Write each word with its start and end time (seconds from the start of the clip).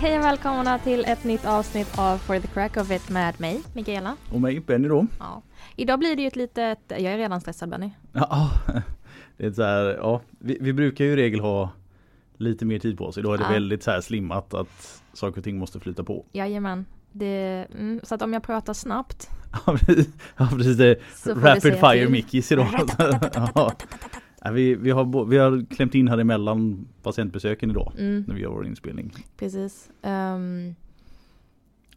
Hej 0.00 0.18
och 0.18 0.24
välkomna 0.24 0.78
till 0.78 1.04
ett 1.04 1.24
nytt 1.24 1.44
avsnitt 1.46 1.98
av 1.98 2.18
For 2.18 2.38
the 2.40 2.46
Crack 2.48 2.76
of 2.76 2.90
It 2.90 3.08
med 3.10 3.40
mig, 3.40 3.62
Mikaela. 3.74 4.16
Och 4.32 4.40
mig, 4.40 4.60
Benny 4.60 4.88
då. 4.88 5.06
Ja. 5.18 5.42
Idag 5.76 5.98
blir 5.98 6.16
det 6.16 6.22
ju 6.22 6.28
ett 6.28 6.36
litet, 6.36 6.78
jag 6.88 7.02
är 7.02 7.16
redan 7.18 7.40
stressad 7.40 7.68
Benny. 7.70 7.90
Ja, 8.12 8.50
det 9.36 9.46
är 9.46 9.52
så 9.52 9.62
här, 9.62 9.84
ja, 9.84 10.20
vi, 10.38 10.58
vi 10.60 10.72
brukar 10.72 11.04
ju 11.04 11.12
i 11.12 11.16
regel 11.16 11.40
ha 11.40 11.70
lite 12.36 12.64
mer 12.64 12.78
tid 12.78 12.98
på 12.98 13.04
oss. 13.06 13.18
Idag 13.18 13.34
är 13.34 13.38
det 13.38 13.44
Ja. 13.44 13.50
väldigt 13.50 13.82
så 13.82 13.90
här 13.90 14.00
slimmat 14.00 14.54
att 14.54 15.02
saker 15.12 15.38
och 15.38 15.44
ting 15.44 15.58
måste 15.58 15.80
flyta 15.80 16.04
på. 16.04 16.24
Jajamän. 16.32 16.86
Det, 17.12 17.66
mm, 17.72 18.00
så 18.02 18.14
att 18.14 18.22
om 18.22 18.32
jag 18.32 18.42
pratar 18.42 18.72
snabbt 18.74 19.28
Ja, 19.66 19.78
precis. 20.50 20.76
Det. 20.76 21.00
du 21.24 21.34
Rapid 21.34 21.74
fire. 21.74 22.08
Mickeys 22.08 22.52
idag. 22.52 22.68
Ja. 24.40 24.48
Ja, 24.48 24.52
vi, 24.52 24.74
vi, 24.74 24.90
har, 24.90 25.24
vi 25.24 25.38
har 25.38 25.66
klämt 25.70 25.94
in 25.94 26.08
här 26.08 26.18
emellan 26.18 26.88
patientbesöken 27.02 27.70
idag 27.70 27.92
Mm, 27.98 28.24
när 28.28 28.34
vi 28.34 28.40
gör 28.40 28.50
vår 28.50 28.66
inspelning. 28.66 29.12
precis. 29.36 29.90
Ehm, 30.02 30.74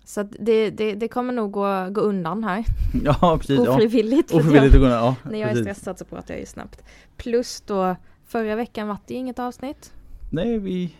så 0.05 0.23
det, 0.39 0.69
det, 0.69 0.93
det 0.95 1.07
kommer 1.07 1.33
nog 1.33 1.51
gå, 1.51 1.89
gå 1.91 2.01
undan 2.01 2.43
här. 2.43 2.65
Ja, 3.03 3.37
precis. 3.39 3.59
Ja. 3.65 3.75
Ofrivilligt. 3.75 4.31
att 4.33 4.39
Ofrivilligt 4.39 4.73
gå 4.75 4.79
ner. 4.81 4.89
Ja, 4.89 5.15
jag, 5.23 5.31
när 5.31 5.39
jag 5.39 5.49
är 5.49 5.53
precis. 5.53 5.77
stressad 5.77 5.97
så 5.99 6.05
pratar 6.05 6.33
jag 6.33 6.39
ju 6.39 6.45
snabbt. 6.45 6.83
Plus 7.17 7.61
då, 7.61 7.95
förra 8.25 8.55
veckan 8.55 8.87
var 8.87 8.97
det 9.07 9.13
inget 9.13 9.39
avsnitt. 9.39 9.93
Nej, 10.31 10.59
vi 10.59 10.95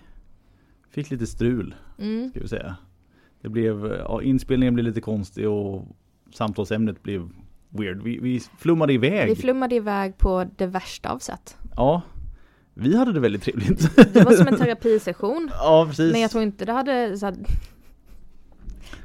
fick 0.90 1.12
lite 1.12 1.28
strul 1.28 1.76
Mm, 2.00 2.30
ska 2.30 2.40
vi 2.40 2.48
säga. 2.48 2.76
Det 3.42 3.50
blev, 3.50 3.86
ja, 3.86 4.22
inspelningen 4.22 4.74
blev 4.74 4.86
lite 4.86 5.02
konstig 5.02 5.50
och 5.50 5.86
samtalsämnet 6.34 7.04
blev 7.04 7.30
weird. 7.74 8.04
Vi, 8.04 8.20
vi 8.20 8.42
flummade 8.58 8.94
iväg. 8.94 9.30
vi 9.30 9.36
flummade 9.36 9.76
iväg 9.76 10.18
på 10.18 10.46
det 10.56 10.68
värsta 10.68 11.10
av 11.10 11.20
sätt. 11.20 11.58
Ja, 11.76 12.02
vi 12.74 12.98
hade 12.98 13.14
det 13.14 13.20
väldigt 13.20 13.44
trevligt. 13.44 13.96
Det 14.14 14.24
var 14.24 14.32
som 14.32 14.48
en 14.48 14.58
terapisession. 14.58 15.50
ja, 15.54 15.86
precis. 15.90 16.12
Men 16.12 16.22
jag 16.22 16.32
tror 16.32 16.44
inte 16.44 16.66
det 16.66 16.72
hade 16.72 17.18
så 17.18 17.26
här, 17.26 17.36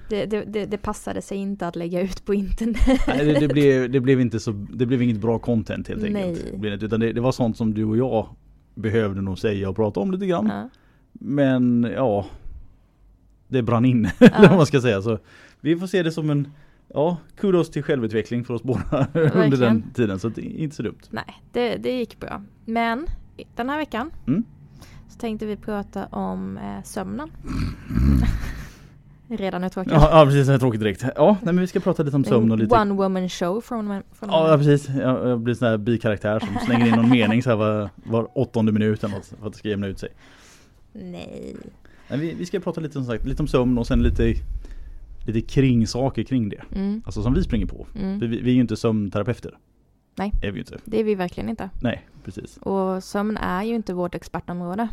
det, 0.09 0.27
det, 0.27 0.45
det, 0.45 0.67
det 0.67 0.79
passade 0.79 1.23
sig 1.23 1.39
inte 1.39 1.67
att 1.67 1.77
lägga 1.77 2.01
ut 2.01 2.25
på 2.25 2.35
internet. 2.35 3.01
Nej, 3.07 3.37
det, 3.41 3.49
blev, 3.49 3.91
det 3.91 4.01
blev 4.01 4.21
inte 4.21 4.41
så, 4.41 4.53
det 4.53 4.87
blev 4.87 5.03
inget 5.03 5.19
bra 5.19 5.39
content 5.39 5.89
helt 5.89 6.05
enkelt. 6.05 6.53
Nej. 6.59 6.79
Utan 6.83 7.01
det, 7.01 7.21
var 7.21 7.33
sånt 7.33 7.57
som 7.57 7.75
du 7.75 7.85
och 7.85 7.97
jag 7.97 8.29
behövde 8.75 9.21
nog 9.21 9.39
säga 9.39 9.69
och 9.69 9.77
prata 9.77 10.01
om 10.01 10.11
lite 10.11 10.27
grann. 10.27 10.47
Ja. 10.47 10.69
Men 11.13 11.89
ja, 11.95 12.27
det 13.49 13.63
brann 13.63 13.85
in, 13.85 14.05
eller 14.19 14.49
vad 14.49 14.57
man 14.57 14.67
ska 14.67 14.81
säga. 14.81 15.03
Så 15.03 15.19
vi 15.61 15.77
får 15.77 15.87
se 15.87 16.03
det 16.03 16.13
som 16.13 16.31
en, 16.31 16.53
ja, 16.95 17.17
kudos 17.37 17.71
till 17.71 17.83
självutveckling 17.83 18.45
för 18.45 18.55
oss 18.55 18.63
båda 18.63 19.07
under 19.15 19.57
den 19.57 19.83
tiden. 19.95 20.19
Så 20.19 20.29
det 20.29 20.41
är 20.41 20.59
inte 20.59 20.77
så 20.77 20.83
dumt. 20.83 20.99
Nej, 21.11 21.43
det, 21.53 21.77
det 21.77 21.99
gick 21.99 22.21
bra. 22.21 22.43
Men 22.65 23.07
den 23.57 23.69
här 23.71 23.79
veckan 23.79 24.11
Mm. 24.27 24.45
så 25.09 25.19
tänkte 25.19 25.47
vi 25.47 25.57
prata 25.57 26.07
om 26.07 26.57
eh, 26.59 26.83
sömnen. 26.85 27.31
Redan 29.31 29.65
är 29.65 29.69
tråkigt. 29.69 29.93
Ja, 29.93 30.19
ja 30.21 30.25
precis, 30.25 30.49
är 30.49 30.59
tråkigt 30.59 30.81
direkt. 30.81 31.05
Ja, 31.17 31.37
nej, 31.43 31.55
men 31.55 31.61
vi 31.61 31.67
ska 31.67 31.81
prata 31.81 32.03
lite 32.03 32.17
om 32.17 32.25
sömn 32.25 32.53
och 32.53 32.59
lite 32.59 32.75
One 32.75 32.95
woman 32.95 33.29
show 33.29 33.61
från, 33.61 34.03
från 34.13 34.31
Ja 34.31 34.59
precis, 34.59 34.89
jag, 34.89 35.29
jag 35.29 35.41
blir 35.41 35.55
sån 35.55 35.69
här 35.69 35.77
bikaraktär 35.77 36.41
som 36.41 36.49
slänger 36.67 36.87
in 36.87 36.93
någon 36.95 37.11
mening 37.11 37.43
så 37.43 37.51
här 37.51 37.57
var, 37.57 37.91
var 37.95 38.39
åttonde 38.39 38.73
minut 38.73 39.05
eller 39.05 39.15
något 39.15 39.27
för 39.27 39.47
att 39.47 39.53
det 39.53 39.59
ska 39.59 39.69
jämna 39.69 39.87
ut 39.87 39.99
sig. 39.99 40.09
Nej. 40.93 41.57
Men 42.09 42.21
vi, 42.21 42.35
vi 42.35 42.47
ska 42.47 42.61
prata 42.61 42.81
lite 42.81 42.93
som 42.93 43.05
sagt, 43.05 43.27
lite 43.27 43.43
om 43.43 43.47
sömn 43.49 43.79
och 43.79 43.87
sen 43.87 44.03
lite, 44.03 44.35
lite 45.33 45.49
kring 45.55 45.87
saker 45.87 46.23
kring 46.23 46.49
det. 46.49 46.63
Mm, 46.75 47.03
Alltså 47.07 47.23
som 47.23 47.35
vi 47.35 47.43
springer 47.43 47.67
på. 47.67 47.87
mm. 47.95 48.19
Vi, 48.19 48.27
vi 48.27 48.51
är 48.51 48.55
ju 48.55 48.61
inte 48.61 48.77
sömnterapeuter. 48.77 49.59
Nej. 50.17 50.33
Är 50.43 50.51
vi 50.51 50.59
inte. 50.61 50.79
Det 50.85 51.01
är 51.01 51.05
vi 51.05 51.15
verkligen 51.15 51.49
inte. 51.51 51.71
Nej, 51.83 52.09
precis. 52.25 52.57
Och 52.57 53.05
sömn 53.05 53.37
är 53.37 53.63
ju 53.63 53.75
inte 53.75 53.95
vårt 53.95 54.15
expertområde. 54.15 54.89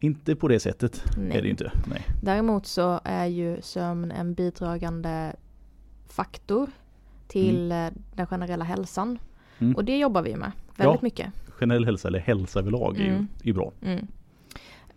Inte 0.00 0.36
på 0.36 0.48
det 0.48 0.60
sättet 0.60 1.04
Nej. 1.18 1.36
är 1.38 1.40
det 1.42 1.44
ju 1.44 1.50
inte. 1.50 1.72
Nej. 1.90 2.02
Däremot 2.22 2.66
så 2.66 3.00
är 3.04 3.26
ju 3.26 3.58
sömn 3.62 4.10
en 4.10 4.34
bidragande 4.34 5.32
faktor 6.08 6.70
till 7.28 7.72
eh, 7.72 7.86
den 8.14 8.26
generella 8.26 8.64
hälsan. 8.64 9.18
Mm. 9.58 9.76
Och 9.76 9.84
det 9.84 9.98
jobbar 9.98 10.22
vi 10.22 10.36
med 10.36 10.52
väldigt 10.76 10.94
Ja. 10.94 10.98
mycket. 11.02 11.26
Generell 11.48 11.84
hälsa 11.84 12.08
eller 12.08 12.18
hälsa 12.18 12.58
överlag 12.58 12.96
är 12.98 13.04
ju, 13.04 13.10
Mm. 13.10 13.28
är 13.42 13.46
ju 13.46 13.52
bra. 13.52 13.72
Mm. 13.82 14.06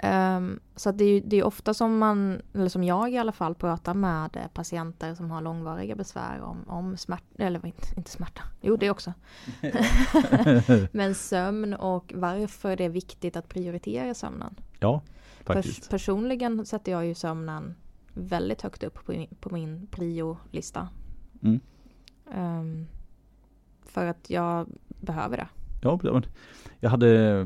Ehm, 0.04 0.60
så 0.76 0.92
det 0.92 1.04
är 1.06 1.22
det 1.26 1.40
är 1.40 1.44
ofta 1.44 1.74
som 1.74 1.98
man, 1.98 2.42
eller 2.54 2.70
som 2.70 2.84
jag 2.84 3.12
i 3.12 3.18
alla 3.18 3.32
fall, 3.32 3.56
pratar 3.56 3.94
med 3.94 4.36
eh, 4.38 4.48
patienter 4.54 5.16
som 5.16 5.32
har 5.32 5.42
långvariga 5.42 5.96
besvär 5.96 6.42
om, 6.42 6.70
om 6.70 6.98
smärta, 6.98 7.44
eller 7.44 7.66
inte, 7.66 7.88
inte 7.98 8.12
smärta, 8.12 8.42
jo 8.62 8.76
det 8.78 8.90
också. 8.90 9.14
Men 10.92 11.16
sömn 11.16 11.74
och 11.74 12.14
varför 12.16 12.76
det 12.76 12.84
är 12.86 12.90
viktigt 12.90 13.36
att 13.36 13.50
prioritera 13.50 14.14
sömnen. 14.14 14.56
Ja, 14.80 15.02
Pers- 15.46 15.54
faktiskt. 15.54 15.90
personligen 15.90 16.66
sätter 16.66 16.92
jag 16.92 17.06
ju 17.06 17.16
sömnen 17.16 17.76
väldigt 18.14 18.62
högt 18.62 18.84
upp 18.84 19.06
på 19.06 19.12
min, 19.12 19.28
på 19.40 19.50
min 19.50 19.88
prio-lista. 19.92 20.90
Mm. 21.44 21.60
Ehm, 22.34 22.88
för 23.86 24.06
att 24.06 24.30
jag 24.30 24.68
behöver 24.88 25.38
det. 25.38 25.48
Ja, 25.82 26.00
men 26.04 26.26
jag 26.80 26.90
hade, 26.90 27.46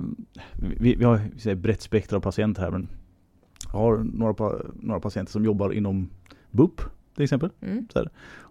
vi, 0.54 0.96
vi 0.96 1.06
har 1.06 1.18
här 1.18 1.56
brett 1.56 1.82
spektra 1.82 2.18
av 2.18 2.22
patienter 2.22 2.62
här 2.62 2.72
men 2.72 2.88
jag 3.72 3.80
har 3.80 3.98
några, 3.98 4.62
några 4.76 5.00
patienter 5.00 5.32
som 5.32 5.46
jobbar 5.46 5.72
inom 5.72 6.10
BUP 6.52 6.82
till 7.16 7.24
exempel. 7.24 7.50
Mm. 7.62 7.88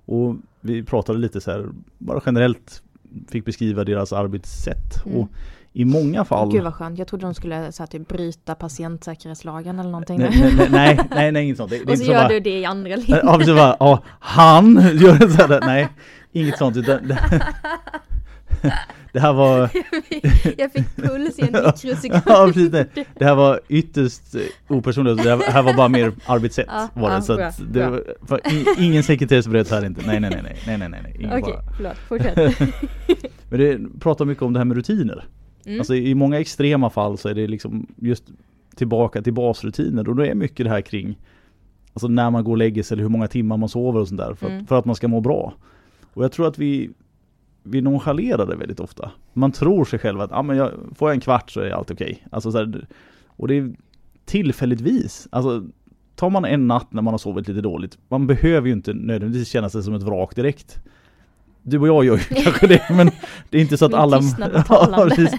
Och 0.04 0.36
vi 0.60 0.82
pratade 0.82 1.18
lite 1.18 1.40
så 1.40 1.50
här, 1.50 1.68
bara 1.98 2.20
generellt 2.26 2.82
fick 3.28 3.44
beskriva 3.44 3.84
deras 3.84 4.12
arbetssätt. 4.12 5.06
Mm. 5.06 5.18
Och 5.18 5.28
i 5.72 5.84
många 5.84 6.24
fall 6.24 6.52
Gud 6.52 6.62
vad 6.62 6.74
skönt, 6.74 6.98
jag 6.98 7.08
trodde 7.08 7.26
de 7.26 7.34
skulle 7.34 7.72
så 7.72 7.82
här, 7.82 7.86
typ, 7.86 8.08
bryta 8.08 8.54
patientsäkerhetslagen 8.54 9.78
eller 9.78 9.90
någonting. 9.90 10.18
nej, 10.18 10.54
nej, 10.58 10.68
nej, 10.70 10.98
nej, 11.10 11.32
nej, 11.32 11.44
inget 11.44 11.56
sånt. 11.56 11.70
Det, 11.70 11.78
det 11.78 11.84
och 11.92 11.98
så 11.98 12.04
så 12.04 12.10
gör 12.10 12.18
bara, 12.18 12.28
du 12.28 12.40
det 12.40 12.58
i 12.58 12.64
andra 12.64 12.96
linjen. 12.96 13.20
Ja, 13.22 13.38
precis 13.38 13.54
bara, 13.54 13.76
ja, 13.80 14.02
han 14.20 14.74
gör 14.74 15.28
så 15.28 15.46
här, 15.46 15.60
nej, 15.60 15.88
inget 16.32 16.58
sånt 16.58 16.76
utan 16.76 16.98
det, 19.12 19.20
här 19.20 19.32
var 19.32 19.58
jag 20.58 20.72
fick 20.72 20.96
puls 20.96 21.38
i 21.38 21.42
en 21.42 21.52
mikrosekund. 21.52 22.22
Ja 22.26 22.46
precis 22.46 22.70
det. 22.70 22.86
Det 23.18 23.24
här 23.24 23.34
var 23.34 23.60
ytterst 23.68 24.22
opersonligt. 24.68 25.22
Det 25.24 25.30
här- 25.52 25.62
var 25.62 25.74
bara 25.74 25.88
mer 25.88 26.12
arbetssätt 26.26 26.66
Ja, 26.68 26.88
var 26.94 27.08
det. 27.08 27.14
ja, 27.14 27.20
så 27.22 27.36
bra, 27.36 27.50
det 27.70 27.88
var, 27.90 28.04
för 28.26 28.40
ingen 28.78 29.02
sekretess 29.02 29.46
bröt 29.48 29.70
här 29.70 29.84
inte. 29.84 30.02
Nej 30.06 30.20
nej 30.20 30.30
nej 30.30 30.42
nej 30.66 30.78
nej 30.78 30.88
nej 30.88 31.16
nej. 31.18 31.40
Okej, 31.42 31.42
fara. 31.54 31.62
förlåt, 31.76 31.96
fortsätt. 32.08 32.58
Men 33.50 33.60
det 33.60 34.00
pratar 34.00 34.24
mycket 34.24 34.42
om 34.42 34.52
det 34.52 34.58
här 34.60 34.64
med 34.64 34.76
rutiner. 34.76 35.24
Mm. 35.66 35.80
Alltså 35.80 35.94
i 35.94 36.14
många 36.14 36.40
extrema 36.40 36.90
fall 36.90 37.18
så 37.18 37.28
är 37.28 37.34
det 37.34 37.46
liksom 37.46 37.86
just 37.96 38.24
tillbaka 38.76 39.22
till 39.22 39.32
basrutiner 39.32 40.08
och 40.08 40.16
då 40.16 40.26
är 40.26 40.34
mycket 40.34 40.66
det 40.66 40.70
här 40.70 40.80
kring 40.80 41.18
Alltså 41.94 42.08
när 42.08 42.30
man 42.30 42.44
går 42.44 42.52
och 42.52 42.58
lägger 42.58 42.82
sig 42.82 42.94
eller 42.94 43.02
hur 43.02 43.10
många 43.10 43.28
timmar 43.28 43.56
man 43.56 43.68
sover 43.68 44.00
och 44.00 44.08
sånt 44.08 44.20
där 44.20 44.34
för, 44.34 44.46
Mm. 44.46 44.62
att, 44.62 44.68
för 44.68 44.78
att 44.78 44.84
man 44.84 44.94
ska 44.94 45.08
må 45.08 45.20
bra. 45.20 45.54
Och 46.14 46.24
jag 46.24 46.32
tror 46.32 46.46
att 46.48 46.58
vi 46.58 46.90
vi 47.62 47.80
nonchalerar 47.80 48.46
det 48.46 48.56
väldigt 48.56 48.80
ofta. 48.80 49.10
Man 49.32 49.52
tror 49.52 49.84
sig 49.84 49.98
själv 49.98 50.20
att 50.20 50.32
ah, 50.32 50.42
men 50.42 50.56
jag, 50.56 50.70
får 50.94 51.08
jag 51.08 51.14
en 51.14 51.20
kvart 51.20 51.50
så 51.50 51.60
är 51.60 51.70
allt 51.70 51.90
okej. 51.90 52.26
Alltså, 52.30 52.52
så 52.52 52.58
här, 52.58 52.86
och 53.26 53.48
det 53.48 53.54
är 53.54 53.72
tillfälligtvis. 54.24 55.28
Alltså, 55.30 55.64
tar 56.14 56.30
man 56.30 56.44
en 56.44 56.66
natt 56.66 56.92
när 56.92 57.02
man 57.02 57.14
har 57.14 57.18
sovit 57.18 57.48
lite 57.48 57.60
dåligt. 57.60 57.98
Man 58.08 58.26
behöver 58.26 58.66
ju 58.66 58.72
inte 58.72 58.92
nödvändigtvis 58.92 59.48
känna 59.48 59.70
sig 59.70 59.82
som 59.82 59.94
ett 59.94 60.02
vrak 60.02 60.36
direkt. 60.36 60.78
Du 61.62 61.78
och 61.78 61.88
jag 61.88 62.04
gör 62.04 62.16
ju 62.16 62.22
kanske 62.42 62.66
det 62.66 62.82
men 62.90 63.10
det 63.50 63.58
är 63.58 63.62
inte 63.62 63.78
så 63.78 63.84
att 63.84 63.94
alla... 63.94 64.18
precis. 65.08 65.32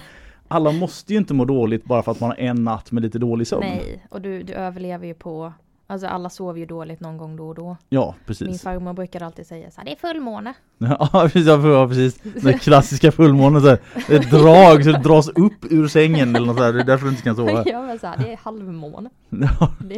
alla 0.48 0.72
måste 0.72 1.12
ju 1.12 1.18
inte 1.18 1.34
må 1.34 1.44
dåligt 1.44 1.84
bara 1.84 2.02
för 2.02 2.12
att 2.12 2.20
man 2.20 2.30
har 2.30 2.36
en 2.36 2.64
natt 2.64 2.92
med 2.92 3.02
lite 3.02 3.18
dålig 3.18 3.46
sömn. 3.46 3.60
Nej, 3.60 4.06
och 4.10 4.20
du, 4.20 4.42
du 4.42 4.52
överlever 4.52 5.06
ju 5.06 5.14
på, 5.14 5.52
alltså 5.94 6.06
alla 6.08 6.30
sover 6.30 6.58
ju 6.60 6.66
dåligt 6.66 7.00
någon 7.00 7.18
gång 7.18 7.36
då 7.36 7.48
och 7.48 7.54
då. 7.54 7.76
Ja, 7.88 8.14
Min 8.18 8.24
precis. 8.26 8.62
farmor 8.62 8.92
brukade 8.92 9.26
alltid 9.26 9.46
säga 9.46 9.70
så 9.70 9.80
här, 9.80 9.84
det 9.84 9.92
är 9.92 9.96
fullmåne. 9.96 10.54
Ja 10.78 11.08
precis, 11.12 11.46
ja, 11.46 11.88
precis. 11.88 12.20
Den 12.42 12.58
klassiska 12.58 13.12
fullmånen 13.12 13.60
så 13.62 13.68
här, 13.68 13.78
Ett 14.10 14.30
drag 14.30 14.84
så 14.84 14.92
det 14.92 14.98
dras 14.98 15.28
upp 15.28 15.64
ur 15.70 15.88
sängen 15.88 16.36
eller 16.36 16.46
något 16.46 16.56
sådär. 16.56 16.72
Det 16.72 16.80
är 16.80 16.84
därför 16.84 17.04
du 17.04 17.10
inte 17.10 17.22
kan 17.22 17.36
sova. 17.36 17.62
Ja 17.66 17.82
men 17.82 17.98
så 17.98 18.06
här, 18.06 18.16
det 18.18 18.32
är 18.32 18.36
halvmåne. 18.36 19.10
Ja, 19.30 19.70
Det 19.80 19.96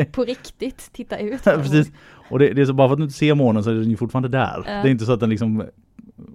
är 0.00 0.04
på 0.04 0.24
riktigt, 0.24 0.92
titta 0.92 1.18
ut. 1.18 1.40
Ja, 1.44 1.52
precis. 1.52 1.90
Och 2.30 2.38
det, 2.38 2.52
det 2.52 2.62
är 2.62 2.66
så 2.66 2.72
bara 2.72 2.88
för 2.88 2.92
att 2.92 2.98
du 2.98 3.04
inte 3.04 3.16
ser 3.18 3.34
månen 3.34 3.64
så 3.64 3.70
är 3.70 3.74
den 3.74 3.90
ju 3.90 3.96
fortfarande 3.96 4.28
där. 4.28 4.64
Ja. 4.66 4.72
Det 4.72 4.88
är 4.88 4.90
inte 4.90 5.04
så 5.04 5.12
att 5.12 5.20
den 5.20 5.30
liksom 5.30 5.64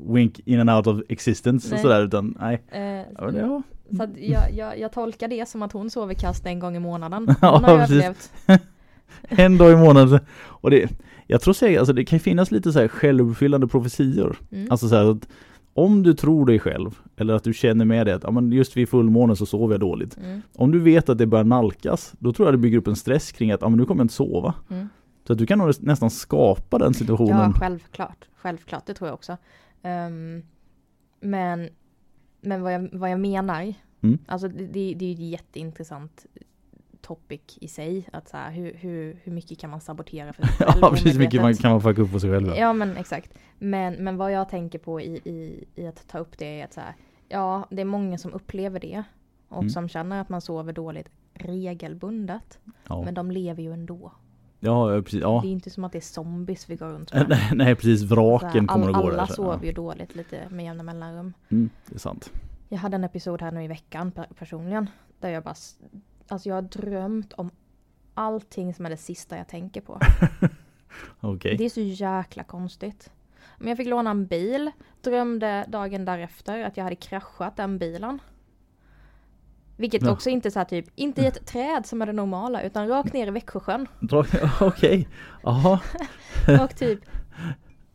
wink 0.09 0.39
in 0.45 0.59
and 0.59 0.69
out 0.69 0.87
of 0.87 1.01
existence 1.09 1.75
och 1.75 1.81
sådär 1.81 2.01
utan 2.03 2.37
nej. 2.39 2.61
Eh, 2.71 2.81
Ja, 2.81 3.31
ja. 3.35 3.61
Så 3.97 4.07
jag, 4.17 4.53
jag, 4.53 4.79
jag 4.79 4.91
tolkar 4.91 5.27
det 5.27 5.49
som 5.49 5.61
att 5.61 5.71
hon 5.71 5.89
sover 5.89 6.13
kast 6.13 6.45
en 6.45 6.59
gång 6.59 6.75
i 6.75 6.79
månaden. 6.79 7.35
Ja, 7.41 7.51
Hon 7.55 7.63
har 7.63 7.77
precis. 7.77 7.95
överlevt. 7.95 8.31
En 9.29 9.57
dag 9.57 9.71
i 9.71 9.75
månaden. 9.75 10.19
Och 10.39 10.71
det, 10.71 10.91
jag 11.27 11.41
tror 11.41 11.53
säkert, 11.53 11.79
alltså 11.79 11.93
det 11.93 12.05
kan 12.05 12.19
finnas 12.19 12.51
lite 12.51 12.71
så 12.71 12.79
här 12.79 12.87
självuppfyllande 12.87 13.67
profetior. 13.67 14.37
Mm. 14.51 14.67
Alltså 14.71 14.89
så 14.89 14.95
här 14.95 15.11
att 15.11 15.27
om 15.73 16.03
du 16.03 16.13
tror 16.13 16.45
dig 16.45 16.59
själv 16.59 16.99
eller 17.17 17.33
att 17.33 17.43
du 17.43 17.53
känner 17.53 17.85
med 17.85 18.07
dig 18.07 18.13
att 18.13 18.23
ja, 18.23 18.31
men 18.31 18.51
just 18.51 18.77
vid 18.77 18.89
fullmånen 18.89 19.35
så 19.35 19.45
sover 19.45 19.73
jag 19.73 19.79
dåligt. 19.79 20.17
Mm. 20.17 20.41
Om 20.55 20.71
du 20.71 20.79
vet 20.79 21.09
att 21.09 21.17
det 21.17 21.25
börjar 21.25 21.43
nalkas, 21.43 22.13
då 22.19 22.33
tror 22.33 22.47
jag 22.47 22.53
det 22.53 22.57
bygger 22.57 22.77
upp 22.77 22.87
en 22.87 22.95
stress 22.95 23.31
kring 23.31 23.51
att 23.51 23.61
ja, 23.61 23.69
men 23.69 23.79
nu 23.79 23.85
kommer 23.85 23.99
jag 23.99 24.05
inte 24.05 24.13
sova. 24.13 24.53
Mm. 24.69 24.89
Så 25.27 25.33
att 25.33 25.39
du 25.39 25.45
kan 25.45 25.59
nog 25.59 25.73
nästan 25.79 26.09
skapa 26.09 26.77
den 26.77 26.93
situationen. 26.93 27.51
Ja, 27.53 27.59
självklart. 27.59 28.25
Självklart, 28.35 28.85
det 28.85 28.93
tror 28.93 29.07
jag 29.07 29.13
också. 29.13 29.37
Ehm, 29.83 30.41
men 31.21 31.69
men 32.41 32.61
vad, 32.61 32.73
jag, 32.73 32.89
vad 32.93 33.11
jag 33.11 33.19
menar, 33.19 33.73
Mm. 34.01 34.19
alltså 34.27 34.47
det, 34.47 34.65
det, 34.67 34.93
det 34.93 35.05
är 35.05 35.09
ju 35.09 35.13
ett 35.13 35.19
jätteintressant 35.19 36.25
topic 37.01 37.41
i 37.61 37.67
sig. 37.67 38.07
Att 38.13 38.29
så 38.29 38.37
här, 38.37 38.51
hur, 38.51 38.73
hur, 38.73 39.19
hur 39.23 39.31
mycket 39.31 39.59
kan 39.59 39.69
man 39.69 39.81
sabotera 39.81 40.33
för 40.33 40.43
sig 40.47 40.55
själv? 40.57 40.79
Ja 40.81 40.89
precis, 40.91 41.17
mycket 41.17 41.41
man 41.41 41.53
kan 41.53 41.71
man 41.71 41.81
fucka 41.81 42.01
upp 42.01 42.11
på 42.11 42.19
sig 42.19 42.31
själv. 42.31 42.47
Ja 42.55 42.73
men 42.73 42.97
exakt. 42.97 43.33
Men, 43.59 43.93
men 43.93 44.17
vad 44.17 44.31
jag 44.31 44.49
tänker 44.49 44.79
på 44.79 45.01
i, 45.01 45.15
i, 45.25 45.63
i 45.75 45.87
att 45.87 46.07
ta 46.07 46.17
upp 46.17 46.37
det 46.37 46.61
är 46.61 46.65
att 46.65 46.73
så 46.73 46.81
här, 46.81 46.95
ja 47.29 47.67
det 47.69 47.81
är 47.81 47.85
många 47.85 48.17
som 48.17 48.33
upplever 48.33 48.79
det. 48.79 49.03
Och 49.47 49.57
Mm. 49.57 49.69
som 49.69 49.89
känner 49.89 50.21
att 50.21 50.29
man 50.29 50.41
sover 50.41 50.73
dåligt 50.73 51.09
regelbundet. 51.33 52.59
Ja, 52.87 53.01
Men 53.03 53.13
de 53.13 53.31
lever 53.31 53.63
ju 53.63 53.73
ändå. 53.73 54.11
ja 54.59 55.01
precis. 55.01 55.21
Ja. 55.21 55.39
Det 55.43 55.47
är 55.47 55.51
inte 55.51 55.69
som 55.69 55.83
att 55.83 55.91
det 55.91 55.97
är 55.99 56.01
zombies 56.01 56.69
vi 56.69 56.75
går 56.75 56.87
runt 56.87 57.13
med. 57.13 57.25
Nej, 57.29 57.49
nej 57.53 57.75
precis, 57.75 57.99
Så 57.99 58.07
här, 58.07 58.15
vraken 58.15 58.67
kommer 58.67 58.85
all, 58.87 58.95
att 58.95 59.01
gå 59.01 59.07
alla 59.07 59.17
där. 59.17 59.25
så, 59.25 59.33
sover 59.33 59.65
ju 59.65 59.71
dåligt 59.71 60.15
lite 60.15 60.49
med 60.49 60.65
jämna 60.65 60.83
mellanrum. 60.83 61.33
Mm, 61.49 61.69
det 61.85 61.95
är 61.95 61.99
sant. 61.99 62.31
Jag 62.69 62.77
hade 62.77 62.95
en 62.95 63.03
episod 63.03 63.41
här 63.41 63.51
nu 63.51 63.63
i 63.63 63.67
veckan 63.67 64.11
per- 64.11 64.27
personligen. 64.39 64.89
Där 65.19 65.29
jag 65.29 65.43
bara, 65.43 65.55
alltså 66.31 66.49
jag 66.49 66.55
har 66.55 66.61
drömt 66.61 67.33
om 67.33 67.51
allting 68.13 68.73
som 68.73 68.85
är 68.85 68.89
det 68.89 68.97
sista 68.97 69.37
jag 69.37 69.47
tänker 69.47 69.81
på. 69.81 69.99
Okej. 71.19 71.57
Det 71.57 71.65
är 71.65 71.69
så 71.69 71.81
jäkla 71.81 72.43
konstigt. 72.43 73.11
Men 73.57 73.67
jag 73.67 73.77
fick 73.77 73.87
låna 73.87 74.09
en 74.11 74.25
bil. 74.27 74.71
Drömde 75.01 75.65
dagen 75.67 76.05
därefter 76.05 76.63
att 76.63 76.77
jag 76.77 76.83
hade 76.83 76.95
kraschat 76.95 77.57
den 77.57 77.77
bilen. 77.77 78.19
Vilket 79.77 80.01
Ja. 80.01 80.11
också 80.11 80.29
inte 80.29 80.51
så 80.51 80.59
här 80.59 80.65
typ, 80.65 80.85
inte 80.95 81.21
i 81.21 81.25
ett 81.25 81.45
träd 81.45 81.85
som 81.85 82.01
är 82.01 82.05
det 82.05 82.13
normala 82.13 82.61
utan 82.61 82.87
rakt 82.87 83.13
ner 83.13 83.27
i 83.27 83.31
Växjösjön. 83.31 83.87
Okej. 84.61 85.07
Jaha. 85.43 85.79
Och 86.63 86.75
typ 86.75 86.99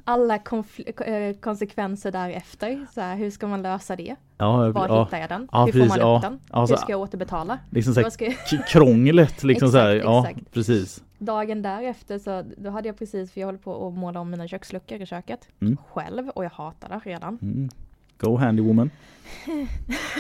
alla 0.05 0.35
eh, 0.37 1.37
konsekvenser 1.41 2.13
därefter. 2.13 2.87
Så 2.95 3.01
här, 3.01 3.17
hur 3.17 3.31
ska 3.31 3.47
man 3.47 3.63
lösa 3.63 3.97
det? 3.97 4.17
Ja, 4.39 4.57
Var 4.71 4.89
ja. 4.89 5.05
hittar 5.05 5.19
jag 5.19 5.29
den? 5.29 5.49
Ja, 5.53 5.65
hur 5.65 5.73
precis, 5.73 5.93
får 5.93 5.99
man 6.01 6.09
ja. 6.09 6.17
upp 6.17 6.23
den? 6.23 6.41
Ja, 6.53 6.67
så- 6.67 6.73
hur 6.73 6.79
ska 6.79 6.93
jag 6.93 7.01
återbetala? 7.01 7.59
Liksom 7.71 7.95
så 7.95 8.01
här, 8.01 8.11
ska 8.11 8.25
jag... 8.25 8.67
krånglet 8.69 9.45
liksom 9.45 9.69
så 9.69 9.79
här. 9.79 9.91
Exakt, 9.97 10.05
Ja, 10.07 10.29
exakt. 10.29 10.53
precis. 10.53 11.03
Dagen 11.19 11.63
därefter 11.63 12.19
så 12.19 12.45
då 12.57 12.71
hade 12.71 12.89
jag 12.89 12.99
precis, 12.99 13.33
för 13.33 13.41
jag 13.41 13.49
håller 13.49 13.59
på 13.59 13.89
att 13.89 13.95
måla 13.95 14.21
om 14.21 14.31
mina 14.31 14.49
köksluckor 14.49 15.01
i 15.03 15.07
köket. 15.07 15.49
Mm. 15.61 15.77
Själv 15.93 16.29
och 16.29 16.45
jag 16.45 16.51
hatar 16.51 16.89
det 16.89 17.11
redan. 17.11 17.39
Mm. 17.43 17.69
Go 18.19 18.37
handy 18.37 18.63
woman. 18.63 18.91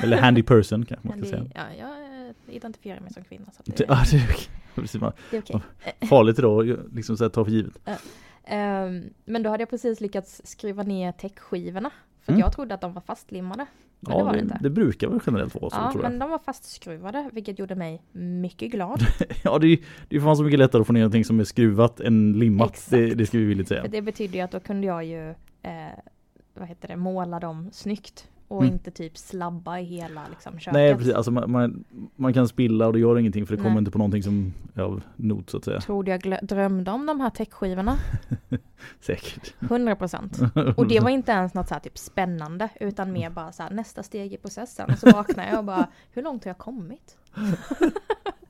Eller 0.03 0.17
handy 0.17 0.43
person 0.43 0.85
kanske 0.85 1.09
man 1.09 1.19
ska 1.19 1.27
säga. 1.29 1.45
ja, 1.55 1.63
jag 1.79 1.89
eh, 1.91 2.57
identifierar 2.57 3.01
mig 3.01 3.13
som 3.13 3.25
kvinna 3.25 3.47
så 3.57 3.63
Det, 3.65 3.77
det, 3.77 3.85
ja, 3.89 4.03
det, 4.11 4.17
är 4.17 4.23
okej. 4.31 5.01
Man- 5.01 5.13
det 5.31 5.37
är 5.37 5.41
okej. 5.41 5.61
farligt 6.09 6.39
ju- 6.39 6.79
liksom 6.95 7.17
så 7.17 7.25
här, 7.25 7.29
ta 7.29 7.45
för 7.45 7.53
givet. 7.53 7.79
Ehm, 8.47 9.03
men 9.25 9.43
då 9.43 9.51
hade 9.51 9.63
jag 9.63 9.71
precis 9.71 10.01
lyckats 10.01 10.41
skruva 10.45 10.83
ner 10.83 11.13
täckskivorna. 11.13 11.91
För 12.21 12.33
Mm. 12.33 12.41
jag 12.41 12.53
trodde 12.53 12.75
att 12.75 12.81
de 12.81 12.93
var 12.93 13.01
fastlimmade. 13.03 13.67
Men 14.01 14.13
det 14.13 14.19
Ja, 14.19 14.25
var 14.25 14.33
det 14.33 14.39
det, 14.39 14.43
inte. 14.43 14.59
det 14.61 14.71
brukar 14.71 15.09
väl 15.09 15.21
generellt 15.27 15.55
vara 15.55 15.71
så 15.71 15.77
Ja, 15.77 15.93
tror 15.93 16.05
jag. 16.05 16.11
men 16.11 16.19
de 16.19 16.31
var 16.31 16.39
fastskruvade, 16.39 17.31
vilket 17.33 17.59
gjorde 17.59 17.75
mig 17.75 18.03
mycket 18.13 18.71
glad. 18.73 19.01
Ja, 19.45 19.59
det 19.59 19.67
det 19.69 19.73
är 20.11 20.15
ju 20.15 20.21
fan 20.21 20.37
så 20.37 20.43
mycket 20.43 20.59
lättare 20.59 20.81
att 20.81 20.87
få 20.87 20.93
ner 20.93 21.01
någonting 21.01 21.25
som 21.25 21.41
är 21.41 21.45
skruvat 21.45 22.01
än 22.01 22.33
limmat. 22.39 22.71
Exakt. 22.71 22.91
Det, 22.91 23.15
det 23.15 23.27
ska 23.27 23.39
vi 23.39 23.45
villigt 23.45 23.69
säga. 23.69 23.83
För 23.83 23.89
det 23.89 24.03
betyder 24.03 24.35
ju 24.35 24.41
att 24.41 24.51
då 24.51 24.61
kunde 24.61 24.87
jag 24.87 25.05
ju, 25.05 25.31
eh, 25.63 25.99
vad 26.55 26.69
heter 26.69 26.89
det, 26.89 26.97
måla 26.97 27.41
dem 27.41 27.71
snyggt. 27.73 28.29
Och 28.49 28.63
Mm. 28.63 28.73
inte 28.75 28.91
typ 28.91 29.19
slabba 29.19 29.79
i 29.79 29.85
hela 29.85 30.23
liksom, 30.31 30.59
köket. 30.59 30.73
Nej 30.73 30.95
precis, 30.97 31.15
alltså 31.15 31.31
man, 31.31 31.51
man, 31.51 31.85
man 32.17 32.35
kan 32.35 32.49
spilla 32.49 32.87
och 32.87 32.93
det 32.93 32.99
gör 32.99 33.19
ingenting 33.19 33.47
för 33.47 33.57
det 33.57 33.63
Nej. 33.63 33.71
kommer 33.71 33.79
inte 33.79 33.91
på 33.91 33.99
någonting 33.99 34.23
som 34.23 34.53
är 34.75 34.83
av 34.83 35.03
not 35.17 35.51
så 35.51 35.57
att 35.57 35.65
säga. 35.65 35.81
Trodde 35.81 36.11
jag 36.11 36.21
glö- 36.21 36.45
drömde 36.47 36.91
om 36.91 37.07
de 37.07 37.21
här 37.21 37.31
täckskivorna. 37.31 37.97
Säkert. 39.01 39.55
100%. 39.61 40.75
Och 40.77 40.89
det 40.89 41.01
var 41.01 41.11
inte 41.11 41.33
ens 41.33 41.55
något 41.55 41.69
så 41.69 41.75
här 41.75 41.81
typ 41.81 41.99
spännande 41.99 42.69
utan 42.81 43.13
mer 43.13 43.31
bara 43.31 43.53
så 43.53 43.63
här 43.63 43.71
nästa 43.71 44.03
steg 44.03 44.33
i 44.33 44.37
processen. 44.37 44.91
Och 44.93 44.99
så 44.99 45.11
vaknade 45.11 45.49
jag 45.49 45.59
och 45.59 45.65
bara, 45.65 45.89
hur 46.13 46.23
långt 46.23 46.45
har 46.45 46.49
jag 46.51 46.59
kommit? 46.59 47.17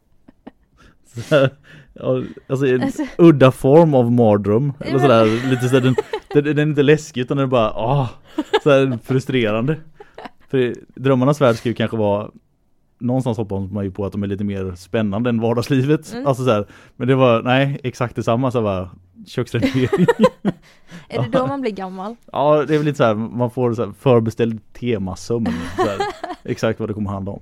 Så 1.15 1.35
här, 1.35 1.51
ja, 1.93 2.23
alltså 2.47 2.67
en 2.67 2.83
Alltså- 2.83 3.03
udda 3.19 3.53
form 3.53 3.95
av 3.95 4.13
mardröm. 4.13 4.73
Eller 4.81 4.99
sådär, 4.99 5.51
lite 5.51 5.69
sådär, 5.69 5.81
den, 5.81 5.95
den, 6.35 6.45
den 6.45 6.59
är 6.59 6.63
inte 6.63 6.83
läskig 6.83 7.21
utan 7.21 7.37
den 7.37 7.45
är 7.47 7.51
bara 7.51 7.71
ah, 7.71 8.09
sådär 8.63 8.99
frustrerande. 9.05 9.77
För 10.51 10.75
drömmarnas 10.95 11.41
värld 11.41 11.57
ska 11.57 11.69
ju 11.69 11.75
kanske 11.75 11.97
vara 11.97 12.31
Någonstans 12.99 13.39
hoppas 13.39 13.71
man 13.71 13.85
ju 13.85 13.91
på 13.91 14.07
att 14.07 14.13
de 14.13 14.23
är 14.23 14.27
lite 14.27 14.45
mer 14.45 14.75
spännande 14.75 15.31
än 15.31 15.41
vardagslivet. 15.41 16.13
Mm. 16.13 16.27
Alltså 16.27 16.45
så 16.45 16.51
här, 16.51 16.67
men 16.97 17.09
det 17.09 17.15
var, 17.15 17.43
nej 17.43 17.81
exakt 17.83 18.17
detsamma 18.17 18.51
så 18.51 18.63
bara 18.63 18.91
köksrenovering. 19.27 20.07
Är 21.09 21.23
det 21.23 21.29
då 21.39 21.47
man 21.47 21.61
blir 21.61 21.71
gammal? 21.71 22.17
ja 22.33 22.65
det 22.69 22.75
är 22.75 22.79
väl 22.79 22.85
lite 22.87 22.97
så 22.97 23.05
här, 23.05 23.15
man 23.15 23.51
får 23.51 23.75
så 23.75 23.93
förbeställd 24.01 24.61
temasömn. 24.73 25.47
Exakt 26.45 26.81
vad 26.81 26.89
det 26.89 26.95
kommer 26.95 27.11
handla 27.11 27.33
om. 27.33 27.41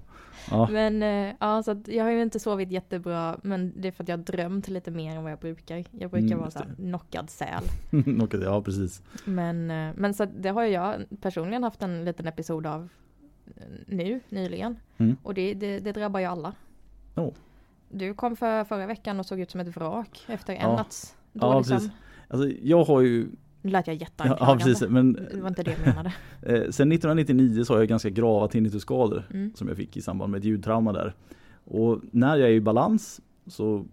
Ja, 0.50 0.68
Men 0.70 1.02
eh, 1.02 1.34
ja, 1.40 1.62
så 1.62 1.82
jag 1.86 2.04
har 2.04 2.10
ju 2.10 2.22
inte 2.22 2.40
sovit 2.40 2.70
jättebra 2.70 3.36
men 3.42 3.72
det 3.76 3.88
är 3.88 3.92
för 3.92 4.02
att 4.04 4.08
jag 4.08 4.16
har 4.16 4.24
drömt 4.24 4.68
lite 4.68 4.90
mer 4.90 5.16
än 5.16 5.22
vad 5.22 5.32
jag 5.32 5.38
brukar. 5.38 5.84
Jag 5.90 6.10
brukar 6.10 6.26
Mm, 6.26 6.38
vara 6.38 6.50
så 6.50 6.58
här 6.58 6.74
knockad 6.76 7.30
säl. 7.30 7.62
Okej, 8.22 8.40
ja 8.42 8.62
precis. 8.62 9.02
Men, 9.24 9.70
eh, 9.70 9.92
men 9.96 10.14
så 10.14 10.24
det 10.24 10.48
har 10.48 10.64
jag 10.64 11.04
personligen 11.20 11.62
haft 11.62 11.82
en 11.82 12.04
liten 12.04 12.26
episod 12.26 12.66
av 12.66 12.88
eh, 13.56 13.62
nu, 13.86 14.20
nyligen. 14.28 14.76
Mm. 14.98 15.16
Och 15.22 15.34
det, 15.34 15.54
det, 15.54 15.78
det 15.78 15.92
drabbar 15.92 16.20
ju 16.20 16.26
alla. 16.26 16.52
Oh. 17.14 17.32
Du 17.88 18.14
kom 18.14 18.36
för 18.36 18.64
förra 18.64 18.86
veckan 18.86 19.20
och 19.20 19.26
såg 19.26 19.40
ut 19.40 19.50
som 19.50 19.60
ett 19.60 19.76
vrak 19.76 20.24
efter 20.28 20.52
en 20.54 20.60
Ja. 20.60 20.76
natts 20.76 21.16
Ja, 21.32 21.40
dålig 21.40 21.66
precis. 21.66 21.78
sömn. 21.82 21.90
Alltså 22.28 22.48
jag 22.62 22.84
har 22.84 23.00
ju, 23.00 23.28
Nu 23.62 23.70
lät 23.70 23.86
jag 23.86 23.96
ja, 23.96 24.00
jätteanklagande. 24.00 24.62
ja 24.64 24.66
precis, 24.66 24.88
men 24.88 25.12
Det 25.12 25.40
var 25.40 25.48
inte 25.48 25.62
det 25.62 25.70
jag 25.70 25.86
menade. 25.86 26.12
Eh, 26.42 26.54
sen 26.54 26.92
1999 26.92 27.64
så 27.64 27.72
har 27.74 27.78
jag 27.78 27.88
ganska 27.88 28.10
grava 28.10 28.48
tinnitusskador 28.48 29.22
Mm. 29.30 29.52
som 29.54 29.68
jag 29.68 29.76
fick 29.76 29.96
i 29.96 30.02
samband 30.02 30.30
med 30.30 30.38
ett 30.38 30.44
ljudtrauma 30.44 30.92
där. 30.92 31.14
Och 31.64 32.00
när 32.10 32.36
jag 32.36 32.48
är 32.48 32.52
i 32.54 32.60
balans 32.60 33.20
så 33.46 33.84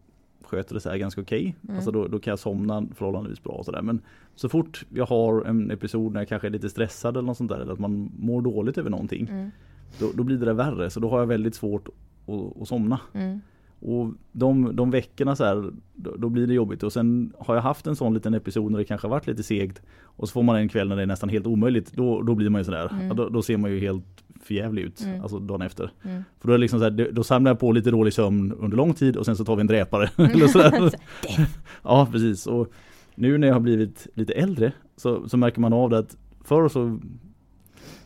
sköter 0.43 0.73
det 0.73 0.81
sig 0.81 0.99
ganska 0.99 1.21
okej. 1.21 1.55
Mm. 1.63 1.75
Alltså 1.75 1.91
då, 1.91 2.07
då 2.07 2.19
kan 2.19 2.31
jag 2.31 2.39
somna 2.39 2.87
förhållandevis 2.95 3.43
bra 3.43 3.53
och 3.53 3.65
sådär. 3.65 3.81
Men 3.81 4.01
så 4.35 4.49
fort 4.49 4.85
jag 4.93 5.05
har 5.05 5.41
en 5.45 5.71
episod 5.71 6.13
när 6.13 6.21
jag 6.21 6.27
kanske 6.27 6.47
är 6.47 6.51
lite 6.51 6.69
stressad 6.69 7.17
eller 7.17 7.27
något 7.27 7.37
sånt 7.37 7.49
där 7.51 7.59
eller 7.59 7.73
att 7.73 7.79
man 7.79 8.11
mår 8.19 8.41
dåligt 8.41 8.77
över 8.77 8.89
någonting. 8.89 9.27
Mm. 9.31 9.51
Då, 9.99 10.11
då 10.15 10.23
blir 10.23 10.37
det 10.37 10.45
där 10.45 10.53
värre 10.53 10.89
så 10.89 10.99
då 10.99 11.09
har 11.09 11.19
jag 11.19 11.27
väldigt 11.27 11.55
svårt 11.55 11.87
att, 12.27 12.61
att 12.61 12.67
somna. 12.67 12.99
Mm. 13.13 13.41
Och 13.81 14.13
de, 14.31 14.75
de 14.75 14.91
veckorna 14.91 15.35
så 15.35 15.43
här, 15.43 15.71
då, 15.95 16.15
då 16.15 16.29
blir 16.29 16.47
det 16.47 16.53
jobbigt. 16.53 16.83
Och 16.83 16.93
sen 16.93 17.33
har 17.39 17.55
jag 17.55 17.61
haft 17.61 17.87
en 17.87 17.95
sån 17.95 18.13
liten 18.13 18.33
episod 18.33 18.71
när 18.71 18.79
det 18.79 18.85
kanske 18.85 19.07
har 19.07 19.11
varit 19.11 19.27
lite 19.27 19.43
segt. 19.43 19.81
Och 20.03 20.27
så 20.27 20.31
får 20.33 20.43
man 20.43 20.55
en 20.55 20.69
kväll 20.69 20.87
när 20.89 20.95
det 20.95 21.01
är 21.01 21.07
nästan 21.07 21.29
helt 21.29 21.47
omöjligt. 21.47 21.93
Då, 21.93 22.21
då 22.21 22.35
blir 22.35 22.49
man 22.49 22.61
ju 22.61 22.65
sådär. 22.65 22.89
Mm. 22.93 23.07
Ja, 23.07 23.13
då, 23.13 23.29
då 23.29 23.41
ser 23.41 23.57
man 23.57 23.71
ju 23.71 23.79
helt 23.79 24.05
förjävlig 24.43 24.81
ut. 24.81 25.01
Mm. 25.01 25.21
Alltså 25.21 25.39
dagen 25.39 25.61
efter. 25.61 25.91
Mm. 26.03 26.23
För 26.39 26.47
då 26.47 26.53
är 26.53 26.57
liksom 26.57 26.79
så 26.79 26.83
här, 26.83 27.11
då- 27.11 27.23
samlar 27.23 27.51
jag 27.51 27.59
på 27.59 27.71
lite 27.71 27.91
dålig 27.91 28.13
sömn 28.13 28.51
under 28.51 28.77
lång 28.77 28.93
tid 28.93 29.17
och 29.17 29.25
sen 29.25 29.35
så 29.35 29.45
tar 29.45 29.55
vi 29.55 29.61
en 29.61 29.67
dräpare. 29.67 30.09
Eller 30.17 30.47
sådär. 30.47 30.91
ja 31.83 32.07
precis. 32.11 32.47
Och 32.47 32.71
nu 33.15 33.37
när 33.37 33.47
jag 33.47 33.55
har 33.55 33.59
blivit 33.61 34.07
lite 34.13 34.33
äldre 34.33 34.71
så, 34.97 35.29
så 35.29 35.37
märker 35.37 35.61
man 35.61 35.73
av 35.73 35.89
det 35.89 35.97
att 35.97 36.17
förr 36.43 36.69
så 36.69 36.99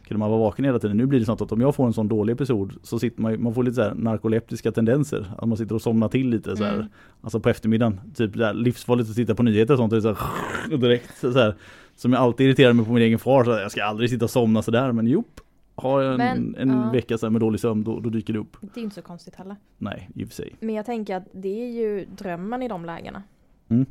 kunde 0.07 0.19
man 0.19 0.29
vara 0.29 0.39
vaken 0.39 0.65
hela 0.65 0.79
tiden. 0.79 0.97
Nu 0.97 1.05
blir 1.05 1.19
det 1.19 1.25
sånt 1.25 1.41
att 1.41 1.51
om 1.51 1.61
jag 1.61 1.75
får 1.75 1.85
en 1.85 1.93
sån 1.93 2.07
dålig 2.07 2.33
episod 2.33 2.73
så 2.83 2.99
sitter 2.99 3.21
man, 3.21 3.43
man 3.43 3.53
får 3.53 3.63
lite 3.63 3.75
så 3.75 3.81
här 3.81 3.93
narkoleptiska 3.93 4.71
tendenser. 4.71 5.33
Att 5.37 5.47
man 5.47 5.57
sitter 5.57 5.75
och 5.75 5.81
somnar 5.81 6.09
till 6.09 6.29
lite 6.29 6.57
så 6.57 6.63
här. 6.63 6.73
Mm. 6.73 6.87
Alltså 7.21 7.39
på 7.39 7.49
eftermiddagen. 7.49 8.01
Typ 8.15 8.33
där, 8.33 8.53
livsfarligt 8.53 9.09
att 9.09 9.15
titta 9.15 9.35
på 9.35 9.43
nyheter 9.43 9.73
och 9.73 9.77
sånt. 9.77 9.93
Och 9.93 10.01
så 10.01 10.13
här, 10.13 10.77
direkt 10.77 11.17
så 11.17 11.31
här. 11.31 11.55
Som 11.95 12.13
jag 12.13 12.21
alltid 12.21 12.47
irriterar 12.47 12.73
mig 12.73 12.85
på 12.85 12.91
min 12.91 13.03
egen 13.03 13.19
far. 13.19 13.43
Så 13.43 13.51
här, 13.51 13.61
jag 13.61 13.71
ska 13.71 13.83
aldrig 13.83 14.09
sitta 14.09 14.25
och 14.25 14.31
somna 14.31 14.61
sådär. 14.61 14.91
Men 14.91 15.07
jop. 15.07 15.39
Har 15.75 16.01
jag 16.01 16.11
en, 16.11 16.17
Men, 16.17 16.55
en 16.55 16.69
ja. 16.69 16.91
vecka 16.91 17.17
så 17.17 17.29
med 17.29 17.41
dålig 17.41 17.59
sömn 17.59 17.83
då, 17.83 17.99
då 17.99 18.09
dyker 18.09 18.33
det 18.33 18.39
upp. 18.39 18.57
Det 18.61 18.79
är 18.79 18.83
inte 18.83 18.95
så 18.95 19.01
konstigt 19.01 19.35
heller. 19.35 19.55
Nej, 19.77 20.09
i 20.15 20.23
och 20.23 20.27
för 20.27 20.35
sig. 20.35 20.55
Men 20.59 20.75
jag 20.75 20.85
tänker 20.85 21.15
att 21.15 21.27
det 21.31 21.63
är 21.63 21.71
ju 21.71 22.05
drömmen 22.05 22.63
i 22.63 22.67
de 22.67 22.85
lägena. 22.85 23.23
Mm. 23.69 23.85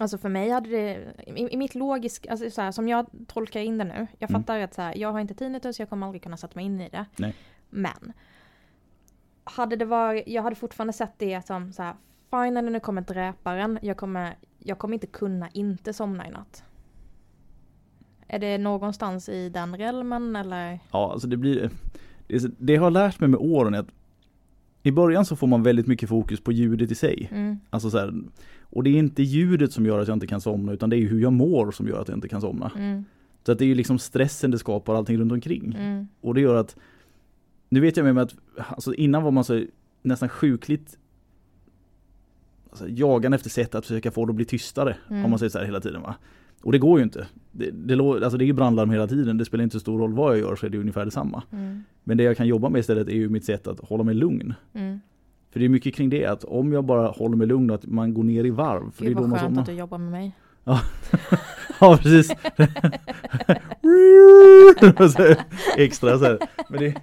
Alltså 0.00 0.18
för 0.18 0.28
mig 0.28 0.50
hade 0.50 0.68
det, 0.70 1.12
i, 1.26 1.54
i 1.54 1.56
mitt 1.56 1.74
logisk, 1.74 2.26
alltså 2.26 2.50
så 2.50 2.62
här, 2.62 2.72
som 2.72 2.88
jag 2.88 3.06
tolkar 3.26 3.60
in 3.60 3.78
det 3.78 3.84
nu. 3.84 4.06
Jag 4.18 4.30
Mm. 4.30 4.42
fattar 4.42 4.60
att 4.60 4.74
så 4.74 4.82
här, 4.82 4.96
jag 4.98 5.12
har 5.12 5.20
inte 5.20 5.34
tinnitus, 5.34 5.78
jag 5.80 5.88
kommer 5.88 6.06
aldrig 6.06 6.22
kunna 6.22 6.36
sätta 6.36 6.52
mig 6.54 6.64
in 6.64 6.80
i 6.80 6.88
det. 6.88 7.04
Nej. 7.16 7.34
Men. 7.70 8.12
Hade 9.44 9.76
det 9.76 9.84
varit, 9.84 10.24
jag 10.26 10.42
hade 10.42 10.56
fortfarande 10.56 10.92
sett 10.92 11.12
det 11.18 11.46
som 11.46 11.72
så 11.72 11.82
här, 11.82 11.94
fine 12.30 12.54
när 12.54 12.62
nu 12.62 12.80
kommer 12.80 13.02
dräparen, 13.02 13.78
jag 13.82 13.96
kommer, 13.96 14.36
jag 14.58 14.78
kommer 14.78 14.94
inte 14.94 15.06
kunna 15.06 15.48
inte 15.52 15.92
somna 15.92 16.28
i 16.28 16.30
natt. 16.30 16.62
Är 18.26 18.38
det 18.38 18.58
någonstans 18.58 19.28
i 19.28 19.48
den 19.48 19.76
realmen 19.76 20.36
eller? 20.36 20.78
Ja, 20.92 21.12
alltså 21.12 21.28
det 21.28 21.36
blir 21.36 21.70
det, 22.26 22.50
det 22.58 22.72
jag 22.72 22.82
har 22.82 22.90
lärt 22.90 23.20
mig 23.20 23.28
med 23.28 23.40
åren 23.40 23.74
är 23.74 23.78
att 23.78 23.88
i 24.82 24.92
början 24.92 25.24
så 25.24 25.36
får 25.36 25.46
man 25.46 25.62
väldigt 25.62 25.86
mycket 25.86 26.08
fokus 26.08 26.40
på 26.40 26.52
ljudet 26.52 26.90
i 26.90 26.94
sig. 26.94 27.28
Mm, 27.32 27.60
Alltså 27.70 27.90
så 27.90 27.98
här, 27.98 28.14
och 28.70 28.82
det 28.84 28.90
är 28.90 28.98
inte 28.98 29.22
ljudet 29.22 29.72
som 29.72 29.86
gör 29.86 29.98
att 29.98 30.08
jag 30.08 30.14
inte 30.16 30.26
kan 30.26 30.40
somna 30.40 30.72
utan 30.72 30.90
det 30.90 30.96
är 30.96 31.08
hur 31.08 31.20
jag 31.20 31.32
mår 31.32 31.70
som 31.70 31.88
gör 31.88 32.00
att 32.00 32.08
jag 32.08 32.16
inte 32.16 32.28
kan 32.28 32.40
somna. 32.40 32.72
mm, 32.76 33.04
Så 33.46 33.52
att 33.52 33.58
det 33.58 33.64
är 33.64 33.66
ju 33.66 33.74
liksom 33.74 33.98
stressen 33.98 34.50
det 34.50 34.58
skapar 34.58 34.94
allting 34.94 35.18
runt 35.18 35.32
omkring. 35.32 35.74
mm, 35.78 36.08
Och 36.20 36.34
det 36.34 36.40
gör 36.40 36.54
att 36.54 36.76
Nu 37.68 37.80
vet 37.80 37.96
jag 37.96 38.04
med 38.04 38.14
mig 38.14 38.22
att 38.22 38.34
alltså 38.68 38.94
innan 38.94 39.22
var 39.22 39.30
man 39.30 39.44
så 39.44 39.64
nästan 40.02 40.28
sjukligt 40.28 40.98
alltså, 42.70 42.86
jagande 42.88 43.34
efter 43.34 43.50
sätt 43.50 43.74
att 43.74 43.86
försöka 43.86 44.10
få 44.10 44.26
det 44.26 44.30
att 44.30 44.36
bli 44.36 44.44
tystare. 44.44 44.96
Mm. 45.10 45.24
Om 45.24 45.30
man 45.30 45.38
säger 45.38 45.50
så 45.50 45.58
här 45.58 45.64
hela 45.64 45.80
tiden 45.80 46.02
va. 46.02 46.14
Och 46.62 46.72
det 46.72 46.78
går 46.78 46.98
ju 46.98 47.02
inte. 47.04 47.26
Det, 47.52 47.70
det, 47.70 47.94
alltså 48.02 48.36
det 48.38 48.44
är 48.44 48.46
ju 48.46 48.52
brandlarm 48.52 48.90
hela 48.90 49.06
tiden. 49.06 49.38
Det 49.38 49.44
spelar 49.44 49.64
inte 49.64 49.72
så 49.72 49.80
stor 49.80 49.98
roll 49.98 50.12
vad 50.12 50.32
jag 50.32 50.38
gör 50.40 50.56
så 50.56 50.66
är 50.66 50.70
det 50.70 50.78
ungefär 50.78 51.04
detsamma. 51.04 51.42
mm, 51.52 51.82
Men 52.04 52.16
det 52.16 52.22
jag 52.24 52.36
kan 52.36 52.46
jobba 52.46 52.68
med 52.68 52.78
istället 52.80 53.08
är 53.08 53.12
ju 53.12 53.28
mitt 53.28 53.44
sätt 53.44 53.66
att 53.68 53.80
hålla 53.80 54.04
mig 54.04 54.14
lugn. 54.14 54.54
mm, 54.72 55.00
För 55.50 55.60
det 55.60 55.66
är 55.66 55.68
mycket 55.68 55.94
kring 55.94 56.10
det 56.10 56.26
att 56.26 56.44
om 56.44 56.72
jag 56.72 56.84
bara 56.84 57.08
håller 57.08 57.36
mig 57.36 57.46
lugn 57.46 57.70
och 57.70 57.74
att 57.74 57.86
man 57.86 58.14
går 58.14 58.24
ner 58.24 58.44
i 58.44 58.50
varv. 58.50 58.90
För 58.90 59.04
Gud 59.04 59.08
det 59.08 59.12
är 59.12 59.14
då 59.14 59.20
vad 59.20 59.30
man, 59.30 59.38
skönt 59.38 59.54
man, 59.54 59.62
att 59.62 59.66
du 59.66 59.72
jobbar 59.72 59.98
med 59.98 60.10
mig. 60.10 60.32
Ja 61.80 61.98
precis. 62.02 62.32
Extra 65.76 66.18
så 66.18 66.24
här. 66.24 66.38
Men 66.68 66.80
det, 66.80 66.94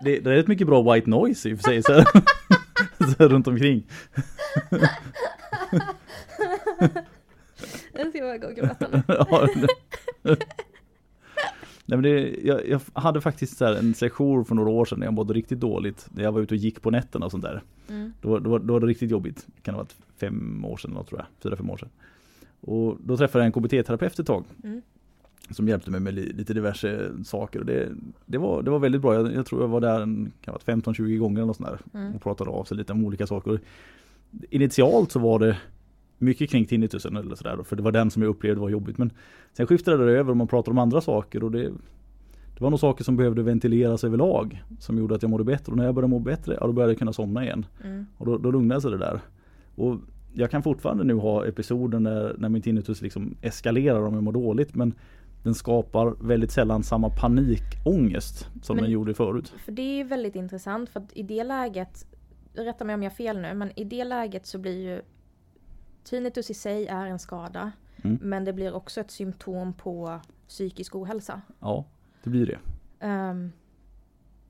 det, 0.00 0.20
det 0.20 0.30
är 0.30 0.34
rätt 0.34 0.46
mycket 0.46 0.66
bra 0.66 0.94
white 0.94 1.10
noise 1.10 1.48
i 1.48 1.54
och 1.54 1.58
för 1.58 1.64
sig. 1.64 1.82
Så 1.82 1.92
här. 1.92 2.04
Så 2.98 3.14
här 3.18 3.28
runt 3.28 3.46
omkring. 3.46 3.86
Jag 7.92 8.10
ska 8.10 8.20
bara 8.20 8.38
gå 8.38 8.46
och 8.46 8.54
gråta 8.54 8.86
nu. 8.92 9.02
Ja, 9.06 9.48
Nej, 11.84 11.98
men 11.98 12.02
det, 12.02 12.36
jag, 12.44 12.68
jag 12.68 12.80
hade 12.92 13.20
faktiskt 13.20 13.56
så 13.56 13.64
här 13.64 13.74
en 13.74 13.94
session 13.94 14.44
för 14.44 14.54
några 14.54 14.70
år 14.70 14.84
sedan 14.84 14.98
när 14.98 15.06
jag 15.06 15.14
mådde 15.14 15.34
riktigt 15.34 15.60
dåligt. 15.60 16.06
När 16.10 16.24
jag 16.24 16.32
var 16.32 16.40
ute 16.40 16.54
och 16.54 16.58
gick 16.58 16.82
på 16.82 16.90
nätterna 16.90 17.26
och 17.26 17.30
sånt 17.30 17.44
där. 17.44 17.62
Mm. 17.90 18.12
Då, 18.20 18.38
då, 18.38 18.58
då 18.58 18.72
var 18.72 18.80
det 18.80 18.86
riktigt 18.86 19.10
jobbigt. 19.10 19.46
Det 19.46 19.62
kan 19.62 19.74
ha 19.74 19.82
varit 19.82 19.96
fem 20.16 20.64
år 20.64 20.76
sedan, 20.76 20.92
tror 20.92 21.20
jag. 21.20 21.26
Fyra, 21.42 21.56
fem 21.56 21.70
år 21.70 21.76
sedan. 21.76 21.88
Och 22.60 22.96
då 23.04 23.16
träffade 23.16 23.44
jag 23.44 23.46
en 23.46 23.52
KBT-terapeut 23.52 24.20
ett 24.20 24.26
tag. 24.26 24.44
Mm. 24.64 24.82
Som 25.50 25.68
hjälpte 25.68 25.90
mig 25.90 26.00
med 26.00 26.14
li, 26.14 26.32
lite 26.32 26.54
diverse 26.54 27.10
saker. 27.24 27.60
Och 27.60 27.66
det, 27.66 27.88
det, 28.26 28.38
var, 28.38 28.62
det 28.62 28.70
var 28.70 28.78
väldigt 28.78 29.02
bra. 29.02 29.14
Jag, 29.14 29.34
jag 29.34 29.46
tror 29.46 29.60
jag 29.60 29.68
var 29.68 29.80
där 29.80 30.00
en, 30.00 30.32
kan 30.40 30.54
ha 30.54 30.60
varit 30.66 30.84
15-20 30.84 31.18
gånger 31.18 31.42
eller 31.42 31.52
sånt 31.52 31.68
där. 31.68 32.00
Mm. 32.00 32.14
Och 32.14 32.22
pratade 32.22 32.50
av 32.50 32.64
sig 32.64 32.76
lite 32.76 32.92
om 32.92 33.04
olika 33.04 33.26
saker. 33.26 33.60
Initialt 34.50 35.12
så 35.12 35.18
var 35.18 35.38
det 35.38 35.56
mycket 36.18 36.50
kring 36.50 36.66
tinnitusen 36.66 37.16
eller 37.16 37.34
sådär. 37.34 37.62
För 37.64 37.76
det 37.76 37.82
var 37.82 37.92
den 37.92 38.10
som 38.10 38.22
jag 38.22 38.30
upplevde 38.30 38.60
var 38.60 38.68
jobbigt. 38.68 38.98
Men 38.98 39.10
sen 39.52 39.66
skiftade 39.66 40.06
det 40.06 40.18
över 40.18 40.30
och 40.30 40.36
man 40.36 40.48
pratade 40.48 40.70
om 40.70 40.78
andra 40.78 41.00
saker. 41.00 41.44
Och 41.44 41.50
det, 41.50 41.72
det 42.58 42.64
var 42.64 42.70
nog 42.70 42.80
saker 42.80 43.04
som 43.04 43.16
behövde 43.16 43.42
ventileras 43.42 44.04
överlag. 44.04 44.64
Som 44.78 44.98
gjorde 44.98 45.14
att 45.14 45.22
jag 45.22 45.30
mådde 45.30 45.44
bättre. 45.44 45.72
Och 45.72 45.76
när 45.76 45.84
jag 45.84 45.94
började 45.94 46.10
må 46.10 46.18
bättre, 46.18 46.56
ja, 46.60 46.66
då 46.66 46.72
började 46.72 46.92
jag 46.92 46.98
kunna 46.98 47.12
somna 47.12 47.44
igen. 47.44 47.66
Mm. 47.84 48.06
Och 48.16 48.26
då, 48.26 48.38
då 48.38 48.50
lugnade 48.50 48.80
sig 48.80 48.90
det 48.90 48.98
där. 48.98 49.20
Och 49.74 49.96
jag 50.34 50.50
kan 50.50 50.62
fortfarande 50.62 51.04
nu 51.04 51.14
ha 51.14 51.46
episoder 51.46 51.98
när, 51.98 52.36
när 52.38 52.48
min 52.48 52.62
tinnitus 52.62 53.02
liksom 53.02 53.36
eskalerar 53.42 54.02
om 54.02 54.14
jag 54.14 54.22
mår 54.22 54.32
dåligt. 54.32 54.74
Men 54.74 54.94
den 55.42 55.54
skapar 55.54 56.14
väldigt 56.28 56.50
sällan 56.50 56.82
samma 56.82 57.10
panikångest 57.10 58.48
som 58.62 58.76
Men- 58.76 58.82
den 58.82 58.92
gjorde 58.92 59.14
förut. 59.14 59.54
För 59.64 59.72
det 59.72 60.00
är 60.00 60.04
väldigt 60.04 60.36
intressant 60.36 60.90
för 60.90 61.00
att 61.00 61.12
i 61.12 61.22
det 61.22 61.44
läget, 61.44 62.06
rätta 62.54 62.84
mig 62.84 62.94
om 62.94 63.02
jag 63.02 63.10
har 63.10 63.16
fel 63.16 63.40
nu, 63.40 63.54
men 63.54 63.78
i 63.78 63.84
det 63.84 64.04
läget 64.04 64.46
så 64.46 64.58
blir 64.58 64.80
ju 64.90 65.02
tinnitus 66.04 66.50
i 66.50 66.54
sig 66.54 66.86
är 66.86 67.06
en 67.06 67.18
skada. 67.18 67.72
Mm. 68.02 68.18
Men 68.22 68.44
det 68.44 68.52
blir 68.52 68.74
också 68.74 69.00
ett 69.00 69.10
symptom 69.10 69.72
på 69.72 70.20
psykisk 70.48 70.94
ohälsa. 70.96 71.40
Ja, 71.60 71.84
det 72.28 72.38
blir 72.38 72.46
det. 72.46 72.58
Ehm, 73.06 73.52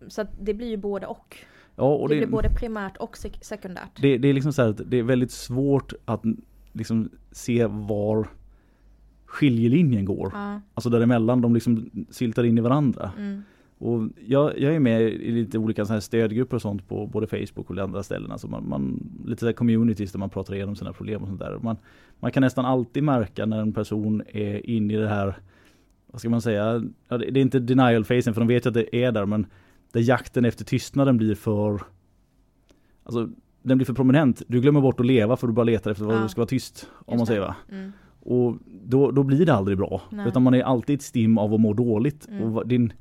så 0.09 0.27
det 0.41 0.55
blir 0.55 0.69
ju 0.69 0.77
både 0.77 1.07
och. 1.07 1.37
Ja, 1.77 1.95
och 1.95 2.09
det, 2.09 2.15
det, 2.15 2.19
blir 2.19 2.29
både 2.33 2.49
primärt 2.51 2.97
och 2.97 3.17
sek- 3.17 3.39
sekundärt. 3.45 4.03
det, 4.03 4.19
det 4.19 4.29
är 4.29 4.33
liksom 4.33 4.53
så 4.53 4.63
här 4.63 4.69
att 4.69 4.81
det 4.91 4.97
är 4.97 5.03
väldigt 5.03 5.31
svårt 5.31 5.93
att 6.05 6.23
liksom 6.73 7.11
se 7.31 7.67
var 7.67 8.29
skiljelinjen 9.25 10.05
går. 10.05 10.31
Ja, 10.35 10.61
Alltså 10.75 10.91
däremellan, 10.91 11.41
de 11.41 11.55
liksom 11.55 11.91
syltar 12.11 12.45
in 12.45 12.59
i 12.59 12.61
varandra. 12.61 13.13
mm, 13.19 13.43
Och 13.79 14.09
jag, 14.27 14.59
jag 14.59 14.75
är 14.75 14.81
med 14.81 15.03
i 15.03 15.31
lite 15.31 15.59
olika 15.59 15.85
så 15.85 15.93
här 15.93 16.01
stödgrupper 16.01 16.57
och 16.57 16.63
sånt 16.63 16.89
på 16.89 17.07
både 17.07 17.27
Facebook 17.27 17.71
och 17.71 17.79
andra 17.79 18.03
ställen. 18.03 18.33
Alltså 18.33 18.49
man, 18.49 18.69
man, 18.69 19.11
lite 19.27 19.41
så 19.41 19.47
här 19.47 19.53
communities 19.53 20.13
där 20.13 20.19
man 20.19 20.31
pratar 20.31 20.55
igenom 20.55 20.77
sina 20.77 20.93
problem 20.93 21.23
och 21.23 21.29
sånt 21.29 21.41
där. 21.41 21.59
Man, 21.63 21.77
man 22.21 22.31
kan 22.33 22.41
nästan 22.41 22.65
alltid 22.65 23.03
märka 23.03 23.47
när 23.47 23.61
en 23.61 23.73
person 23.73 24.23
är 24.29 24.67
inne 24.71 24.95
i 24.95 24.97
det 24.97 25.09
här, 25.09 25.39
vad 26.13 26.21
ska 26.21 26.29
man 26.31 26.43
säga, 26.43 26.83
ja, 27.09 27.19
det 27.19 27.27
är 27.27 27.37
inte 27.43 27.59
denial 27.59 28.05
facen 28.05 28.35
för 28.35 28.41
de 28.41 28.49
vet 28.49 28.67
ju 28.67 28.69
att 28.69 28.75
det 28.75 28.97
är 28.97 29.13
där 29.13 29.27
men 29.27 29.47
där 29.93 30.01
jakten 30.01 30.45
efter 30.45 30.65
tystnaden 30.65 31.17
blir 31.17 31.35
för, 31.35 31.83
alltså 33.05 33.29
den 33.63 33.79
blir 33.79 33.85
för 33.87 33.95
prominent. 33.95 34.43
Du 34.49 34.61
glömmer 34.61 34.81
bort 34.81 35.01
att 35.01 35.07
leva 35.07 35.37
för 35.37 35.47
du 35.47 35.53
bara 35.53 35.65
letar 35.65 35.91
efter 35.91 36.05
vad 36.05 36.17
Ja. 36.17 36.23
du 36.23 36.29
ska 36.29 36.41
vara 36.41 36.49
tyst. 36.49 36.91
Om 36.95 37.13
Just 37.13 37.19
man 37.21 37.27
säger 37.27 37.41
va. 37.41 37.57
mm, 37.73 37.93
Och 38.21 38.57
då, 38.85 39.11
då 39.11 39.23
blir 39.23 39.47
det 39.47 39.55
aldrig 39.55 39.79
bra. 39.79 40.03
Nej. 40.11 40.29
Utan 40.29 40.43
man 40.43 40.55
är 40.55 40.63
alltid 40.63 40.97
ett 40.97 41.03
stim 41.03 41.39
av 41.39 41.55
att 41.55 41.61
må 41.61 41.73
dåligt. 41.73 42.29
Mm. 42.29 42.43
Och 42.43 42.69
din 42.69 42.93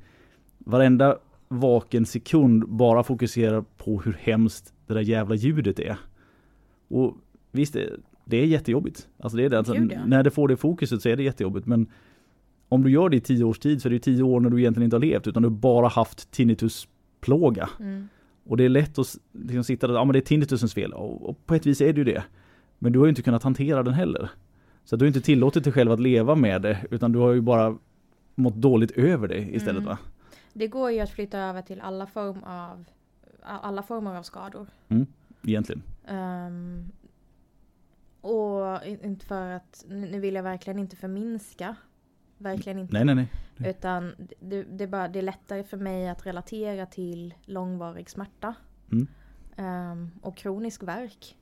varenda 0.58 1.18
vaken 1.48 2.06
sekund 2.06 2.68
bara 2.68 3.02
fokuserar 3.02 3.60
på 3.76 4.00
hur 4.00 4.16
hemskt 4.20 4.72
det 4.86 4.94
där 4.94 5.00
jävla 5.00 5.34
ljudet 5.34 5.78
är. 5.80 5.96
Och 6.88 7.16
visst, 7.52 7.72
det, 7.72 7.90
det 8.24 8.36
är 8.36 8.44
jättejobbigt. 8.46 9.08
Alltså 9.18 9.36
det 9.36 9.44
är 9.44 9.48
det. 9.50 9.58
Alltså, 9.58 9.72
Gud, 9.74 9.92
ja. 9.92 10.06
När 10.06 10.22
det 10.22 10.30
får 10.30 10.48
det 10.48 10.56
fokuset 10.56 11.02
så 11.02 11.08
är 11.08 11.16
det 11.16 11.22
jättejobbigt. 11.22 11.66
Men 11.66 11.86
om 12.68 12.82
du 12.82 12.90
gör 12.90 13.08
det 13.08 13.16
i 13.16 13.20
tio 13.20 13.44
års 13.44 13.58
tid 13.58 13.82
så 13.82 13.88
är 13.88 13.90
det 13.90 13.98
tio 13.98 14.22
år 14.22 14.40
när 14.40 14.50
du 14.50 14.58
egentligen 14.60 14.84
inte 14.84 14.96
har 14.96 15.00
levt 15.00 15.26
utan 15.26 15.42
du 15.42 15.48
har 15.48 15.56
bara 15.56 15.88
haft 15.88 16.30
tinnitusplåga. 16.30 17.68
mm, 17.80 18.08
Och 18.44 18.56
det 18.56 18.64
är 18.64 18.68
lätt 18.68 18.98
att 18.98 19.16
liksom 19.32 19.64
sitta 19.64 19.86
där, 19.86 19.94
ja 19.94 20.04
men 20.04 20.12
det 20.12 20.18
är 20.18 20.20
tinnitusens 20.20 20.74
fel. 20.74 20.92
Och, 20.92 21.46
på 21.46 21.54
ett 21.54 21.66
vis 21.66 21.80
är 21.80 21.92
det 21.92 21.98
ju 21.98 22.04
det. 22.04 22.24
Men 22.78 22.92
du 22.92 22.98
har 22.98 23.06
ju 23.06 23.10
inte 23.10 23.22
kunnat 23.22 23.42
hantera 23.42 23.82
den 23.82 23.94
heller. 23.94 24.30
Så 24.84 24.96
du 24.96 25.04
har 25.04 25.06
inte 25.06 25.20
tillåtit 25.20 25.64
dig 25.64 25.72
själv 25.72 25.92
att 25.92 26.00
leva 26.00 26.34
med 26.34 26.62
det, 26.62 26.78
utan 26.90 27.12
du 27.12 27.18
har 27.18 27.32
ju 27.32 27.40
bara 27.40 27.76
mått 28.34 28.54
dåligt 28.54 28.90
över 28.90 29.28
det 29.28 29.38
istället 29.40 29.82
Mm. 29.82 29.84
va? 29.84 29.98
Det 30.52 30.68
går 30.68 30.90
ju 30.90 31.00
att 31.00 31.10
flytta 31.10 31.38
över 31.38 31.62
till 31.62 31.80
alla, 31.80 32.06
form 32.06 32.42
av, 32.44 32.84
alla 33.42 33.82
former 33.82 34.16
av 34.16 34.22
skador. 34.22 34.66
Egentligen. 35.42 35.82
Ehm, 36.06 36.84
och 38.20 38.86
in- 38.86 39.04
inte 39.04 39.26
för 39.26 39.50
att, 39.50 39.84
nu 39.88 40.20
vill 40.20 40.34
jag 40.34 40.42
verkligen 40.42 40.78
inte 40.78 40.96
förminska. 40.96 41.76
Verkligen 42.38 42.78
inte. 42.78 42.92
Nej 42.92 43.04
nej 43.04 43.14
nej. 43.14 43.70
Utan 43.70 44.12
det, 44.40 44.62
det, 44.62 44.84
är 44.84 44.88
bara, 44.88 45.08
det 45.08 45.18
är 45.18 45.22
lättare 45.22 45.64
för 45.64 45.76
mig 45.76 46.08
att 46.08 46.26
relatera 46.26 46.86
till 46.86 47.34
långvarig 47.44 48.10
smärta. 48.10 48.54
Mm. 48.92 49.06
Ehm, 49.56 50.10
och 50.22 50.36
kronisk 50.36 50.82
värk. 50.82 51.36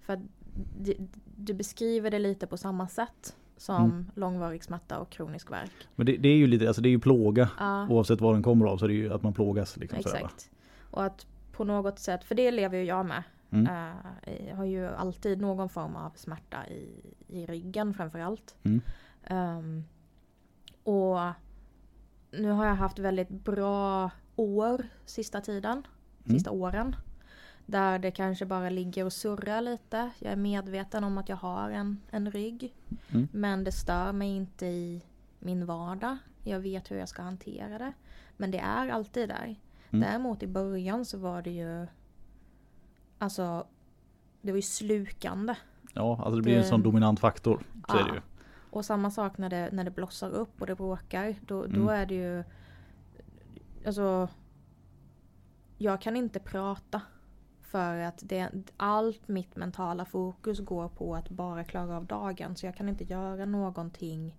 För 0.00 0.20
du, 0.78 0.94
du 1.36 1.54
beskriver 1.54 2.10
det 2.10 2.18
lite 2.18 2.46
på 2.46 2.56
samma 2.56 2.88
sätt 2.88 3.36
som 3.56 3.84
Mm. 3.84 4.10
långvarig 4.14 4.64
smärta 4.64 4.98
och 4.98 5.10
kronisk 5.10 5.50
värk. 5.50 5.72
Men 5.96 6.06
det, 6.06 6.16
det 6.16 6.28
är 6.28 6.36
ju 6.36 6.46
lite, 6.46 6.66
alltså 6.66 6.82
det 6.82 6.88
är 6.88 6.90
ju 6.90 6.98
plåga. 6.98 7.50
Ja, 7.58 7.88
Oavsett 7.88 8.20
var 8.20 8.32
den 8.32 8.42
kommer 8.42 8.66
av 8.66 8.76
så 8.76 8.84
är 8.84 8.88
det 8.88 8.94
ju 8.94 9.12
att 9.12 9.22
man 9.22 9.32
plågas 9.34 9.76
liksom 9.76 10.02
sådär, 10.02 10.16
exakt. 10.16 10.50
Och 10.90 11.04
att 11.04 11.26
på 11.52 11.64
något 11.64 11.98
sätt, 11.98 12.24
för 12.24 12.34
det 12.34 12.50
lever 12.50 12.78
ju 12.78 12.84
jag 12.84 13.06
med. 13.06 13.22
Mm. 13.50 13.66
Eh, 14.22 14.46
jag 14.48 14.56
har 14.56 14.64
ju 14.64 14.86
alltid 14.86 15.40
någon 15.40 15.68
form 15.68 15.96
av 15.96 16.10
smärta 16.16 16.66
i, 16.66 17.14
i 17.28 17.46
ryggen 17.46 17.94
framförallt. 17.94 18.56
Mm. 18.62 18.80
Ehm, 19.24 19.84
och 20.88 21.32
nu 22.30 22.50
har 22.50 22.66
jag 22.66 22.74
haft 22.74 22.98
väldigt 22.98 23.28
bra 23.30 24.10
år 24.36 24.86
sista 25.04 25.40
tiden. 25.40 25.86
Mm. 26.24 26.38
Sista 26.38 26.50
åren. 26.50 26.96
Där 27.66 27.98
det 27.98 28.10
kanske 28.10 28.46
bara 28.46 28.70
ligger 28.70 29.04
och 29.04 29.12
surrar 29.12 29.60
lite. 29.60 30.10
Jag 30.18 30.32
är 30.32 30.36
medveten 30.36 31.04
om 31.04 31.18
att 31.18 31.28
jag 31.28 31.36
har 31.36 31.70
en, 31.70 32.00
en 32.10 32.30
rygg. 32.30 32.74
Mm. 33.08 33.28
Men 33.32 33.64
det 33.64 33.72
stör 33.72 34.12
mig 34.12 34.28
inte 34.36 34.66
i 34.66 35.02
min 35.38 35.66
vardag. 35.66 36.16
Jag 36.44 36.60
vet 36.60 36.90
hur 36.90 36.96
jag 36.96 37.08
ska 37.08 37.22
hantera 37.22 37.78
det. 37.78 37.92
Men 38.36 38.50
det 38.50 38.58
är 38.58 38.88
alltid 38.88 39.28
där. 39.28 39.56
Mm. 39.90 40.00
Däremot 40.08 40.42
i 40.42 40.46
början 40.46 41.04
så 41.04 41.18
var 41.18 41.42
det 41.42 41.50
ju 41.50 41.86
Alltså 43.18 43.66
Det 44.42 44.52
var 44.52 44.56
ju 44.56 44.62
slukande. 44.62 45.54
Ja, 45.94 46.16
alltså 46.22 46.36
det 46.36 46.42
blir 46.42 46.54
en 46.56 46.60
Det- 46.62 46.68
sån 46.68 46.82
dominant 46.82 47.20
faktor. 47.20 47.62
Så 47.88 47.96
Ja. 47.96 48.06
Och 48.70 48.84
samma 48.84 49.10
sak 49.10 49.38
när 49.38 49.48
det, 49.50 49.68
när 49.72 49.84
det 49.84 49.90
blossar 49.90 50.30
upp 50.30 50.60
och 50.60 50.66
det 50.66 50.74
bråkar. 50.74 51.34
Då, 51.40 51.66
då 51.66 51.80
Mm. 51.82 51.88
är 51.88 52.06
det 52.06 52.14
ju 52.14 52.44
Alltså 53.86 54.28
Jag 55.78 56.00
kan 56.00 56.16
inte 56.16 56.40
prata. 56.40 57.00
För 57.62 58.00
att 58.00 58.18
det, 58.22 58.48
allt 58.76 59.28
mitt 59.28 59.56
mentala 59.56 60.04
fokus 60.04 60.60
går 60.60 60.88
på 60.88 61.14
att 61.14 61.28
bara 61.30 61.64
klara 61.64 61.96
av 61.96 62.04
dagen. 62.06 62.56
Så 62.56 62.66
jag 62.66 62.76
kan 62.76 62.88
inte 62.88 63.04
göra 63.04 63.44
någonting 63.44 64.36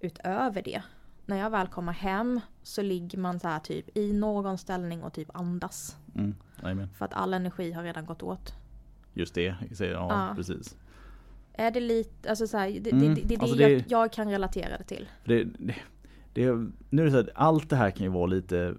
utöver 0.00 0.62
det. 0.62 0.82
När 1.26 1.36
jag 1.36 1.50
väl 1.50 1.68
kommer 1.68 1.92
hem 1.92 2.40
så 2.62 2.82
ligger 2.82 3.18
man 3.18 3.40
så 3.40 3.58
typ 3.64 3.96
i 3.96 4.12
någon 4.12 4.58
ställning 4.58 5.02
och 5.02 5.12
typ 5.12 5.36
andas. 5.36 5.96
Mm. 6.14 6.88
För 6.94 7.04
att 7.04 7.14
all 7.14 7.34
energi 7.34 7.72
har 7.72 7.82
redan 7.82 8.06
gått 8.06 8.22
åt. 8.22 8.52
Just 9.14 9.34
det, 9.34 9.54
ja, 9.80 9.86
Ja. 9.90 10.32
precis. 10.36 10.76
Är 11.60 11.70
det 11.70 11.80
lite, 11.80 12.30
alltså 12.30 12.46
så 12.46 12.56
här, 12.58 12.80
det, 12.80 12.92
Mm, 12.92 13.14
det, 13.14 13.20
det, 13.20 13.26
det 13.28 13.40
alltså 13.40 13.56
det 13.56 13.70
jag, 13.72 13.82
jag 13.88 14.12
kan 14.12 14.30
relatera 14.30 14.78
det 14.78 14.84
till. 14.84 15.08
Det, 15.24 15.46
nu 16.90 17.02
är 17.02 17.04
det 17.04 17.10
så 17.10 17.18
att 17.18 17.28
allt 17.34 17.70
det 17.70 17.76
här 17.76 17.90
kan 17.90 18.04
ju 18.06 18.12
vara 18.12 18.26
lite 18.26 18.74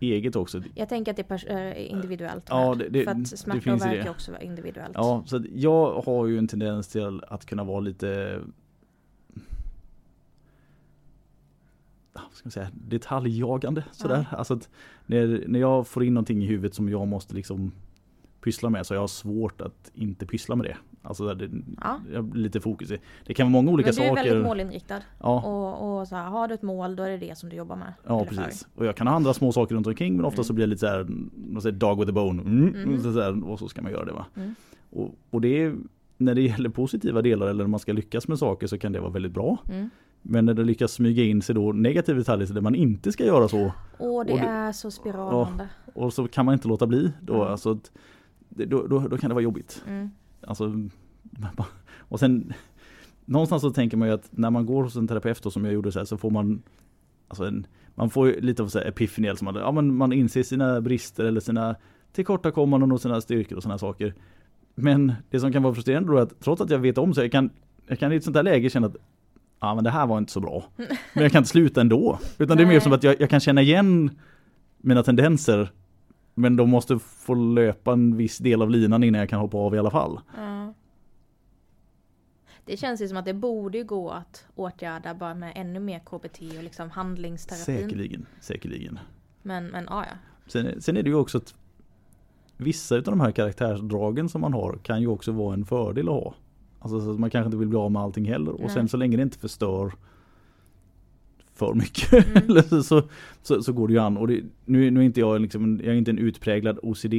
eget 0.00 0.36
också. 0.36 0.62
Jag 0.74 0.88
tänker 0.88 1.10
att 1.10 1.16
det 1.16 1.30
är 1.50 1.76
äh, 1.76 1.90
individuellt. 1.92 2.44
Ja, 2.48 2.74
det- 2.74 2.88
det- 2.88 3.04
för 3.04 3.10
att 3.10 3.26
smärta 3.38 3.72
och 3.72 3.80
värk 3.80 4.06
är 4.06 4.10
också 4.10 4.32
individuellt. 4.40 4.92
Ja, 4.94 5.22
så 5.26 5.44
jag 5.54 5.92
har 6.02 6.26
ju 6.26 6.38
en 6.38 6.48
tendens 6.48 6.88
till 6.88 7.22
att 7.28 7.46
kunna 7.46 7.64
vara 7.64 7.80
lite 7.80 8.40
ja, 12.14 12.20
ska 12.32 12.46
man 12.46 12.50
säga, 12.50 12.68
detaljjagande 12.74 13.84
sådär. 13.92 14.26
Alltså 14.30 14.54
att 14.54 14.68
när, 15.06 15.44
när 15.48 15.60
jag 15.60 15.86
får 15.86 16.04
in 16.04 16.14
någonting 16.14 16.42
i 16.42 16.46
huvudet 16.46 16.74
som 16.74 16.88
jag 16.88 17.08
måste 17.08 17.34
liksom 17.34 17.72
pyssla 18.40 18.70
med 18.70 18.86
så 18.86 18.94
har 18.94 19.00
jag 19.00 19.10
svårt 19.10 19.60
att 19.60 19.90
inte 19.94 20.26
pyssla 20.26 20.56
med 20.56 20.66
det. 20.66 20.76
Alltså 21.06 21.34
det, 21.34 21.50
Ja. 21.82 22.00
lite 22.34 22.60
fokus 22.60 22.90
i. 22.90 22.98
Det 23.26 23.34
kan 23.34 23.46
vara 23.46 23.50
många 23.52 23.70
olika 23.72 23.88
Men 23.88 23.94
du 23.96 24.02
är 24.02 24.08
saker. 24.08 24.24
väldigt 24.24 24.46
målinriktad. 24.46 25.00
Ja, 25.20 25.42
Och, 25.42 25.98
och 26.00 26.08
så 26.08 26.16
här, 26.16 26.24
har 26.24 26.48
du 26.48 26.54
ett 26.54 26.62
mål 26.62 26.96
då 26.96 27.02
är 27.02 27.10
det 27.10 27.16
det 27.16 27.38
som 27.38 27.48
du 27.48 27.56
jobbar 27.56 27.76
med. 27.76 27.92
ja 28.06 28.24
precis. 28.24 28.68
Och 28.74 28.86
jag 28.86 28.96
kan 28.96 29.06
ha 29.06 29.14
andra 29.14 29.34
små 29.34 29.52
saker 29.52 29.74
runt 29.74 29.86
omkring 29.86 30.16
men 30.16 30.24
ofta 30.24 30.36
Mm. 30.38 30.44
så 30.44 30.52
blir 30.52 30.66
det 30.66 30.70
lite 30.70 30.80
så 30.80 30.86
här, 30.86 31.06
man 31.52 31.62
säger 31.62 31.76
dog 31.76 31.98
with 31.98 32.10
a 32.10 32.12
bone. 32.12 32.42
Mm, 32.42 32.64
Mhm. 32.64 33.02
så 33.02 33.20
här, 33.20 33.48
och 33.50 33.58
så 33.58 33.68
ska 33.68 33.82
man 33.82 33.92
göra 33.92 34.04
det 34.04 34.12
va. 34.12 34.26
Mm. 34.36 34.54
Och, 34.90 35.14
och 35.30 35.40
det 35.40 35.62
är, 35.62 35.74
när 36.18 36.34
det 36.34 36.42
gäller 36.42 36.68
positiva 36.68 37.22
delar 37.22 37.46
eller 37.46 37.64
när 37.64 37.68
man 37.70 37.80
ska 37.80 37.92
lyckas 37.92 38.28
med 38.28 38.38
saker 38.38 38.66
så 38.66 38.78
kan 38.78 38.92
det 38.92 39.00
vara 39.00 39.10
väldigt 39.10 39.32
bra. 39.32 39.58
Mm. 39.70 39.90
Men 40.22 40.44
när 40.44 40.54
det 40.54 40.64
lyckas 40.64 40.92
smyga 40.92 41.24
in 41.24 41.42
sig 41.42 41.54
då 41.54 41.72
negativa 41.72 42.18
detaljer 42.18 42.54
där 42.54 42.60
man 42.60 42.74
inte 42.74 43.12
ska 43.12 43.24
göra 43.24 43.48
så 43.48 43.64
Och 43.64 43.72
det, 43.98 44.06
Och 44.08 44.24
det- 44.26 44.38
är 44.38 44.72
så 44.72 44.90
spiralande. 44.90 45.68
och 45.94 46.12
så 46.12 46.28
kan 46.28 46.44
man 46.44 46.52
inte 46.52 46.68
låta 46.68 46.86
bli 46.86 47.12
då. 47.20 47.34
Mm. 47.34 47.46
Alltså, 47.46 47.78
då, 48.48 48.86
då, 48.86 48.98
då 48.98 49.18
kan 49.18 49.30
det 49.30 49.34
vara 49.34 49.44
jobbigt. 49.44 49.84
Alltså, 50.40 50.88
och 51.98 52.20
sen 52.20 52.52
någonstans 53.24 53.62
så 53.62 53.70
tänker 53.70 53.96
man 53.96 54.08
ju 54.08 54.14
att 54.14 54.28
när 54.30 54.50
man 54.50 54.66
går 54.66 54.82
hos 54.82 54.96
en 54.96 55.08
terapeut 55.08 55.42
då, 55.42 55.50
som 55.50 55.64
jag 55.64 55.74
gjorde 55.74 55.92
så 55.92 55.98
här, 55.98 56.06
så 56.06 56.16
får 56.16 56.30
man 56.30 56.62
alltså 57.28 57.44
en, 57.44 57.66
man 57.94 58.10
får 58.10 58.26
ju 58.26 58.40
lite 58.40 58.62
av 58.62 58.68
så 58.68 58.78
här 58.78 58.86
epiphany, 58.86 59.28
alltså 59.28 59.44
man, 59.44 59.54
ja, 59.54 59.72
men 59.72 59.96
man 59.96 60.12
inser 60.12 60.42
sina 60.42 60.80
brister 60.80 61.24
eller 61.24 61.40
sina 61.40 61.76
tillkortakommanden 62.12 62.92
och 62.92 63.00
sina 63.00 63.20
styrkor 63.20 63.56
och 63.56 63.62
sådana 63.62 63.78
saker. 63.78 64.14
Men 64.74 65.12
det 65.30 65.40
som 65.40 65.52
kan 65.52 65.62
vara 65.62 65.74
frustrerande 65.74 66.12
då 66.12 66.18
är 66.18 66.22
att 66.22 66.40
trots 66.40 66.62
att 66.62 66.70
jag 66.70 66.78
vet 66.78 66.98
om 66.98 67.14
så 67.14 67.20
jag 67.20 67.32
kan, 67.32 67.50
jag 67.86 67.98
kan 67.98 68.12
i 68.12 68.16
ett 68.16 68.24
sånt 68.24 68.36
här 68.36 68.42
läge 68.42 68.70
känna 68.70 68.86
att 68.86 68.96
ja 69.60 69.74
men 69.74 69.84
det 69.84 69.90
här 69.90 70.06
var 70.06 70.18
inte 70.18 70.32
så 70.32 70.40
bra. 70.40 70.64
Men 71.14 71.22
jag 71.22 71.32
kan 71.32 71.38
inte 71.38 71.50
sluta 71.50 71.80
ändå. 71.80 72.18
Utan 72.38 72.56
det 72.56 72.62
är 72.62 72.66
mer 72.66 72.80
som 72.80 72.92
att 72.92 73.02
jag, 73.02 73.20
jag 73.20 73.30
kan 73.30 73.40
känna 73.40 73.62
igen 73.62 74.10
mina 74.76 75.02
tendenser 75.02 75.70
men 76.38 76.56
de 76.56 76.70
måste 76.70 76.98
få 76.98 77.34
löpa 77.34 77.92
en 77.92 78.16
viss 78.16 78.38
del 78.38 78.62
av 78.62 78.70
linan 78.70 79.04
innan 79.04 79.18
jag 79.18 79.28
kan 79.28 79.40
hoppa 79.40 79.56
av 79.56 79.74
i 79.74 79.78
alla 79.78 79.90
fall. 79.90 80.20
Ja. 80.36 80.74
Det 82.64 82.76
känns 82.76 83.00
ju 83.00 83.08
som 83.08 83.16
att 83.16 83.24
det 83.24 83.34
borde 83.34 83.82
gå 83.82 84.10
att 84.10 84.46
åtgärda 84.54 85.14
bara 85.14 85.34
med 85.34 85.52
ännu 85.54 85.80
mer 85.80 85.98
KBT 85.98 86.56
och 86.58 86.64
liksom 86.64 86.90
handlingsterapin. 86.90 87.64
Säkerligen, 87.64 88.26
säkerligen. 88.40 88.98
Men, 89.42 89.66
men 89.66 89.86
ja, 89.90 90.04
ja. 90.10 90.16
Sen, 90.46 90.82
sen 90.82 90.96
är 90.96 91.02
det 91.02 91.08
ju 91.08 91.16
också 91.16 91.38
att 91.38 91.54
vissa 92.56 92.96
av 92.96 93.02
de 93.02 93.20
här 93.20 93.30
karaktärsdragen 93.30 94.28
som 94.28 94.40
man 94.40 94.52
har 94.52 94.78
kan 94.82 95.00
ju 95.00 95.06
också 95.06 95.32
vara 95.32 95.54
en 95.54 95.64
fördel 95.64 96.08
att 96.08 96.14
ha. 96.14 96.34
Alltså 96.78 97.00
så 97.00 97.20
man 97.20 97.30
kanske 97.30 97.46
inte 97.46 97.56
vill 97.56 97.68
bli 97.68 97.78
av 97.78 97.92
med 97.92 98.02
allting 98.02 98.24
heller. 98.24 98.52
Och 98.52 98.60
Nej. 98.60 98.70
sen 98.70 98.88
så 98.88 98.96
länge 98.96 99.16
det 99.16 99.22
inte 99.22 99.38
förstör 99.38 99.92
för 101.56 101.74
mycket 101.74 102.12
Mm. 102.48 102.62
så, 102.82 103.02
så, 103.42 103.62
så, 103.62 103.72
går 103.72 103.88
det 103.88 103.94
ju 103.94 104.00
an. 104.00 104.16
Och 104.16 104.28
det, 104.28 104.42
nu, 104.64 104.90
nu 104.90 105.00
är 105.00 105.04
inte 105.04 105.20
jag 105.20 105.40
liksom, 105.40 105.80
jag 105.84 105.94
är 105.94 105.98
inte 105.98 106.10
en 106.10 106.18
utpräglad 106.18 106.78
OCD 106.82 107.14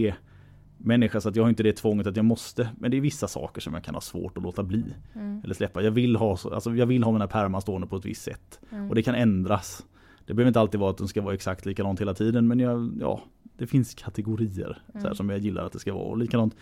människa 0.77 1.21
så 1.21 1.29
att 1.29 1.35
jag 1.35 1.43
har 1.43 1.49
inte 1.49 1.63
det 1.63 1.73
tvånget 1.73 2.07
att 2.07 2.15
jag 2.15 2.25
måste. 2.25 2.69
Men 2.79 2.91
det 2.91 2.97
är 2.97 3.01
vissa 3.01 3.27
saker 3.27 3.61
som 3.61 3.73
jag 3.73 3.83
kan 3.83 3.93
ha 3.93 4.01
svårt 4.01 4.37
att 4.37 4.43
låta 4.43 4.63
bli. 4.63 4.83
Mm. 5.15 5.41
Eller 5.43 5.53
släppa. 5.53 5.81
Jag 5.81 5.91
vill 5.91 6.15
ha, 6.15 6.37
så- 6.37 6.53
alltså 6.53 6.75
jag 6.75 6.85
vill 6.85 7.03
ha 7.03 7.11
mina 7.11 7.27
pärmar 7.27 7.59
stående 7.59 7.87
på 7.87 7.95
ett 7.95 8.05
visst 8.05 8.21
sätt. 8.23 8.59
Mm. 8.71 8.89
Och 8.89 8.95
det 8.95 9.03
kan 9.03 9.15
ändras. 9.15 9.85
Det 10.25 10.33
behöver 10.33 10.47
inte 10.47 10.59
alltid 10.59 10.79
vara 10.79 10.89
att 10.91 10.97
den 10.97 11.07
ska 11.07 11.21
vara 11.21 11.33
exakt 11.33 11.65
likadant 11.65 12.01
hela 12.01 12.13
tiden 12.13 12.47
men 12.47 12.59
jag, 12.59 12.91
ja, 13.01 13.21
det 13.57 13.67
finns 13.67 13.93
kategorier 13.93 14.81
här, 14.93 15.01
Mm. 15.01 15.15
som 15.15 15.29
jag 15.29 15.39
gillar 15.39 15.65
att 15.65 15.71
det 15.73 15.79
ska 15.79 15.93
vara. 15.93 16.03
Och 16.03 16.17
likadant 16.17 16.55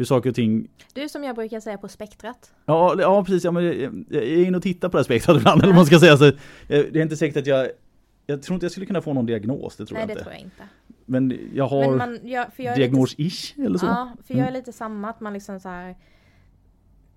hur 0.00 0.04
saker 0.04 0.28
och 0.30 0.34
ting 0.36 0.68
Du 0.92 1.08
som 1.08 1.24
jag 1.24 1.36
brukar 1.36 1.60
säga 1.60 1.78
på 1.78 1.88
spektrat. 1.88 2.52
Ja, 2.66 2.96
ja 3.00 3.24
precis, 3.24 3.44
ja, 3.44 3.50
men 3.50 3.64
jag, 3.64 4.22
är 4.22 4.44
inne 4.44 4.56
och 4.56 4.62
tittar 4.62 4.88
på 4.88 4.96
det 4.96 4.98
här 4.98 5.04
spektrat 5.04 5.36
ibland 5.40 5.62
eller 5.62 5.74
man 5.74 5.86
ska 5.86 5.98
säga. 6.00 6.16
Så, 6.16 6.24
eh, 6.26 6.32
det 6.68 6.96
är 6.96 7.02
inte 7.02 7.16
säkert 7.16 7.36
att 7.36 7.46
jag 7.46 7.68
Jag 8.26 8.42
tror 8.42 8.54
inte 8.54 8.64
jag 8.64 8.70
skulle 8.72 8.86
kunna 8.86 9.02
få 9.02 9.12
någon 9.12 9.26
diagnos, 9.26 9.76
det 9.76 9.86
tror 9.86 9.98
Nej 9.98 10.02
jag 10.02 10.08
det 10.08 10.12
inte. 10.12 10.22
tror 10.22 10.32
jag 10.34 10.42
inte. 10.42 10.62
Men 11.06 11.38
jag 11.54 11.66
har 11.68 11.88
Men 11.88 11.98
man, 11.98 12.18
jag, 12.22 12.46
jag 12.56 12.78
diagnos-ish 12.78 13.64
eller 13.66 13.78
så. 13.78 13.86
Ja, 13.86 14.12
för 14.26 14.34
jag 14.34 14.40
är 14.42 14.48
Mm. 14.48 14.54
lite 14.54 14.72
samma 14.72 15.10
att 15.10 15.20
man 15.20 15.32
liksom 15.32 15.60
så 15.60 15.68
här. 15.68 15.96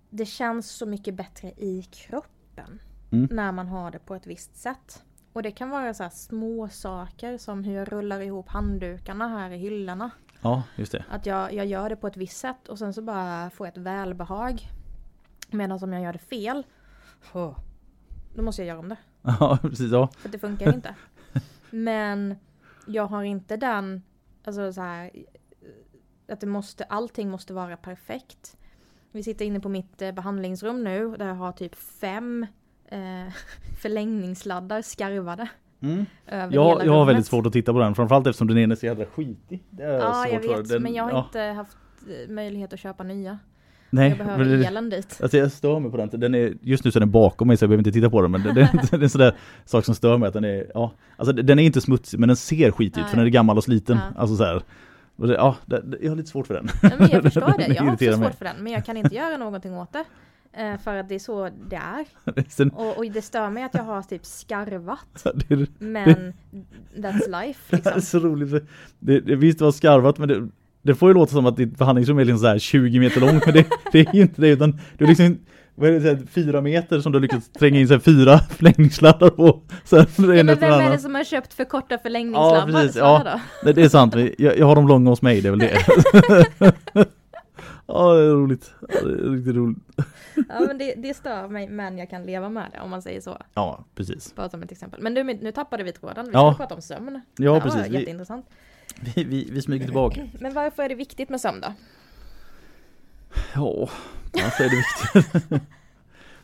Det 0.10 0.26
känns 0.26 0.70
så 0.72 0.86
mycket 0.86 1.14
bättre 1.16 1.48
i 1.48 1.84
kroppen. 1.92 2.80
Mm. 3.12 3.28
När 3.32 3.52
man 3.52 3.68
har 3.68 3.92
det 3.92 4.00
på 4.00 4.16
ett 4.16 4.28
visst 4.28 4.58
sätt. 4.58 5.04
Och 5.34 5.44
det 5.44 5.52
kan 5.52 5.70
vara 5.70 5.94
så 5.94 6.10
små 6.12 6.70
saker 6.70 7.38
som 7.38 7.64
hur 7.64 7.74
jag 7.76 7.92
rullar 7.92 8.22
ihop 8.22 8.50
handdukarna 8.50 9.28
här 9.28 9.52
i 9.52 9.58
hyllorna. 9.58 10.12
Ja, 10.44 10.64
just 10.76 10.92
det. 10.92 11.06
Att 11.10 11.26
jag, 11.26 11.54
jag 11.54 11.66
gör 11.66 11.90
det 11.90 11.96
på 11.96 12.08
ett 12.08 12.18
visst 12.18 12.38
sätt 12.38 12.68
och 12.68 12.80
sen 12.80 12.94
så 12.94 13.02
bara 13.02 13.50
får 13.50 13.68
jag 13.68 13.72
ett 13.78 13.84
välbehag. 13.84 14.70
Medan 15.52 15.84
om 15.84 15.94
jag 15.94 16.02
gör 16.02 16.14
det 16.14 16.20
fel. 16.20 16.64
Då 18.36 18.42
måste 18.42 18.62
jag 18.62 18.68
göra 18.68 18.80
om 18.80 18.90
det. 18.90 18.98
Ja, 19.40 19.58
precis. 19.62 19.92
Ja. 19.92 20.10
För 20.18 20.30
det 20.30 20.40
funkar 20.40 20.74
inte. 20.74 20.96
Men 21.70 22.36
jag 22.88 23.06
har 23.06 23.24
inte 23.24 23.58
den, 23.58 24.04
alltså 24.44 24.74
så 24.74 24.82
här, 24.82 25.12
att 26.28 26.40
det 26.40 26.48
måste, 26.48 26.84
allting 26.84 27.30
måste 27.30 27.54
vara 27.54 27.78
perfekt. 27.78 28.58
Vi 29.12 29.24
sitter 29.24 29.46
inne 29.46 29.60
på 29.60 29.70
mitt 29.70 30.02
eh, 30.02 30.12
behandlingsrum 30.12 30.84
nu 30.84 31.16
där 31.18 31.28
jag 31.28 31.36
har 31.36 31.52
typ 31.52 31.76
fem 31.76 32.48
eh, 32.86 33.34
förlängningssladdar 33.82 34.82
skarvade. 34.82 35.50
Mm. 35.84 36.06
Jag, 36.52 36.86
jag 36.86 36.94
har 36.94 37.06
väldigt 37.06 37.26
svårt 37.26 37.46
att 37.46 37.54
titta 37.54 37.74
på 37.74 37.80
den, 37.80 37.96
framförallt 37.96 38.28
eftersom 38.28 38.48
den 38.48 38.58
ena 38.58 38.72
är 38.72 38.76
så 38.76 38.86
jävla 38.86 39.06
skitig. 39.06 39.64
Det 39.70 39.84
är 39.84 40.00
Ja, 40.00 40.28
jag 40.28 40.40
vet. 40.40 40.70
Den, 40.70 40.84
men 40.84 40.94
jag 40.94 41.04
har 41.04 41.12
ja, 41.12 41.24
inte 41.26 41.40
haft 41.40 41.78
eh, 42.08 42.32
möjlighet 42.32 42.74
att 42.74 42.80
köpa 42.80 43.04
nya. 43.04 43.40
nej, 43.90 44.10
jag 44.10 44.18
behöver 44.18 44.46
elen 44.68 44.90
dit. 44.90 45.20
Alltså 45.22 45.38
jag 45.38 45.52
stör 45.52 45.80
mig 45.80 45.92
på 45.92 45.98
den. 45.98 46.10
den 46.14 46.36
är, 46.36 46.54
just 46.62 46.84
nu 46.86 46.92
så 46.92 47.00
är 47.00 47.02
den 47.02 47.12
bakom 47.12 47.48
mig 47.48 47.58
så 47.58 47.64
jag 47.64 47.70
behöver 47.70 47.82
inte 47.82 47.92
titta 47.92 48.10
på 48.10 48.22
den 48.22 48.32
men 48.32 48.44
det, 48.44 48.54
det, 48.54 48.70
det 48.92 48.98
är 48.98 49.04
en 49.04 49.10
sån 49.10 49.22
där 49.22 49.36
sak 49.66 49.86
som 49.86 49.96
stör 49.96 50.18
mig 50.18 50.28
att 50.28 50.34
den 50.34 50.44
är, 50.46 50.72
ja, 50.74 50.94
alltså 51.18 51.34
den 51.34 51.60
är 51.60 51.64
inte 51.64 51.82
smutsig 51.82 52.20
men 52.20 52.28
den 52.30 52.36
ser 52.36 52.72
skit 52.72 52.98
ut 52.98 53.06
för 53.06 53.18
den 53.18 53.26
är 53.26 53.30
gammal 53.30 53.58
och 53.58 53.64
sliten. 53.64 53.98
Ja. 53.98 54.20
Alltså 54.22 54.36
så 54.36 54.44
här. 54.44 54.64
Ja, 55.16 55.56
jag 56.02 56.10
har 56.10 56.16
lite 56.16 56.30
svårt 56.30 56.48
för 56.48 56.54
den. 56.54 56.68
Ja, 56.82 56.90
men 57.00 57.10
jag 57.12 57.24
förstår 57.34 57.54
det. 57.58 57.74
Jag 57.74 57.84
har 57.84 57.94
också 57.94 58.06
mig. 58.06 58.18
svårt 58.18 58.36
för 58.36 58.46
den. 58.46 58.56
Men 58.60 58.74
jag 58.74 58.86
kan 58.86 58.98
inte 58.98 59.16
göra 59.16 59.38
någonting 59.38 59.78
åt 59.78 59.94
det. 59.94 60.04
Eh, 60.58 60.78
för 60.78 60.96
att 60.96 61.10
det 61.10 61.16
är 61.16 61.20
så 61.20 61.50
det 61.70 61.76
är. 61.76 62.06
Och, 62.74 62.98
och 62.98 63.06
det 63.06 63.22
stör 63.22 63.50
mig 63.50 63.64
att 63.64 63.74
jag 63.74 63.84
har 63.84 64.02
typ 64.02 64.26
skarvat. 64.26 65.26
Men 65.80 66.34
that's 66.96 67.42
life 67.42 67.60
det 67.70 67.86
är 67.86 67.96
liksom. 67.96 68.02
så 68.02 68.20
roligt. 68.20 68.50
för 68.50 68.66
Det, 69.00 69.20
det, 69.20 69.36
visst 69.36 69.60
det 69.60 69.66
var 69.66 69.72
skarvat 69.72 70.18
men 70.18 70.28
det, 70.28 70.48
det 70.82 70.96
får 70.96 71.10
ju 71.10 71.14
låta 71.14 71.32
som 71.32 71.46
att 71.46 71.58
ditt 71.58 71.78
behandlingsrum 71.78 72.18
är 72.20 72.26
liksom 72.26 72.40
så 72.40 72.48
här 72.48 72.60
20 72.60 73.00
meter 73.00 73.22
långt 73.22 73.46
men 73.46 73.54
det, 73.56 73.68
det 73.92 74.00
är 74.00 74.16
ju 74.16 74.22
inte 74.22 74.42
det 74.42 74.50
utan 74.50 74.80
du 74.98 75.06
är 75.06 75.10
liksom 75.10 75.38
vad 75.76 75.90
är 75.90 76.00
det, 76.00 76.10
här, 76.10 76.20
fyra 76.32 76.62
meter 76.62 77.00
som 77.00 77.12
du 77.12 77.16
har 77.16 77.22
lyckats 77.22 77.50
tränga 77.50 77.80
in 77.80 77.88
så 77.88 77.94
här, 77.94 78.02
fyra 78.02 78.40
förlängningssladdar 78.50 79.30
på. 79.30 79.62
Så 79.84 79.98
här, 79.98 80.08
Ja, 80.18 80.36
en 80.36 80.46
men 80.46 80.60
vem 80.60 80.74
är 80.74 80.92
det 80.92 81.00
som 81.00 81.16
har 81.16 81.24
köpt 81.24 81.54
för 81.54 81.64
korta 81.64 81.98
förlängningssladdar? 81.98 82.68
Ja, 82.68 82.74
precis, 82.74 82.96
ja. 82.96 83.40
det 83.74 83.82
är 83.82 83.90
sant, 83.90 84.16
jag, 84.38 84.58
jag 84.58 84.66
har 84.66 84.76
dem 84.76 84.88
långa 84.88 85.10
hos 85.10 85.22
mig, 85.22 85.42
det 85.42 85.48
är 85.48 85.52
väl 85.52 85.60
det. 85.60 87.14
Ja, 87.94 88.14
det 88.14 88.22
är 88.24 88.30
roligt. 88.32 88.74
Ja, 88.90 89.02
det 89.02 89.14
är 89.14 89.30
riktigt 89.30 89.56
roligt. 89.56 89.78
Ja 90.50 90.60
men 90.68 90.78
det, 90.78 90.94
det 90.98 91.14
stör 91.14 91.48
mig 91.48 91.68
men 91.70 91.98
jag 91.98 92.10
kan 92.10 92.24
leva 92.26 92.50
med 92.50 92.70
det 92.74 92.80
om 92.80 92.90
man 92.90 93.02
säger 93.02 93.22
så. 93.22 93.38
Ja, 93.54 93.84
precis. 93.96 94.36
Bara 94.36 94.50
som 94.50 94.64
ett 94.64 94.72
exempel. 94.72 95.02
Men 95.02 95.14
nu, 95.14 95.24
nu 95.24 95.52
tappade 95.52 95.84
vi 95.84 95.92
tråden. 95.92 96.26
Vi 96.26 96.32
Ja. 96.34 96.54
ska 96.54 96.58
prata 96.64 96.76
om 96.76 96.82
sömn. 96.82 97.22
Ja, 97.38 97.54
det 97.54 97.62
precis. 97.62 97.82
Var 97.82 97.88
Vi, 97.90 98.00
jätteintressant. 98.00 98.46
vi, 99.16 99.24
vi, 99.24 99.50
vi 99.52 99.62
smyger 99.62 99.86
tillbaka. 99.86 100.28
Men 100.40 100.54
varför 100.54 100.84
är 100.84 100.90
det 100.90 100.96
viktigt 100.96 101.30
med 101.30 101.42
sömn 101.42 101.62
då? 101.62 101.74
Ja, 103.56 103.90
varför 104.34 104.64
är 104.64 104.70
det 104.70 104.76
viktigt? 104.76 105.42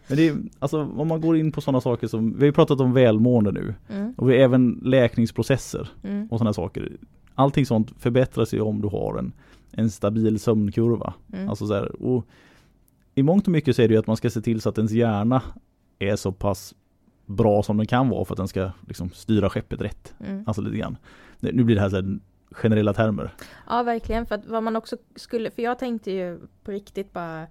Men 0.07 0.17
det 0.17 0.27
är, 0.27 0.37
alltså 0.59 0.81
om 0.83 1.07
man 1.07 1.21
går 1.21 1.37
in 1.37 1.51
på 1.51 1.61
sådana 1.61 1.81
saker 1.81 2.07
som, 2.07 2.33
vi 2.33 2.39
har 2.39 2.45
ju 2.45 2.51
pratat 2.51 2.79
om 2.79 2.93
välmående 2.93 3.51
nu. 3.51 3.73
Mm, 3.89 4.13
Och 4.17 4.29
vi 4.29 4.33
har 4.37 4.43
även 4.43 4.79
läkningsprocesser 4.83 5.89
mm, 6.03 6.27
och 6.31 6.37
sådana 6.37 6.53
saker. 6.53 6.91
Allting 7.39 7.65
sånt 7.65 8.01
förbättras 8.01 8.53
ju 8.53 8.61
om 8.61 8.81
du 8.81 8.87
har 8.87 9.17
en, 9.17 9.33
en 9.71 9.91
stabil 9.91 10.39
sömnkurva. 10.39 11.13
mm. 11.33 11.49
Alltså 11.49 11.67
så 11.67 11.73
här, 11.73 12.03
och 12.03 12.25
I 13.15 13.23
mångt 13.23 13.47
och 13.47 13.51
mycket 13.51 13.75
så 13.75 13.81
är 13.81 13.87
det 13.87 13.93
ju 13.93 13.99
att 13.99 14.07
man 14.07 14.17
ska 14.17 14.29
se 14.29 14.41
till 14.41 14.61
så 14.61 14.69
att 14.69 14.77
ens 14.77 14.91
hjärna 14.91 15.41
är 15.99 16.15
så 16.15 16.31
pass 16.31 16.75
bra 17.25 17.63
som 17.63 17.77
den 17.77 17.87
kan 17.87 18.09
vara 18.09 18.25
för 18.25 18.33
att 18.33 18.37
den 18.37 18.47
ska 18.47 18.71
liksom 18.87 19.09
styra 19.09 19.49
skeppet 19.49 19.81
rätt. 19.81 20.13
Mm. 20.19 20.43
Alltså 20.47 20.61
lite 20.61 20.77
grann. 20.77 20.97
Nu 21.39 21.63
blir 21.63 21.75
det 21.75 21.81
här 21.81 21.89
så 21.89 21.95
här 21.95 22.19
generella 22.51 22.93
termer. 22.93 23.33
Ja 23.69 23.83
verkligen 23.83 24.25
för 24.25 24.35
att 24.35 24.45
vad 24.45 24.63
man 24.63 24.75
också 24.75 24.97
skulle, 25.15 25.51
för 25.51 25.61
jag 25.61 25.79
tänkte 25.79 26.11
ju 26.11 26.39
på 26.63 26.71
riktigt 26.71 27.13
bara 27.13 27.47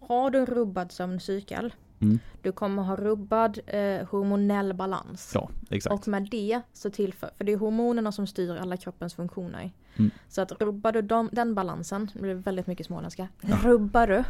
Har 0.00 0.30
du 0.30 0.38
en 0.38 0.46
rubbad 0.46 0.92
sömncykel 0.92 1.74
Mm. 2.00 2.18
Du 2.42 2.52
kommer 2.52 2.82
ha 2.82 2.96
rubbad 2.96 3.58
eh, 3.66 4.06
hormonell 4.08 4.74
balans. 4.74 5.30
Ja, 5.34 5.50
exakt. 5.70 5.94
Och 5.94 6.08
med 6.08 6.28
det 6.30 6.60
så 6.72 6.90
tillför, 6.90 7.30
för 7.36 7.44
det 7.44 7.52
är 7.52 7.56
hormonerna 7.56 8.12
som 8.12 8.26
styr 8.26 8.56
alla 8.56 8.76
kroppens 8.76 9.14
funktioner. 9.14 9.70
Mm. 9.96 10.10
Så 10.28 10.40
att 10.42 10.52
rubbar 10.52 10.92
du 10.92 11.02
dem, 11.02 11.28
den 11.32 11.54
balansen, 11.54 12.10
det 12.14 12.20
blir 12.20 12.34
väldigt 12.34 12.66
mycket 12.66 12.86
småländska. 12.86 13.28
Rubbar 13.40 14.06
du, 14.06 14.24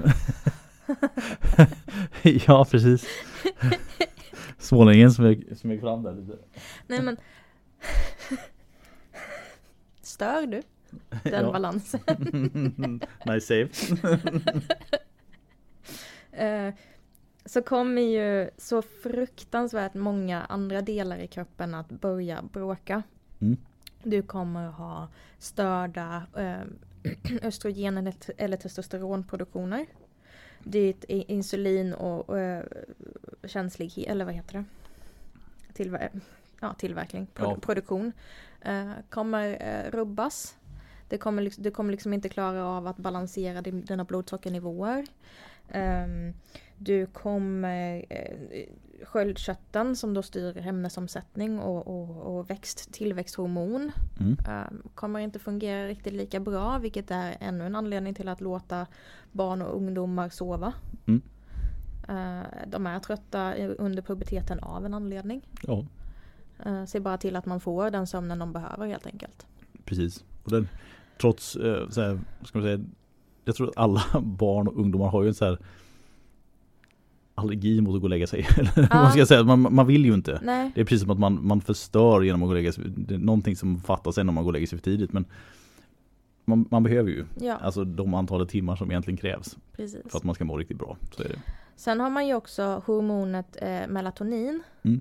ja, 2.46 2.64
precis. 2.70 3.06
Smålänningen 4.58 5.12
som 5.12 5.24
jag 5.24 5.80
fram 5.80 6.02
där 6.02 6.14
lite. 6.14 6.38
nej 6.86 7.02
men 7.02 7.16
Stör 10.02 10.46
du 10.46 10.62
den 11.22 11.44
Ja. 11.44 11.52
balansen? 11.52 12.00
nice 13.26 13.40
save. 13.46 13.68
Eh, 16.32 16.74
så 17.46 17.62
kommer 17.62 18.02
ju 18.02 18.50
så 18.56 18.82
fruktansvärt 18.82 19.94
många 19.94 20.44
andra 20.44 20.80
delar 20.82 21.18
i 21.18 21.26
kroppen 21.26 21.74
att 21.74 21.88
börja 21.88 22.42
bråka. 22.52 23.02
Mm. 23.40 23.56
Du 24.02 24.22
kommer 24.22 24.68
ha 24.68 25.08
störda 25.38 26.22
eh, 26.36 26.60
östrogen 27.42 27.98
eller, 27.98 28.14
eller 28.36 28.56
testosteronproduktioner. 28.56 29.86
i- 31.08 31.32
insulin 31.32 31.94
och, 31.94 32.28
och 32.30 32.38
eh, 32.38 32.64
känslighet, 33.44 34.08
eller 34.10 34.24
vad 34.24 34.34
heter 34.34 34.52
det? 34.54 34.64
Tillver- 35.72 36.20
ja, 36.60 36.74
tillverkning, 36.74 37.26
produ- 37.34 37.50
Ja. 37.54 37.56
produktion. 37.60 38.12
eh, 38.60 38.90
kommer 39.10 39.48
eh, 39.60 39.90
rubbas. 39.90 40.56
Det 41.08 41.18
kommer, 41.18 41.52
det 41.58 41.70
kommer 41.70 41.90
liksom 41.92 42.12
inte 42.12 42.28
klara 42.28 42.64
av 42.66 42.86
att 42.86 42.96
balansera 42.96 43.62
din, 43.62 43.84
dina 43.84 44.04
blodsockernivåer. 44.04 45.06
Ehm, 45.68 46.34
du 46.78 47.06
kommer 47.06 48.04
eh, 48.10 48.66
sköldkörteln 49.04 49.96
som 49.96 50.14
då 50.14 50.22
styr 50.22 50.56
ämnesomsättning 50.56 51.58
och, 51.58 51.86
och, 51.86 52.36
och 52.36 52.50
växt, 52.50 52.92
tillväxthormon 52.92 53.92
Mm. 54.20 54.36
ehm, 54.48 54.82
kommer 54.94 55.20
inte 55.20 55.38
fungera 55.38 55.86
riktigt 55.86 56.12
lika 56.12 56.40
bra 56.40 56.78
vilket 56.78 57.10
är 57.10 57.36
ännu 57.40 57.66
en 57.66 57.76
anledning 57.76 58.14
till 58.14 58.28
att 58.28 58.40
låta 58.40 58.86
barn 59.32 59.62
och 59.62 59.76
ungdomar 59.76 60.28
sova. 60.28 60.72
Mm. 61.06 61.22
Eh, 62.08 62.46
de 62.66 62.86
är 62.86 62.98
trötta 62.98 63.54
under 63.54 64.02
puberteten 64.02 64.58
av 64.60 64.86
en 64.86 64.94
anledning. 64.94 65.48
Ja, 65.62 65.84
Uh, 66.66 66.84
se 66.84 67.00
bara 67.00 67.18
till 67.18 67.36
att 67.36 67.46
man 67.46 67.60
får 67.60 67.90
den 67.90 68.06
sömnen 68.06 68.38
de 68.38 68.52
behöver 68.52 68.86
helt 68.86 69.06
enkelt. 69.06 69.46
precis. 69.84 70.24
Och 70.44 70.50
den, 70.50 70.68
trots, 71.20 71.56
eh, 71.56 71.88
så 71.88 72.00
här, 72.00 72.20
ska 72.44 72.58
man 72.58 72.66
säga, 72.68 72.84
jag 73.44 73.54
tror 73.54 73.68
att 73.68 73.76
alla 73.76 74.02
barn 74.20 74.68
och 74.68 74.80
ungdomar 74.80 75.08
har 75.08 75.22
ju 75.22 75.28
en 75.28 75.34
så 75.34 75.44
här 75.44 75.58
allergi 77.36 77.80
mot 77.80 77.94
att 77.94 78.00
gå 78.00 78.04
och 78.04 78.10
lägga 78.10 78.26
sig. 78.26 78.46
Ja. 78.76 78.86
vad 78.90 79.12
ska 79.12 79.26
säga? 79.26 79.44
Man, 79.44 79.74
man 79.74 79.86
vill 79.86 80.04
ju 80.04 80.14
inte. 80.14 80.40
Nej, 80.42 80.72
Det 80.74 80.80
är 80.80 80.84
precis 80.84 81.00
som 81.02 81.10
att 81.10 81.18
man, 81.18 81.46
man 81.46 81.60
förstör 81.60 82.22
genom 82.22 82.42
att 82.42 82.46
gå 82.46 82.50
och 82.50 82.56
lägga 82.56 82.72
sig. 82.72 82.84
Det 82.86 83.14
är 83.14 83.18
någonting 83.18 83.56
som 83.56 83.80
fattas 83.80 84.18
en 84.18 84.28
om 84.28 84.34
man 84.34 84.44
går 84.44 84.48
och 84.48 84.52
lägger 84.52 84.66
sig 84.66 84.78
för 84.78 84.84
tidigt. 84.84 85.12
Men 85.12 85.24
man, 86.44 86.68
man 86.70 86.82
behöver 86.82 87.10
ju 87.10 87.24
ja 87.40 87.56
alltså 87.56 87.84
de 87.84 88.14
antalet 88.14 88.48
timmar 88.48 88.76
som 88.76 88.90
egentligen 88.90 89.16
krävs 89.16 89.56
precis. 89.72 90.02
för 90.10 90.18
att 90.18 90.24
man 90.24 90.34
ska 90.34 90.44
må 90.44 90.56
riktigt 90.56 90.78
bra. 90.78 90.96
Så 91.16 91.22
är 91.22 91.28
det. 91.28 91.38
Sen 91.76 92.00
har 92.00 92.10
man 92.10 92.26
ju 92.26 92.34
också 92.34 92.82
hormonet 92.86 93.56
eh, 93.62 93.86
melatonin. 93.88 94.62
Mm. 94.82 95.00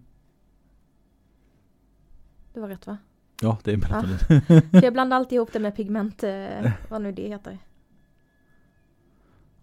Det 2.54 2.60
var 2.60 2.68
rätt 2.68 2.88
va? 2.88 2.98
Ja, 3.42 3.58
det 3.64 3.72
är 3.72 3.78
melatonin. 3.78 4.18
För 4.72 4.84
jag 4.84 4.94
blandar 4.94 5.18
alltid 5.18 5.36
ihop 5.36 5.54
det 5.54 5.60
med 5.60 5.76
pigment, 5.76 6.24
eh, 6.24 6.72
vad 6.90 7.02
nu 7.02 7.12
det 7.12 7.28
heter. 7.28 7.58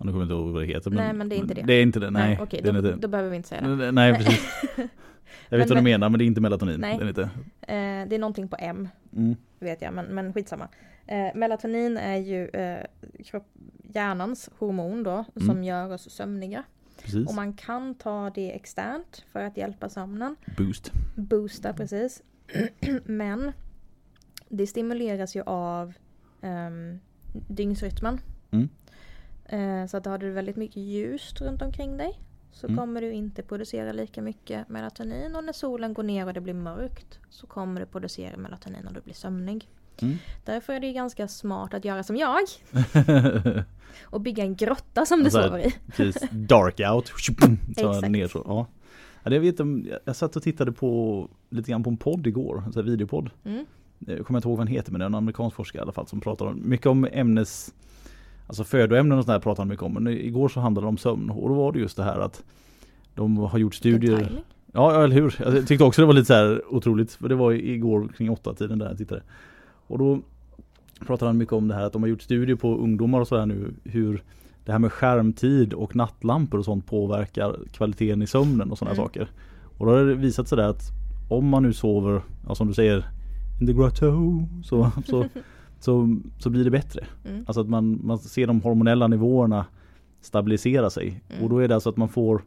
Ja, 0.02 0.06
nu 0.06 0.12
kommer 0.12 0.22
jag 0.22 0.26
inte 0.26 0.34
ihåg 0.34 0.52
vad 0.52 0.62
det 0.62 0.66
heter. 0.66 0.90
Nej, 0.90 1.12
men 1.12 1.28
det 1.28 1.36
är 1.36 1.38
inte 1.38 1.54
det. 1.54 1.62
Det 1.62 1.72
är 1.74 1.82
inte 1.82 2.00
det, 2.00 2.10
nej. 2.10 2.38
okej, 2.42 2.60
det 2.64 2.70
då, 2.72 2.78
inte. 2.78 2.92
då 2.96 3.08
behöver 3.08 3.30
vi 3.30 3.36
inte 3.36 3.48
säga 3.48 3.60
det. 3.60 3.68
Nej, 3.76 3.92
Nej, 3.92 4.14
precis. 4.14 4.40
Jag 5.48 5.58
vet 5.58 5.68
Men- 5.68 5.68
vad 5.68 5.78
du 5.78 5.82
menar, 5.90 6.08
men 6.08 6.18
det 6.18 6.24
är 6.24 6.26
inte 6.26 6.40
melatonin. 6.40 6.80
Nej. 6.80 6.98
Det 6.98 7.04
är 7.04 7.08
inte. 7.08 7.22
Eh, 7.22 8.08
det 8.08 8.14
är 8.14 8.18
någonting 8.18 8.48
på 8.48 8.56
M, 8.58 8.88
Mm. 9.16 9.36
vet 9.58 9.82
jag, 9.82 9.94
men, 9.94 10.06
men 10.06 10.32
skitsamma. 10.32 10.68
Eh, 11.06 11.34
melatonin 11.34 11.96
är 11.96 12.16
ju 12.16 12.48
eh, 12.48 12.78
kropp, 13.24 13.46
hjärnans 13.94 14.50
hormon 14.58 15.02
då, 15.02 15.24
som 15.34 15.50
Mm. 15.50 15.64
gör 15.64 15.92
oss 15.92 16.10
sömniga. 16.10 16.64
Precis. 17.02 17.28
Och 17.28 17.34
man 17.34 17.52
kan 17.54 17.94
ta 17.94 18.30
det 18.34 18.52
externt 18.56 19.24
för 19.32 19.40
att 19.40 19.56
hjälpa 19.56 19.88
sömnen. 19.88 20.36
Boost. 20.58 20.92
Boosta 21.16 21.72
precis. 21.72 22.22
Men 23.04 23.52
det 24.48 24.66
stimuleras 24.66 25.36
ju 25.36 25.42
av 25.46 25.92
um, 26.40 26.98
dygnsrytmen. 27.48 28.20
Mm. 28.50 28.68
Eh, 29.52 29.86
så 29.86 29.96
att 29.96 30.06
har 30.06 30.18
du 30.18 30.30
väldigt 30.30 30.56
mycket 30.56 30.76
ljus 30.76 31.34
runt 31.40 31.62
omkring 31.62 31.96
dig 31.96 32.18
så 32.52 32.66
Mm. 32.66 32.78
kommer 32.78 33.00
du 33.00 33.12
inte 33.12 33.42
producera 33.42 33.92
lika 33.92 34.22
mycket 34.22 34.68
melatonin 34.68 35.36
och 35.36 35.44
när 35.44 35.52
solen 35.52 35.94
går 35.94 36.02
ner 36.02 36.26
och 36.26 36.32
det 36.34 36.40
blir 36.40 36.54
mörkt 36.54 37.18
så 37.30 37.46
kommer 37.46 37.80
du 37.80 37.86
producera 37.86 38.36
melatonin 38.36 38.86
och 38.86 38.92
du 38.94 39.00
blir 39.00 39.14
sömnig. 39.14 39.68
Mm. 40.02 40.16
Därför 40.44 40.72
är 40.72 40.80
det 40.80 40.92
ganska 40.92 41.28
smart 41.28 41.74
att 41.74 41.84
göra 41.84 42.02
som 42.02 42.16
jag 42.16 42.38
och 44.04 44.20
bygga 44.20 44.44
en 44.44 44.56
grotta 44.56 45.06
som 45.06 45.18
du 45.20 45.26
Och 45.26 45.32
så 45.32 45.38
här- 45.38 45.46
sover 45.48 45.66
i. 45.66 45.74
Precis. 45.96 46.22
Dark 46.30 46.80
out. 46.80 47.12
Så 47.76 48.00
ner 48.08 48.28
så. 48.28 48.42
Ja. 48.46 48.66
Ja, 49.22 49.30
det 49.30 49.38
vet 49.38 49.58
jag, 49.58 49.88
jag 50.04 50.16
satt 50.16 50.36
och 50.36 50.42
tittade 50.42 50.72
på 50.72 51.28
lite 51.50 51.70
grann 51.70 51.82
på 51.82 51.90
en 51.90 51.96
podd 51.96 52.26
igår, 52.26 52.64
en 52.76 52.84
videopodd. 52.84 53.30
Mm. 53.44 53.66
Jag 53.98 54.26
kommer 54.26 54.38
inte 54.38 54.48
ihåg 54.48 54.58
vad 54.58 54.66
den 54.66 54.74
heter 54.74 54.92
men 54.92 54.98
det 54.98 55.04
är 55.04 55.06
en 55.06 55.14
amerikansk 55.14 55.56
forskare 55.56 55.80
i 55.80 55.82
alla 55.82 55.92
fall 55.92 56.06
som 56.06 56.20
pratar 56.20 56.46
om, 56.46 56.60
mycket 56.68 56.86
om 56.86 57.08
ämnes 57.12 57.74
Alltså 58.46 58.64
födoämnen 58.64 59.18
och 59.18 59.24
sånt 59.24 59.34
där 59.34 59.40
pratar 59.40 59.60
han 59.62 59.68
mycket 59.68 59.82
om 59.84 59.92
men 59.94 60.08
igår 60.08 60.48
så 60.48 60.60
handlade 60.60 60.84
det 60.84 60.88
om 60.88 60.98
sömn 60.98 61.30
och 61.30 61.48
då 61.48 61.54
var 61.54 61.72
det 61.72 61.78
just 61.78 61.96
det 61.96 62.02
här 62.02 62.18
att 62.18 62.42
De 63.14 63.36
har 63.36 63.58
gjort 63.58 63.74
studier. 63.74 64.42
Ja 64.72 65.04
eller 65.04 65.14
hur, 65.14 65.34
jag 65.38 65.66
tyckte 65.66 65.84
också 65.84 66.02
det 66.02 66.06
var 66.06 66.14
lite 66.14 66.26
så 66.26 66.34
här 66.34 66.62
otroligt 66.74 67.12
för 67.12 67.28
det 67.28 67.34
var 67.34 67.52
igår 67.52 68.08
kring 68.16 68.30
åtta 68.30 68.54
tiden 68.54 68.78
där 68.78 68.86
jag 68.88 68.98
tittade 68.98 69.22
Och 69.86 69.98
då 69.98 70.20
pratade 71.06 71.28
han 71.28 71.38
mycket 71.38 71.52
om 71.52 71.68
det 71.68 71.74
här 71.74 71.82
att 71.82 71.92
de 71.92 72.02
har 72.02 72.08
gjort 72.08 72.22
studier 72.22 72.56
på 72.56 72.76
ungdomar 72.76 73.20
och 73.20 73.28
sådär 73.28 73.46
nu 73.46 73.74
hur 73.84 74.22
det 74.64 74.72
här 74.72 74.78
med 74.78 74.92
skärmtid 74.92 75.72
och 75.72 75.96
nattlampor 75.96 76.58
och 76.58 76.64
sånt 76.64 76.86
påverkar 76.86 77.56
kvaliteten 77.72 78.22
i 78.22 78.26
sömnen 78.26 78.70
och 78.70 78.78
sådana 78.78 78.94
Mm. 78.94 79.04
saker. 79.04 79.30
Och 79.78 79.86
då 79.86 79.92
har 79.92 80.04
det 80.04 80.14
visat 80.14 80.48
sig 80.48 80.58
där 80.58 80.68
att 80.68 80.82
om 81.28 81.48
man 81.48 81.62
nu 81.62 81.72
sover, 81.72 82.22
ja, 82.48 82.54
som 82.54 82.66
du 82.68 82.74
säger, 82.74 83.04
in 83.60 83.66
the 83.66 83.72
grotto, 83.72 84.42
så, 84.64 84.90
så, 85.06 85.24
så, 85.84 86.16
så 86.38 86.50
blir 86.50 86.64
det 86.64 86.70
bättre. 86.70 87.04
Mm. 87.28 87.44
Alltså 87.46 87.60
att 87.60 87.68
man, 87.68 88.00
man 88.04 88.18
ser 88.18 88.46
de 88.46 88.60
hormonella 88.60 89.08
nivåerna 89.08 89.66
stabilisera 90.20 90.90
sig. 90.90 91.22
Mm. 91.28 91.44
Och 91.44 91.50
då 91.50 91.58
är 91.58 91.68
det 91.68 91.74
alltså 91.74 91.90
att 91.90 91.96
man 91.96 92.08
får 92.08 92.42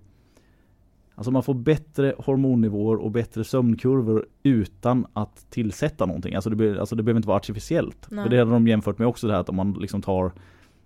Alltså 1.17 1.31
man 1.31 1.43
får 1.43 1.53
bättre 1.53 2.13
hormonnivåer 2.17 2.95
och 2.95 3.11
bättre 3.11 3.43
sömnkurvor 3.43 4.25
utan 4.43 5.05
att 5.13 5.45
tillsätta 5.49 6.05
någonting. 6.05 6.35
Alltså 6.35 6.49
det, 6.49 6.55
be, 6.55 6.79
alltså 6.79 6.95
det 6.95 7.03
behöver 7.03 7.17
inte 7.17 7.27
vara 7.27 7.37
artificiellt. 7.37 8.07
Nej. 8.09 8.23
För 8.23 8.29
det 8.29 8.37
hade 8.37 8.51
de 8.51 8.67
jämfört 8.67 8.97
med 8.97 9.07
också 9.07 9.27
det 9.27 9.33
här 9.33 9.39
att 9.39 9.49
om 9.49 9.55
man 9.55 9.73
liksom 9.73 10.01
tar 10.01 10.31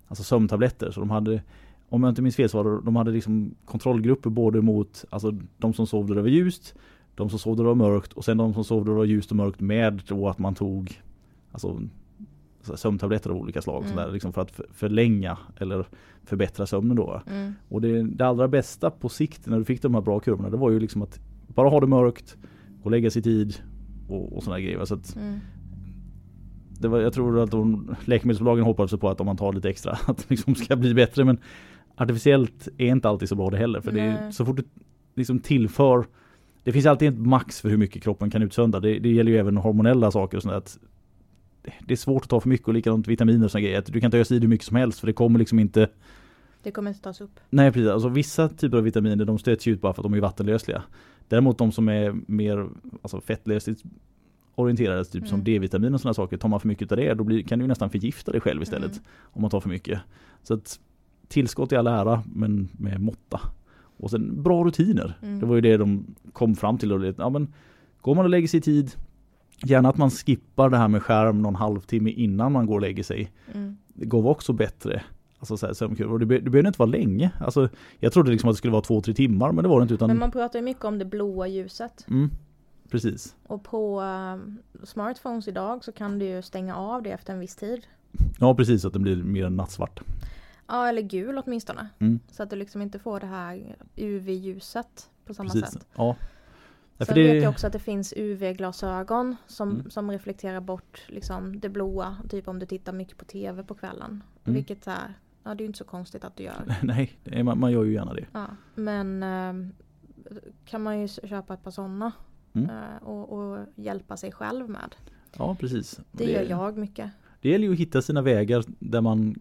Alltså 0.08 0.24
sömntabletter. 0.24 0.90
Så 0.90 1.00
de 1.00 1.10
hade 1.10 1.42
Om 1.88 2.02
jag 2.02 2.10
inte 2.10 2.22
minns 2.22 2.36
fel 2.36 2.48
så 2.48 2.62
var 2.62 2.70
det, 2.70 2.84
de 2.84 2.96
hade 2.96 3.10
liksom 3.10 3.54
kontrollgrupper 3.64 4.30
både 4.30 4.60
mot 4.62 5.04
Alltså 5.10 5.34
de 5.58 5.72
som 5.72 5.86
sov 5.86 6.06
där 6.06 6.14
det 6.14 6.22
var 6.22 6.28
ljust 6.28 6.74
De 7.14 7.30
som 7.30 7.38
sov 7.38 7.56
där 7.56 7.64
det 7.64 7.68
var 7.68 7.74
mörkt 7.74 8.12
och 8.12 8.24
sen 8.24 8.36
de 8.36 8.54
som 8.54 8.64
sov 8.64 8.84
där 8.84 8.92
det 8.92 8.98
var 8.98 9.04
ljust 9.04 9.30
och 9.30 9.36
mörkt 9.36 9.60
med 9.60 10.02
då 10.08 10.28
att 10.28 10.38
man 10.38 10.54
tog 10.54 11.00
Alltså 11.52 11.80
sömntabletter 12.62 13.30
av 13.30 13.36
olika 13.36 13.62
slag 13.62 13.82
Mm. 13.84 13.96
sådär, 13.96 14.12
liksom 14.12 14.32
för 14.32 14.42
att 14.42 14.50
för- 14.50 14.66
förlänga 14.72 15.38
eller 15.56 15.86
förbättra 16.24 16.66
sömnen 16.66 16.96
då. 16.96 17.22
Mm. 17.30 17.52
Och 17.68 17.80
det, 17.80 18.02
det 18.02 18.26
allra 18.26 18.48
bästa 18.48 18.90
på 18.90 19.08
sikt 19.08 19.46
när 19.46 19.58
du 19.58 19.64
fick 19.64 19.82
de 19.82 19.94
här 19.94 20.00
bra 20.02 20.20
kurvorna 20.20 20.50
det 20.50 20.56
var 20.56 20.70
ju 20.70 20.80
liksom 20.80 21.02
att 21.02 21.20
bara 21.46 21.68
ha 21.68 21.80
det 21.80 21.86
mörkt 21.86 22.36
och 22.82 22.90
lägga 22.90 23.10
sig 23.10 23.20
i 23.20 23.22
tid 23.22 23.54
och, 24.08 24.36
och 24.36 24.42
sådana 24.42 24.60
grejer. 24.60 24.84
Så 24.84 24.94
att 24.94 25.16
Mm. 25.16 25.38
det 26.78 26.88
var, 26.88 27.00
jag 27.00 27.12
tror 27.12 27.38
att 27.42 27.50
de, 27.50 27.94
läkemedelsbolagen 28.04 28.64
hoppades 28.64 29.00
på 29.00 29.08
att 29.08 29.20
om 29.20 29.26
man 29.26 29.36
tar 29.36 29.52
lite 29.52 29.68
extra 29.70 29.92
att 30.06 30.18
det 30.18 30.30
liksom 30.30 30.54
ska 30.54 30.76
bli 30.76 30.94
bättre 30.94 31.24
men 31.24 31.38
artificiellt 31.96 32.68
är 32.78 32.86
inte 32.86 33.08
alltid 33.08 33.28
så 33.28 33.34
bra 33.34 33.50
det 33.50 33.56
heller 33.56 33.80
för 33.80 33.92
det 33.92 34.00
är, 34.00 34.30
så 34.30 34.44
fort 34.44 34.56
du 34.56 34.62
liksom 35.14 35.38
tillför 35.38 36.04
det 36.64 36.72
finns 36.72 36.86
alltid 36.86 37.08
ett 37.12 37.18
max 37.18 37.60
för 37.60 37.68
hur 37.68 37.76
mycket 37.76 38.02
kroppen 38.02 38.30
kan 38.30 38.42
utsöndra. 38.42 38.80
Det, 38.80 38.98
det 38.98 39.08
gäller 39.12 39.32
ju 39.32 39.38
även 39.38 39.56
hormonella 39.56 40.10
saker 40.10 40.36
och 40.36 40.42
sånt 40.42 40.52
där, 40.52 40.58
att 40.58 40.78
det- 41.62 41.94
är 41.94 41.96
svårt 41.96 42.22
att 42.22 42.28
ta 42.28 42.40
för 42.40 42.48
mycket 42.48 42.68
och 42.68 42.74
likadant 42.74 43.08
vitaminer 43.08 43.44
och 43.44 43.50
såna 43.50 43.62
grejer. 43.62 43.84
Du 43.86 44.00
kan 44.00 44.08
inte 44.08 44.18
ösa 44.18 44.34
i 44.34 44.38
dig 44.38 44.42
hur 44.44 44.48
mycket 44.48 44.66
som 44.66 44.76
helst 44.76 45.00
för 45.00 45.06
det 45.06 45.12
kommer 45.12 45.38
liksom 45.38 45.58
inte 45.58 45.88
Det 46.62 46.70
kommer 46.70 46.90
inte 46.90 47.02
tas 47.02 47.20
upp. 47.20 47.40
Nej 47.50 47.72
precis, 47.72 47.90
alltså 47.90 48.08
vissa 48.08 48.48
typer 48.48 48.76
av 48.78 48.84
vitaminer 48.84 49.24
de 49.24 49.38
stöts 49.38 49.66
ut 49.68 49.80
bara 49.80 49.92
för 49.92 50.02
att 50.02 50.04
de 50.04 50.14
är 50.14 50.20
vattenlösliga. 50.20 50.82
Däremot 51.28 51.58
de 51.58 51.72
som 51.72 51.88
är 51.88 52.14
mer 52.26 52.68
alltså 53.02 53.20
fettlösligt 53.20 53.82
orienterade, 54.54 55.04
typ 55.04 55.26
som 55.28 55.34
Mm. 55.34 55.44
D-vitamin 55.44 55.94
och 55.94 56.00
sådana 56.00 56.14
saker, 56.14 56.36
tar 56.36 56.48
man 56.48 56.60
för 56.60 56.68
mycket 56.68 56.92
av 56.92 56.98
det 56.98 57.14
då 57.14 57.24
blir, 57.24 57.42
kan 57.42 57.58
du 57.58 57.66
nästan 57.66 57.90
förgifta 57.90 58.32
dig 58.32 58.40
själv 58.40 58.62
istället. 58.62 58.92
Mm. 58.92 59.04
Om 59.22 59.42
man 59.42 59.50
tar 59.50 59.60
för 59.60 59.68
mycket. 59.68 60.00
Så 60.42 60.54
att 60.54 60.80
tillskott 61.28 61.72
i 61.72 61.76
all 61.76 61.86
ära, 61.86 62.22
men 62.34 62.68
med 62.72 63.00
måtta. 63.00 63.40
Och 63.96 64.10
sen 64.10 64.42
bra 64.42 64.64
rutiner. 64.64 65.18
Mm. 65.22 65.40
Det 65.40 65.46
var 65.46 65.54
ju 65.54 65.60
det 65.60 65.76
de 65.76 66.04
kom 66.32 66.56
fram 66.56 66.78
till. 66.78 66.92
Och 66.92 67.00
det, 67.00 67.14
ja, 67.18 67.30
men, 67.30 67.52
går 68.00 68.14
man 68.14 68.24
och 68.24 68.30
lägger 68.30 68.48
sig 68.48 68.58
i 68.58 68.60
tid, 68.60 68.90
gärna 69.64 69.88
att 69.88 69.96
man 69.96 70.10
skippar 70.10 70.70
det 70.70 70.76
här 70.76 70.88
med 70.88 71.02
skärm 71.02 71.42
någon 71.42 71.54
halvtimme 71.54 72.10
innan 72.10 72.52
man 72.52 72.66
går 72.66 72.74
och 72.74 72.80
lägger 72.80 73.02
sig. 73.02 73.32
Mm. 73.54 73.76
Det 73.88 74.04
gav 74.06 74.26
också 74.26 74.52
bättre 74.52 75.02
Alltså 75.38 75.56
så 75.56 75.66
här, 75.66 75.74
sömnkurvor. 75.74 76.18
Det, 76.18 76.24
det 76.24 76.50
behöver 76.50 76.66
inte 76.66 76.78
vara 76.78 76.90
länge. 76.90 77.30
Alltså, 77.40 77.68
jag 77.98 78.12
trodde 78.12 78.30
liksom 78.30 78.48
att 78.50 78.54
det 78.54 78.58
skulle 78.58 78.72
vara 78.72 78.82
två, 78.82 79.00
tre 79.00 79.14
timmar 79.14 79.52
men 79.52 79.62
det 79.62 79.68
var 79.68 79.80
det 79.80 79.82
inte 79.82 79.94
utan 79.94 80.08
Men 80.08 80.18
man 80.18 80.30
pratar 80.30 80.58
ju 80.58 80.64
mycket 80.64 80.84
om 80.84 80.98
det 80.98 81.04
blåa 81.04 81.46
ljuset. 81.48 82.06
mm, 82.10 82.30
Precis. 82.90 83.36
Och 83.46 83.64
på 83.64 84.02
eh, 84.02 84.36
smartphones 84.84 85.48
idag 85.48 85.84
så 85.84 85.92
kan 85.92 86.18
du 86.18 86.24
ju 86.26 86.42
stänga 86.42 86.76
av 86.76 87.02
det 87.02 87.10
efter 87.10 87.32
en 87.32 87.40
viss 87.40 87.56
tid. 87.56 87.86
Ja 88.38 88.54
precis, 88.54 88.84
att 88.84 88.92
det 88.92 88.98
blir 88.98 89.16
mer 89.16 89.50
nattsvart. 89.50 90.00
Ja, 90.68 90.88
eller 90.88 91.02
gul 91.02 91.42
åtminstone. 91.46 91.88
Mm, 91.98 92.20
Så 92.32 92.42
att 92.42 92.50
du 92.50 92.56
liksom 92.56 92.82
inte 92.82 92.98
får 92.98 93.20
det 93.20 93.26
här 93.26 93.76
UV-ljuset 93.96 95.10
på 95.26 95.34
samma 95.34 95.50
precis. 95.50 95.70
sätt. 95.70 95.86
Ja. 95.96 96.16
Ja, 97.00 97.06
Sen 97.06 97.14
det- 97.14 97.32
vet 97.32 97.42
jag 97.42 97.50
också 97.50 97.66
att 97.66 97.72
det 97.72 97.78
finns 97.78 98.14
UV-glasögon 98.16 99.36
som, 99.46 99.70
Mm. 99.70 99.90
som 99.90 100.10
reflekterar 100.10 100.60
bort 100.60 101.02
liksom, 101.08 101.60
det 101.60 101.68
blåa. 101.68 102.16
Typ 102.28 102.48
om 102.48 102.58
du 102.58 102.66
tittar 102.66 102.92
mycket 102.92 103.16
på 103.16 103.24
TV 103.24 103.62
på 103.62 103.74
kvällen. 103.74 104.22
Mm. 104.44 104.54
Vilket 104.54 104.86
är, 104.86 105.14
ja 105.44 105.54
det 105.54 105.60
är 105.62 105.64
ju 105.64 105.66
inte 105.66 105.78
så 105.78 105.84
konstigt 105.84 106.24
att 106.24 106.36
du 106.36 106.42
gör. 106.44 106.74
Nej, 106.82 107.18
det 107.24 107.38
är, 107.38 107.42
man, 107.42 107.58
man 107.60 107.72
gör 107.72 107.84
ju 107.84 107.92
gärna 107.92 108.14
det. 108.14 108.26
Ja, 108.32 108.46
men 108.74 109.22
ehm, 109.22 109.72
kan 110.64 110.82
man 110.82 111.00
ju 111.00 111.08
köpa 111.08 111.54
ett 111.54 111.62
par 111.64 111.70
sådana. 111.70 112.12
Mm. 112.52 112.70
eh, 112.70 113.02
och, 113.02 113.32
och 113.38 113.58
hjälpa 113.74 114.16
sig 114.16 114.32
själv 114.32 114.68
med. 114.68 114.94
Ja 115.38 115.56
precis. 115.60 116.00
Det, 116.12 116.24
gör 116.24 116.42
jag 116.42 116.78
mycket. 116.78 117.10
Det 117.40 117.48
gäller 117.48 117.66
ju 117.66 117.72
att 117.72 117.78
hitta 117.78 118.02
sina 118.02 118.22
vägar 118.22 118.64
där 118.78 119.00
man 119.00 119.34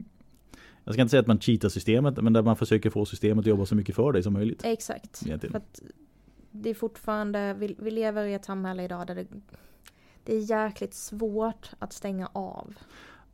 Jag 0.84 0.94
ska 0.94 1.02
inte 1.02 1.10
säga 1.10 1.22
att 1.22 1.28
man 1.28 1.40
cheatar 1.40 1.70
systemet 1.70 2.24
men 2.24 2.34
där 2.34 2.42
man 2.42 2.56
försöker 2.56 2.90
få 2.90 3.06
systemet 3.06 3.44
att 3.44 3.50
jobba 3.50 3.66
så 3.66 3.76
mycket 3.76 3.96
för 3.96 4.12
dig 4.12 4.24
som 4.24 4.34
möjligt. 4.34 4.62
Exakt. 4.66 5.18
För 5.52 5.62
det 6.52 6.70
är 6.70 6.74
fortfarande, 6.74 7.54
vi, 7.54 7.76
vi 7.80 7.92
lever 7.92 8.26
i 8.26 8.34
ett 8.34 8.46
samhälle 8.46 8.84
idag 8.84 9.08
där 9.08 9.16
det, 9.16 9.28
det 10.24 10.36
är 10.36 10.40
jäkligt 10.52 10.94
svårt 10.94 11.72
att 11.80 11.94
stänga 11.94 12.30
av. 12.34 12.74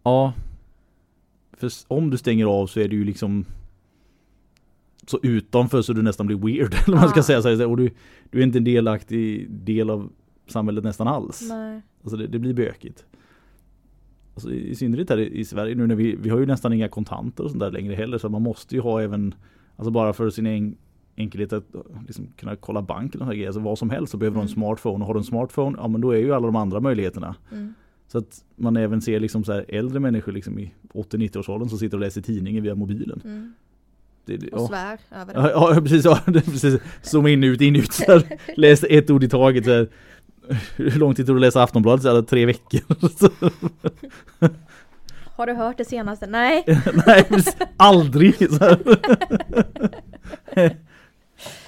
Ja. 0.04 0.34
För 1.54 1.72
om 1.88 2.10
du 2.10 2.18
stänger 2.18 2.46
av 2.46 2.68
så 2.68 2.80
är 2.80 2.88
det 2.88 2.96
ju 2.96 3.04
liksom 3.04 3.46
så 5.08 5.20
utanför 5.24 5.82
så 5.82 5.94
du 5.94 6.02
nästan 6.02 6.28
blir 6.28 6.38
weird. 6.38 6.76
Eller 6.88 6.98
man 6.98 7.10
ska 7.10 7.20
Ja. 7.20 7.42
säga. 7.42 7.42
så. 7.58 7.70
Och 7.70 7.78
du, 7.78 7.90
du 8.30 8.40
är 8.40 8.44
inte 8.44 8.58
en 8.58 8.64
delaktig 8.64 9.52
del 9.52 9.90
av 9.90 10.12
samhället 10.48 10.84
nästan 10.84 11.08
alls. 11.08 11.42
Nej. 11.50 11.82
Alltså 12.04 12.18
det, 12.18 12.28
det 12.28 12.40
blir 12.40 12.54
bökigt. 12.54 13.06
Alltså 14.34 14.52
i, 14.52 14.70
I 14.70 14.76
synnerhet 14.76 15.10
här 15.10 15.18
i, 15.20 15.40
i 15.40 15.46
Sverige 15.46 15.76
nu 15.76 15.88
när 15.88 15.96
vi, 15.96 16.16
vi 16.16 16.30
har 16.30 16.40
ju 16.40 16.46
nästan 16.46 16.74
inga 16.74 16.88
kontanter 16.90 17.44
och 17.44 17.50
sånt 17.50 17.60
där 17.60 17.72
längre 17.72 17.96
heller. 17.96 18.18
Så 18.18 18.30
man 18.30 18.42
måste 18.42 18.76
ju 18.76 18.82
ha 18.82 19.02
även, 19.02 19.36
alltså 19.76 19.92
bara 19.92 20.14
för 20.14 20.30
sin 20.30 20.78
en, 21.16 21.24
enkelhet 21.24 21.54
att 21.54 21.64
liksom 22.08 22.28
kunna 22.38 22.56
kolla 22.56 22.82
bank 22.82 23.16
eller 23.16 23.26
grejer. 23.26 23.48
Alltså 23.48 23.60
vad 23.62 23.78
som 23.78 23.90
helst 23.90 24.12
så 24.12 24.18
behöver 24.18 24.34
du 24.36 24.38
ha 24.40 24.44
en 24.44 24.48
Mm. 24.48 24.56
smartphone. 24.56 25.04
Och 25.04 25.08
har 25.08 25.14
du 25.14 25.20
en 25.20 25.24
smartphone, 25.24 25.78
ja 25.82 25.88
men 25.88 26.02
då 26.02 26.12
är 26.12 26.18
ju 26.18 26.34
alla 26.34 26.46
de 26.46 26.56
andra 26.56 26.80
möjligheterna. 26.80 27.36
Mm. 27.52 27.74
Så 28.08 28.18
att 28.18 28.44
man 28.56 28.78
även 28.78 29.02
ser 29.02 29.20
liksom 29.20 29.44
så 29.44 29.52
äldre 29.68 30.00
människor 30.00 30.32
liksom 30.32 30.60
i 30.60 30.74
80-90-årsåldern 30.94 31.70
som 31.70 31.78
sitter 31.78 31.98
och 31.98 32.02
läser 32.02 32.22
tidningen 32.22 32.64
via 32.64 32.76
mobilen. 32.76 33.22
Mm. 33.26 33.54
Det, 34.26 34.38
det, 34.38 34.48
Och 34.50 34.62
ja. 34.62 34.68
svär 34.68 35.00
över 35.22 35.34
det. 35.34 35.40
Ja, 35.40 35.74
ja 35.76 35.82
precis, 35.82 36.06
ja, 36.06 36.20
precis. 36.26 36.80
Zooma 37.02 37.30
in 37.30 37.44
ut, 37.44 37.62
in 37.62 37.76
ut. 37.76 37.94
Så 37.94 38.12
här. 38.12 38.24
Läs 38.58 38.84
ett 38.90 39.10
ord 39.10 39.24
i 39.24 39.30
taget. 39.30 39.66
Så 39.66 39.72
här. 39.72 39.88
Hur 40.76 41.00
lång 41.00 41.16
tid 41.16 41.26
tog 41.26 41.36
det 41.36 41.38
att 41.38 41.42
läsa 41.42 41.64
Aftonbladet? 41.64 42.04
Så 42.04 42.16
här, 42.16 42.22
tre 42.22 42.46
veckor. 42.46 42.82
Har 45.36 45.48
du 45.48 45.54
hört 45.54 45.78
det 45.78 45.86
senaste? 45.86 46.28
Nej. 46.28 46.64
nej, 47.08 47.24
precis. 47.24 47.58
aldrig. 47.78 48.36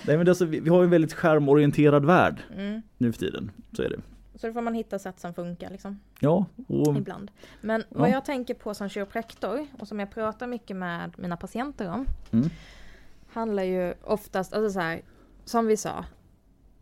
Nej 0.08 0.18
men 0.18 0.30
alltså, 0.30 0.46
vi, 0.46 0.70
har 0.70 0.84
en 0.84 0.90
väldigt 0.90 1.14
skärmorienterad 1.14 2.06
värld 2.06 2.42
Mm. 2.56 2.82
nu 2.98 3.12
för 3.12 3.20
tiden. 3.20 3.52
Så 3.74 3.82
är 3.84 3.90
det. 3.90 4.00
Så 4.36 4.48
då 4.48 4.54
får 4.54 4.62
man 4.62 4.74
hitta 4.74 5.00
sätt 5.00 5.20
som 5.20 5.34
funkar 5.34 5.70
liksom. 5.70 6.00
Ja, 6.20 6.46
och 6.68 6.98
Ibland. 6.98 7.32
Men 7.62 7.84
Ja. 7.90 8.00
vad 8.00 8.10
jag 8.10 8.26
tänker 8.26 8.54
på 8.54 8.74
som 8.74 8.90
kiropraktor 8.90 9.68
och 9.80 9.88
som 9.88 10.00
jag 10.00 10.12
pratar 10.12 10.48
mycket 10.48 10.76
med 10.78 11.12
mina 11.18 11.38
patienter 11.38 11.90
om. 11.92 12.06
Mm. 12.32 12.50
Handlar 13.34 13.64
ju 13.64 13.94
oftast, 14.04 14.54
alltså 14.54 14.74
så 14.74 14.80
här, 14.80 15.02
som 15.46 15.68
vi 15.68 15.78
sa. 15.78 16.06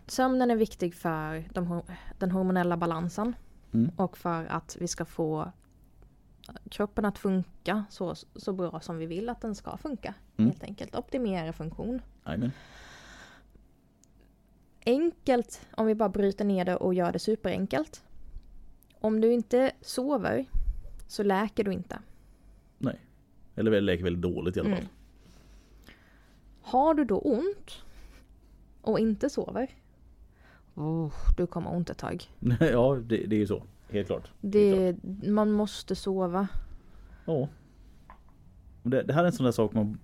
Sömnen 0.07 0.51
är 0.51 0.55
viktig 0.55 0.95
för 0.95 1.43
de, 1.53 1.81
den 2.19 2.31
hormonella 2.31 2.77
balansen. 2.77 3.35
Mm. 3.73 3.91
Och 3.95 4.17
för 4.17 4.45
att 4.45 4.77
vi 4.79 4.87
ska 4.87 5.05
få 5.05 5.51
kroppen 6.69 7.05
att 7.05 7.17
funka 7.17 7.85
så, 7.89 8.15
så 8.35 8.53
bra 8.53 8.79
som 8.79 8.97
vi 8.97 9.05
vill 9.05 9.29
att 9.29 9.41
den 9.41 9.55
ska 9.55 9.77
funka. 9.77 10.13
Mm. 10.37 10.51
Helt 10.51 10.63
enkelt. 10.63 10.95
Optimera 10.95 11.53
funktion. 11.53 12.01
Jajamän. 12.25 12.51
Enkelt 14.85 15.67
om 15.71 15.85
vi 15.85 15.95
bara 15.95 16.09
bryter 16.09 16.45
ner 16.45 16.65
det 16.65 16.75
och 16.75 16.93
gör 16.93 17.11
det 17.11 17.19
superenkelt. 17.19 18.03
Om 18.99 19.21
du 19.21 19.33
inte 19.33 19.71
sover 19.81 20.45
så 21.07 21.23
läker 21.23 21.63
du 21.63 21.73
inte. 21.73 21.99
Eller 23.55 23.71
väl 23.71 23.85
läker 23.85 24.03
väldigt 24.03 24.21
dåligt 24.21 24.57
i 24.57 24.59
alla 24.59 24.69
fall. 24.69 24.77
Mm. 24.77 24.89
Har 26.61 26.93
du 26.93 27.05
då 27.05 27.19
ont 27.19 27.83
och 28.81 28.99
inte 28.99 29.29
sover. 29.29 29.75
Oh, 30.75 31.13
du 31.37 31.47
kommer 31.47 31.73
ont 31.73 31.89
ett 31.89 31.97
tag. 31.97 32.23
ja, 32.59 32.95
det, 33.03 33.17
det 33.17 33.35
är 33.35 33.39
ju 33.39 33.47
så. 33.47 33.63
Helt 33.89 34.07
klart. 34.07 34.31
Det 34.41 34.91
Det, 34.91 35.29
man 35.29 35.51
måste 35.51 35.95
sova. 35.95 36.47
Ja. 37.25 37.47
Det, 38.83 39.03
det 39.03 39.13
här 39.13 39.21
är 39.21 39.27
en 39.27 39.33
sån 39.33 39.43
där 39.43 39.51
sak 39.51 39.73
man 39.73 39.97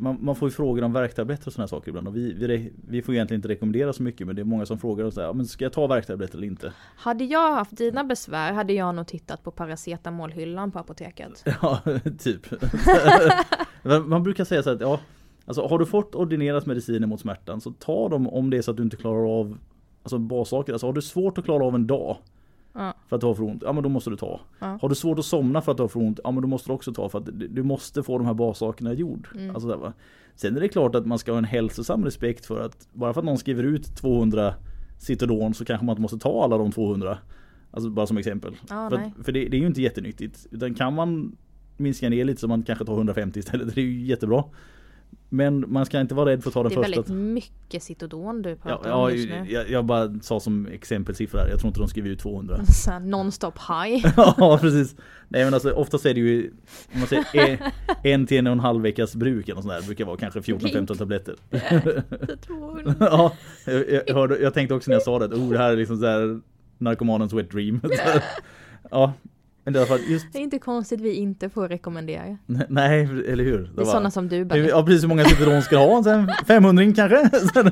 man, 0.00 0.18
man 0.20 0.36
får 0.36 0.48
ju 0.48 0.52
frågor 0.52 0.82
om 0.84 0.92
värktabletter 0.92 1.46
och 1.46 1.52
såna 1.52 1.68
saker 1.68 1.88
ibland 1.88 2.08
och 2.08 2.16
vi, 2.16 2.32
vi, 2.32 2.72
vi 2.88 3.02
får 3.02 3.14
egentligen 3.14 3.38
inte 3.38 3.48
rekommendera 3.48 3.92
så 3.92 4.02
mycket 4.02 4.26
men 4.26 4.36
det 4.36 4.42
är 4.42 4.44
många 4.44 4.66
som 4.66 4.78
frågar 4.78 5.04
oss 5.04 5.16
"Ja, 5.16 5.32
men 5.32 5.46
ska 5.46 5.64
jag 5.64 5.72
ta 5.72 5.86
värktabletter 5.86 6.36
eller 6.36 6.46
inte? 6.46 6.72
Hade 6.96 7.24
jag 7.24 7.52
haft 7.54 7.76
dina 7.76 8.04
besvär 8.04 8.52
hade 8.52 8.72
jag 8.72 8.94
nog 8.94 9.06
tittat 9.06 9.42
på 9.42 9.50
paracetamolhyllan 9.50 10.70
på 10.70 10.78
apoteket. 10.78 11.44
Ja, 11.62 11.80
typ. 12.18 12.46
Man 14.06 14.22
brukar 14.22 14.44
säga 14.44 14.62
så 14.62 14.70
att 14.70 14.80
ja, 14.80 15.00
alltså 15.46 15.66
har 15.66 15.78
du 15.78 15.86
fått 15.86 16.14
ordinerat 16.14 16.66
mediciner 16.66 17.06
mot 17.06 17.20
smärtan 17.20 17.60
så 17.60 17.70
ta 17.72 18.08
dem 18.08 18.28
om 18.28 18.50
det 18.50 18.56
är 18.56 18.62
så 18.62 18.70
att 18.70 18.76
du 18.76 18.82
inte 18.82 18.96
klarar 18.96 19.40
av 19.40 19.58
Alltså 20.02 20.18
bassaker, 20.18 20.72
alltså 20.72 20.86
har 20.86 20.92
du 20.92 21.02
svårt 21.02 21.38
att 21.38 21.44
klara 21.44 21.64
av 21.64 21.74
en 21.74 21.86
dag 21.86 22.16
Ja. 22.72 22.94
För 23.08 23.16
att 23.16 23.20
du 23.20 23.26
har 23.26 23.34
för 23.34 23.42
ont, 23.42 23.62
ja 23.66 23.72
men 23.72 23.82
då 23.82 23.88
måste 23.88 24.10
du 24.10 24.16
ta. 24.16 24.40
Ja. 24.58 24.78
Har 24.82 24.88
du 24.88 24.94
svårt 24.94 25.18
att 25.18 25.24
somna 25.24 25.60
för 25.60 25.72
att 25.72 25.76
du 25.76 25.82
har 25.82 25.88
för 25.88 26.00
ont, 26.00 26.20
ja 26.24 26.30
men 26.30 26.42
då 26.42 26.48
måste 26.48 26.68
du 26.68 26.74
också 26.74 26.92
ta 26.92 27.08
för 27.08 27.18
att 27.18 27.28
du 27.32 27.62
måste 27.62 28.02
få 28.02 28.18
de 28.18 28.26
här 28.26 28.34
bassakerna 28.34 28.92
gjord. 28.92 29.28
Mm. 29.34 29.50
Alltså, 29.50 29.68
där, 29.68 29.76
va? 29.76 29.92
Sen 30.34 30.56
är 30.56 30.60
det 30.60 30.68
klart 30.68 30.94
att 30.94 31.06
man 31.06 31.18
ska 31.18 31.32
ha 31.32 31.38
en 31.38 31.44
hälsosam 31.44 32.04
respekt 32.04 32.46
för 32.46 32.60
att 32.60 32.88
bara 32.92 33.12
för 33.12 33.20
att 33.20 33.24
någon 33.24 33.38
skriver 33.38 33.62
ut 33.62 33.96
200 33.96 34.54
Citodon 34.98 35.54
så 35.54 35.64
kanske 35.64 35.86
man 35.86 35.92
inte 35.92 36.02
måste 36.02 36.18
ta 36.18 36.44
alla 36.44 36.58
de 36.58 36.72
200. 36.72 37.18
Alltså 37.70 37.90
bara 37.90 38.06
som 38.06 38.18
exempel. 38.18 38.56
Ja, 38.68 38.90
för 38.90 38.96
att, 38.96 39.24
för 39.24 39.32
det, 39.32 39.48
det 39.48 39.56
är 39.56 39.60
ju 39.60 39.66
inte 39.66 39.82
jättenyttigt. 39.82 40.46
Utan 40.50 40.74
kan 40.74 40.94
man 40.94 41.36
minska 41.76 42.08
ner 42.08 42.24
lite 42.24 42.40
så 42.40 42.48
man 42.48 42.62
kanske 42.62 42.84
tar 42.84 42.94
150 42.94 43.38
istället, 43.38 43.74
det 43.74 43.80
är 43.80 43.84
ju 43.84 44.06
jättebra. 44.06 44.44
Men 45.32 45.72
man 45.72 45.86
ska 45.86 46.00
inte 46.00 46.14
vara 46.14 46.30
rädd 46.30 46.42
för 46.42 46.50
att 46.50 46.54
ta 46.54 46.62
den 46.62 46.72
Det 46.72 46.74
är 46.74 46.82
första. 46.82 47.00
väldigt 47.00 47.34
mycket 47.34 47.82
Citodon 47.82 48.42
du 48.42 48.56
pratar 48.56 48.90
ja, 48.90 48.96
om 48.96 49.12
just 49.12 49.28
nu. 49.28 49.46
jag, 49.48 49.70
jag 49.70 49.84
bara 49.84 50.20
sa 50.22 50.40
som 50.40 50.66
exempelsiffra. 50.66 51.48
Jag 51.48 51.58
tror 51.58 51.68
inte 51.68 51.80
de 51.80 51.88
skriver 51.88 52.10
ut 52.10 52.18
200. 52.18 52.64
Så 52.68 52.90
här 52.90 53.00
Non-stop 53.00 53.52
high. 53.68 54.06
ja 54.16 54.58
precis. 54.60 54.96
Nej 55.28 55.44
men 55.44 55.54
alltså 55.54 55.70
oftast 55.72 56.06
är 56.06 56.14
det 56.14 56.20
ju 56.20 56.50
om 56.92 56.98
man 56.98 57.08
säger 57.08 57.72
en, 58.02 58.26
till 58.26 58.38
en 58.38 58.46
och 58.46 58.52
en 58.52 58.60
halv 58.60 58.82
veckas 58.82 59.14
bruk 59.14 59.48
eller 59.48 59.60
sånt 59.60 59.72
där. 59.72 59.80
Det 59.80 59.86
brukar 59.86 60.04
vara 60.04 60.16
kanske 60.16 60.40
14-15 60.40 60.98
tabletter. 60.98 61.36
200. 62.46 62.94
ja, 63.00 63.32
jag, 63.66 64.02
jag, 64.06 64.14
hörde, 64.14 64.38
jag 64.38 64.54
tänkte 64.54 64.74
också 64.74 64.90
när 64.90 64.94
jag 64.94 65.02
sa 65.02 65.18
det 65.18 65.36
oh, 65.36 65.50
det 65.50 65.58
här 65.58 65.72
är 65.72 65.76
liksom 65.76 65.96
så 65.96 66.06
här 66.06 66.40
narkomanens 66.78 67.32
wet 67.32 67.50
dream. 67.50 67.80
Ja, 68.90 69.12
men 69.64 69.76
alla 69.76 69.86
fall 69.86 70.00
just 70.08 70.32
Det 70.32 70.38
är 70.38 70.42
inte 70.42 70.58
konstigt 70.58 71.00
vi 71.00 71.12
inte 71.14 71.48
får 71.50 71.68
rekommendera. 71.68 72.38
nej, 72.68 73.02
eller 73.28 73.44
hur? 73.44 73.70
Det 73.76 73.80
är 73.80 73.84
sådana 73.84 74.10
som 74.10 74.28
du 74.28 74.44
Benny. 74.44 74.68
Ja 74.68 74.84
precis 74.86 75.02
hur 75.02 75.08
många 75.08 75.24
Citron 75.24 75.62
ska 75.62 75.76
ha, 75.78 76.02
sen 76.04 76.30
500 76.46 76.84
kanske? 76.96 77.30
Sen, 77.54 77.64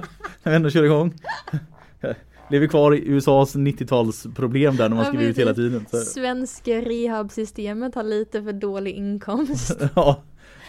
när 0.42 0.51
vi 0.51 0.57
ändå 0.57 0.70
kör 0.70 0.85
igång. 0.85 1.14
Lever 2.51 2.66
kvar 2.66 2.94
i 2.94 3.09
USAs 3.09 3.57
90-talsproblem 3.57 4.77
där 4.77 4.88
när 4.88 4.96
man 4.96 5.05
Ja, 5.05 5.05
skriver 5.05 5.24
ut 5.31 5.38
hela 5.38 5.55
tiden. 5.55 5.87
Så, 5.90 5.96
Svenska 5.96 6.81
rehabsystemet 6.81 7.94
har 7.94 8.03
lite 8.03 8.42
för 8.42 8.53
dålig 8.53 8.92
inkomst. 8.94 9.77
ja, 9.94 10.22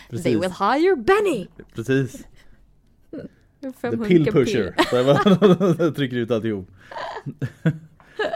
They 0.10 0.18
precis. 0.18 0.34
will 0.36 0.52
hire 0.52 0.96
Benny! 0.96 1.48
Precis. 1.76 2.24
The 3.62 3.72
500 3.82 4.08
pill 4.08 4.26
pusher. 4.32 4.74
Bara 4.92 5.92
trycker 5.92 6.18
ut 6.18 6.32
alltihop. 6.32 6.68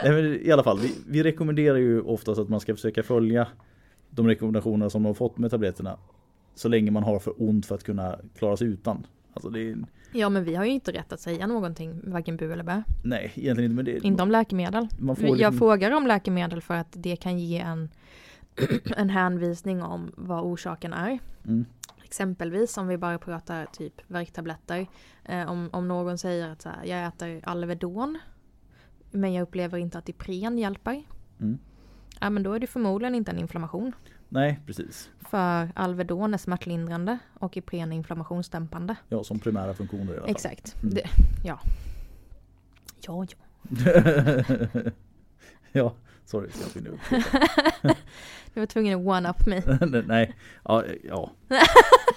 Nej, 0.03 0.47
I 0.47 0.51
alla 0.51 0.63
fall, 0.63 0.79
vi, 0.79 0.95
vi 1.07 1.23
rekommenderar 1.23 1.77
ju 1.77 2.01
oftast 2.01 2.39
att 2.39 2.49
man 2.49 2.59
ska 2.59 2.75
försöka 2.75 3.03
följa 3.03 3.47
de 4.09 4.27
rekommendationer 4.27 4.89
som 4.89 5.03
de 5.03 5.07
har 5.07 5.13
fått 5.13 5.37
med 5.37 5.51
tabletterna. 5.51 5.97
Så 6.55 6.67
länge 6.69 6.91
man 6.91 7.03
har 7.03 7.19
för 7.19 7.33
ont 7.37 7.65
för 7.65 7.75
att 7.75 7.83
kunna 7.83 8.19
klara 8.37 8.57
sig 8.57 8.67
utan. 8.67 9.07
Alltså 9.33 9.49
det 9.49 9.75
Ja 10.11 10.29
men 10.29 10.43
vi 10.43 10.55
har 10.55 10.65
ju 10.65 10.71
inte 10.71 10.91
rätt 10.91 11.13
att 11.13 11.19
säga 11.19 11.47
någonting, 11.47 12.01
varken 12.03 12.37
bu 12.37 12.51
eller 12.53 12.63
bä. 12.63 12.83
nej 13.03 13.31
egentligen 13.35 13.71
inte 13.71 13.75
men 13.75 13.85
det, 13.85 14.05
Inte 14.07 14.23
om 14.23 14.31
läkemedel. 14.31 14.87
man 14.99 15.15
får 15.15 15.25
Jag 15.29 15.37
liksom, 15.37 15.57
frågar 15.57 15.91
om 15.91 16.07
läkemedel 16.07 16.61
för 16.61 16.73
att 16.73 16.87
det 16.91 17.15
kan 17.15 17.39
ge 17.39 17.59
en, 17.59 17.89
en 18.97 19.09
hänvisning 19.09 19.83
om 19.83 20.11
vad 20.17 20.43
orsaken 20.43 20.93
är. 20.93 21.19
mm, 21.47 21.65
Exempelvis 22.03 22.77
om 22.77 22.87
vi 22.87 22.97
bara 22.97 23.17
pratar 23.17 23.65
typ 23.65 23.93
värktabletter. 24.07 24.87
Eh, 25.25 25.51
om, 25.51 25.69
om 25.73 25.87
någon 25.87 26.17
säger 26.17 26.49
att 26.49 26.61
så 26.61 26.69
här, 26.69 26.85
jag 26.85 27.05
äter 27.07 27.41
Alvedon 27.43 28.19
men 29.13 29.33
jag 29.33 29.41
upplever 29.41 29.77
inte 29.77 29.97
att 29.97 30.09
Ipren 30.09 30.57
hjälper. 30.57 31.03
Mm. 31.39 31.57
Ja 32.19 32.29
men 32.29 32.43
då 32.43 32.53
är 32.53 32.59
det 32.59 32.67
förmodligen 32.67 33.15
inte 33.15 33.31
en 33.31 33.39
inflammation. 33.39 33.91
Nej 34.29 34.59
precis. 34.65 35.09
För 35.19 35.69
Alvedon 35.75 36.33
är 36.33 36.37
smärtlindrande 36.37 37.17
och 37.33 37.57
Ipren 37.57 37.91
är 37.91 37.95
inflammationsdämpande. 37.95 38.95
Ja 39.09 39.23
som 39.23 39.39
primära 39.39 39.73
funktioner 39.73 40.13
i 40.13 40.17
alla 40.17 40.21
fall. 40.21 40.31
Exakt. 40.31 40.75
Mm. 40.83 40.95
Det, 40.95 41.09
ja. 41.43 41.59
Ja, 43.01 43.25
ja. 43.25 43.37
ja, 45.71 45.93
sorry. 46.25 46.49
Jag 46.75 46.87
upp. 46.87 46.99
Du 48.53 48.59
var 48.59 48.67
tvungen 48.67 48.99
att 48.99 49.07
one-up 49.07 49.45
mig. 49.45 49.63
nej, 50.07 50.35
ja, 50.63 50.83
ja. 51.03 51.31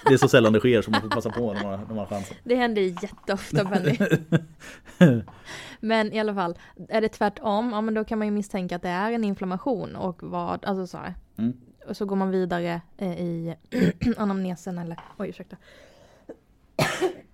Det 0.05 0.13
är 0.13 0.17
så 0.17 0.27
sällan 0.27 0.53
det 0.53 0.59
sker 0.59 0.81
så 0.81 0.91
man 0.91 1.01
får 1.01 1.09
passa 1.09 1.29
på 1.29 1.53
när 1.53 1.63
man, 1.63 1.79
när 1.79 1.87
man 1.87 1.97
har 1.97 2.05
chansen. 2.05 2.37
Det 2.43 2.55
händer 2.55 2.81
jätteofta 2.81 3.63
Benny. 3.63 3.97
Men 5.79 6.13
i 6.13 6.19
alla 6.19 6.35
fall, 6.35 6.57
är 6.89 7.01
det 7.01 7.09
tvärtom, 7.09 7.69
ja 7.71 7.81
men 7.81 7.93
då 7.93 8.03
kan 8.03 8.17
man 8.19 8.27
ju 8.27 8.31
misstänka 8.31 8.75
att 8.75 8.81
det 8.81 8.89
är 8.89 9.11
en 9.11 9.23
inflammation 9.23 9.95
och 9.95 10.23
vad, 10.23 10.65
alltså 10.65 10.87
så 10.87 10.97
här. 10.97 11.13
Mm. 11.37 11.57
Och 11.87 11.97
så 11.97 12.05
går 12.05 12.15
man 12.15 12.31
vidare 12.31 12.81
eh, 12.97 13.21
i 13.21 13.55
anamnesen 14.17 14.77
eller, 14.77 14.99
oj 15.17 15.29
ursäkta. 15.29 15.57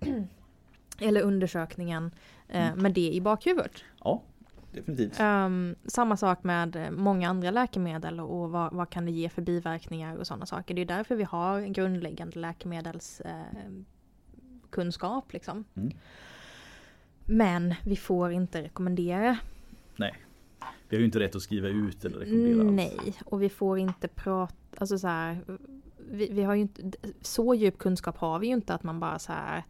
eller 1.00 1.22
undersökningen 1.22 2.10
eh, 2.48 2.76
med 2.76 2.92
det 2.92 3.14
i 3.14 3.20
bakhuvudet. 3.20 3.84
Ja, 4.04 4.22
definitivt. 4.72 5.20
Ehm, 5.20 5.76
samma 5.86 6.16
sak 6.16 6.44
med 6.44 6.76
eh, 6.76 6.90
många 6.90 7.28
andra 7.28 7.50
läkemedel 7.50 8.20
och 8.20 8.50
vad, 8.50 8.72
vad 8.72 8.90
kan 8.90 9.04
det 9.04 9.10
ge 9.10 9.28
för 9.28 9.42
biverkningar 9.42 10.16
och 10.16 10.26
sådana 10.26 10.46
saker. 10.46 10.74
Det 10.74 10.80
är 10.80 10.86
därför 10.86 11.14
vi 11.14 11.24
har 11.24 11.58
en 11.58 11.72
grundläggande 11.72 12.38
läkemedelskunskap. 12.38 13.86
kunskap 14.70 15.32
liksom. 15.32 15.64
Mm. 15.74 15.92
Men 17.26 17.74
vi 17.84 17.96
får 17.96 18.32
inte 18.32 18.62
rekommendera. 18.62 19.38
Vi 20.88 20.96
har 20.96 21.00
ju 21.00 21.04
inte 21.04 21.20
rätt 21.20 21.36
att 21.36 21.42
skriva 21.42 21.68
ut 21.68 22.04
eller 22.04 22.18
rekommendera 22.18 22.60
alls. 22.60 22.72
Nej, 22.72 23.14
och 23.24 23.42
vi 23.42 23.48
får 23.48 23.78
inte 23.78 24.08
prata, 24.08 24.54
alltså 24.76 24.98
så 24.98 25.06
här, 25.06 25.38
vi, 26.10 26.28
vi 26.32 26.42
har 26.42 26.54
ju 26.54 26.60
inte, 26.60 26.82
så 27.20 27.54
djup 27.54 27.78
kunskap 27.78 28.18
har 28.18 28.38
vi 28.38 28.46
ju 28.46 28.52
inte 28.52 28.74
att 28.74 28.82
man 28.82 29.00
bara 29.00 29.18
så 29.18 29.32
här, 29.32 29.64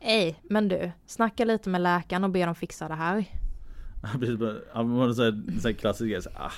Ej, 0.00 0.40
men 0.42 0.68
du, 0.68 0.90
snacka 1.06 1.44
lite 1.44 1.68
med 1.68 1.80
läkaren 1.80 2.24
och 2.24 2.30
be 2.30 2.44
dem 2.44 2.54
fixa 2.54 2.88
det 2.88 2.94
här. 2.94 3.24
Precis, 4.20 4.38
man 4.74 4.90
har 4.90 5.12
så 5.12 5.22
här, 5.22 5.72
klassisk 5.72 6.10
grej, 6.10 6.20
ah, 6.34 6.52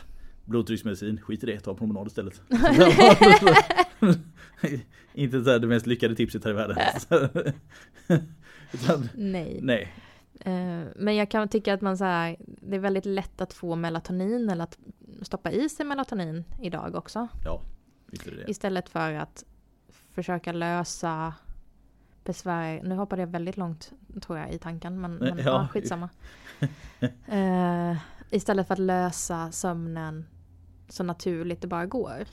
blodtrycksmedicin, 0.45 1.21
skit 1.21 1.43
i 1.45 1.47
det, 1.47 1.61
ta 1.61 1.75
promenad 1.75 2.07
istället. 2.07 2.43
inte 5.15 5.45
så 5.45 5.51
här 5.51 5.59
det 5.59 5.67
mest 5.67 5.87
lyckade 5.87 6.15
tipset 6.15 6.45
här 6.45 6.51
i 6.51 6.55
världen. 6.55 6.77
Utan, 8.73 9.09
Nej. 9.15 9.59
nej, 9.63 9.93
Men 10.97 11.17
jag 11.17 11.31
kan 11.31 11.49
tycka 11.49 11.75
att 11.75 11.81
man 11.81 11.99
så 11.99 12.05
här, 12.05 12.37
det 12.39 12.77
är 12.77 12.81
väldigt 12.81 13.07
lätt 13.07 13.41
att 13.41 13.53
få 13.53 13.77
melatonin 13.77 14.51
eller 14.51 14.65
att 14.65 14.79
stoppa 15.23 15.51
i 15.51 15.69
sig 15.69 15.87
melatonin 15.87 16.45
idag 16.63 16.95
också. 16.95 17.29
ja. 17.45 17.61
Istället 18.47 18.89
för 18.89 19.13
att 19.13 19.45
försöka 20.11 20.53
lösa 20.53 21.35
besvär. 22.25 22.83
Nu 22.83 22.95
hoppade 22.95 23.23
jag 23.23 23.27
väldigt 23.27 23.57
långt 23.57 23.93
tror 24.23 24.39
jag 24.39 24.53
i 24.53 24.59
tanken 24.59 25.01
men, 25.01 25.15
men 25.15 25.39
Ja. 25.39 25.45
ja. 25.45 25.69
skitsamma. 25.69 26.09
Eh, 27.27 27.97
istället 28.31 28.67
för 28.67 28.75
att 28.75 28.79
lösa 28.79 29.53
sömnen 29.53 30.27
så 30.89 31.03
naturligt 31.03 31.61
det 31.61 31.67
bara 31.67 31.87
går. 31.87 32.25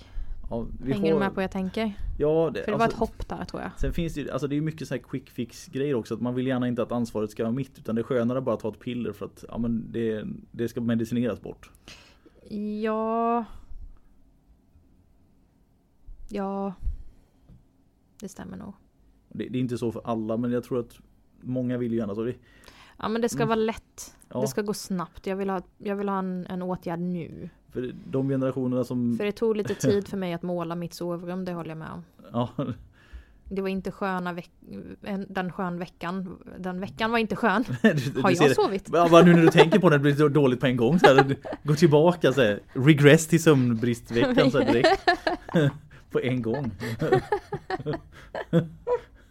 Ja, 0.50 0.66
vi 0.82 0.94
Hänger 0.94 1.06
du 1.06 1.12
får- 1.12 1.20
med 1.20 1.30
på 1.30 1.36
vad 1.36 1.44
jag 1.44 1.52
tänker? 1.52 1.94
Ja, 2.18 2.52
det, 2.54 2.64
För 2.64 2.72
det 2.72 2.78
var 2.78 2.86
ett 2.86 2.92
alltså, 2.94 3.00
hopp 3.00 3.30
där 3.30 3.46
tror 3.46 3.62
jag. 3.62 3.72
Sen 3.80 3.94
finns 3.94 4.14
det 4.14 4.22
ju, 4.22 4.30
alltså 4.30 4.48
det 4.48 4.56
är 4.58 4.62
mycket 4.62 4.88
så 4.88 5.00
quick 5.00 5.30
fix 5.30 5.68
grejer 5.68 5.96
också. 5.96 6.14
Att 6.14 6.22
man 6.22 6.36
vill 6.36 6.48
gärna 6.48 6.68
inte 6.68 6.84
att 6.84 6.92
ansvaret 6.92 7.32
ska 7.32 7.44
vara 7.44 7.54
mitt. 7.54 7.80
Utan 7.80 7.96
det 7.96 8.02
är 8.02 8.04
skönare 8.04 8.42
bara 8.42 8.56
att 8.56 8.62
ta 8.62 8.70
ett 8.70 8.80
piller 8.80 9.14
för 9.14 9.26
att 9.26 9.46
ja, 9.50 9.58
men 9.58 9.92
det, 9.92 10.26
det 10.52 10.68
ska 10.68 10.82
medicineras 10.82 11.42
bort. 11.42 11.72
Ja. 12.82 13.46
Ja. 16.30 16.74
Det 18.20 18.30
stämmer 18.30 18.58
nog. 18.58 18.74
Det, 19.30 19.48
det 19.50 19.58
är 19.58 19.62
inte 19.62 19.78
så 19.78 19.92
för 19.92 20.02
alla 20.06 20.38
men 20.38 20.52
jag 20.52 20.64
tror 20.64 20.80
att 20.80 21.00
många 21.42 21.78
vill 21.78 21.92
ju 21.92 21.98
gärna 21.98 22.16
så. 22.16 22.24
Det, 22.24 22.36
Ja 22.98 23.08
men 23.08 23.22
det 23.22 23.30
ska 23.30 23.38
Mm. 23.40 23.48
vara 23.48 23.56
lätt. 23.60 24.16
Ja, 24.36 24.42
Det 24.42 24.48
ska 24.48 24.62
gå 24.62 24.74
snabbt. 24.74 25.28
Jag 25.28 25.36
vill 25.36 25.50
ha, 25.50 25.62
jag 25.78 25.96
vill 25.96 26.10
ha 26.10 26.20
en, 26.20 26.46
en 26.50 26.62
åtgärd 26.62 27.00
nu. 27.00 27.50
För 27.72 27.92
de 28.12 28.30
generationerna 28.30 28.84
som... 28.84 29.18
För 29.18 29.26
det 29.26 29.32
tog 29.32 29.58
lite 29.58 29.76
tid 29.88 30.08
för 30.08 30.18
mig 30.18 30.34
att 30.34 30.42
måla 30.44 30.76
mitt 30.76 30.94
sovrum, 30.94 31.46
det 31.46 31.54
håller 31.54 31.70
jag 31.70 31.78
med 31.78 31.90
om. 31.92 32.04
Ja, 32.32 32.50
Det 33.50 33.62
var 33.62 33.70
inte 33.70 33.92
sköna 33.92 34.34
veck, 34.34 34.52
en- 35.04 35.26
den 35.30 35.52
skön 35.52 35.80
veckan. 35.80 36.38
Den 36.60 36.80
veckan 36.80 37.12
var 37.12 37.18
inte 37.20 37.36
skön. 37.36 37.64
du, 37.82 38.22
Har 38.22 38.30
du 38.30 38.36
ser 38.36 38.44
jag 38.44 38.52
det. 38.52 38.56
sovit? 38.56 38.90
Ja, 38.94 39.22
nu 39.26 39.34
när 39.34 39.42
du 39.42 39.48
tänker 39.48 39.80
på 39.80 39.90
det, 39.90 39.96
det 39.96 40.02
blir 40.02 40.16
så 40.16 40.28
dåligt 40.42 40.60
på 40.60 40.66
en 40.66 40.78
gång. 40.78 41.00
Så 41.00 41.06
här, 41.08 41.36
gå 41.64 41.76
tillbaka 41.76 42.34
så 42.34 42.42
här, 42.42 42.60
regress 42.74 43.28
till 43.28 43.44
sömnbristveckan 43.44 44.52
så 44.52 44.60
här, 44.60 44.74
direkt. 44.74 45.02
på 46.12 46.20
en 46.20 46.42
gång. 46.42 46.72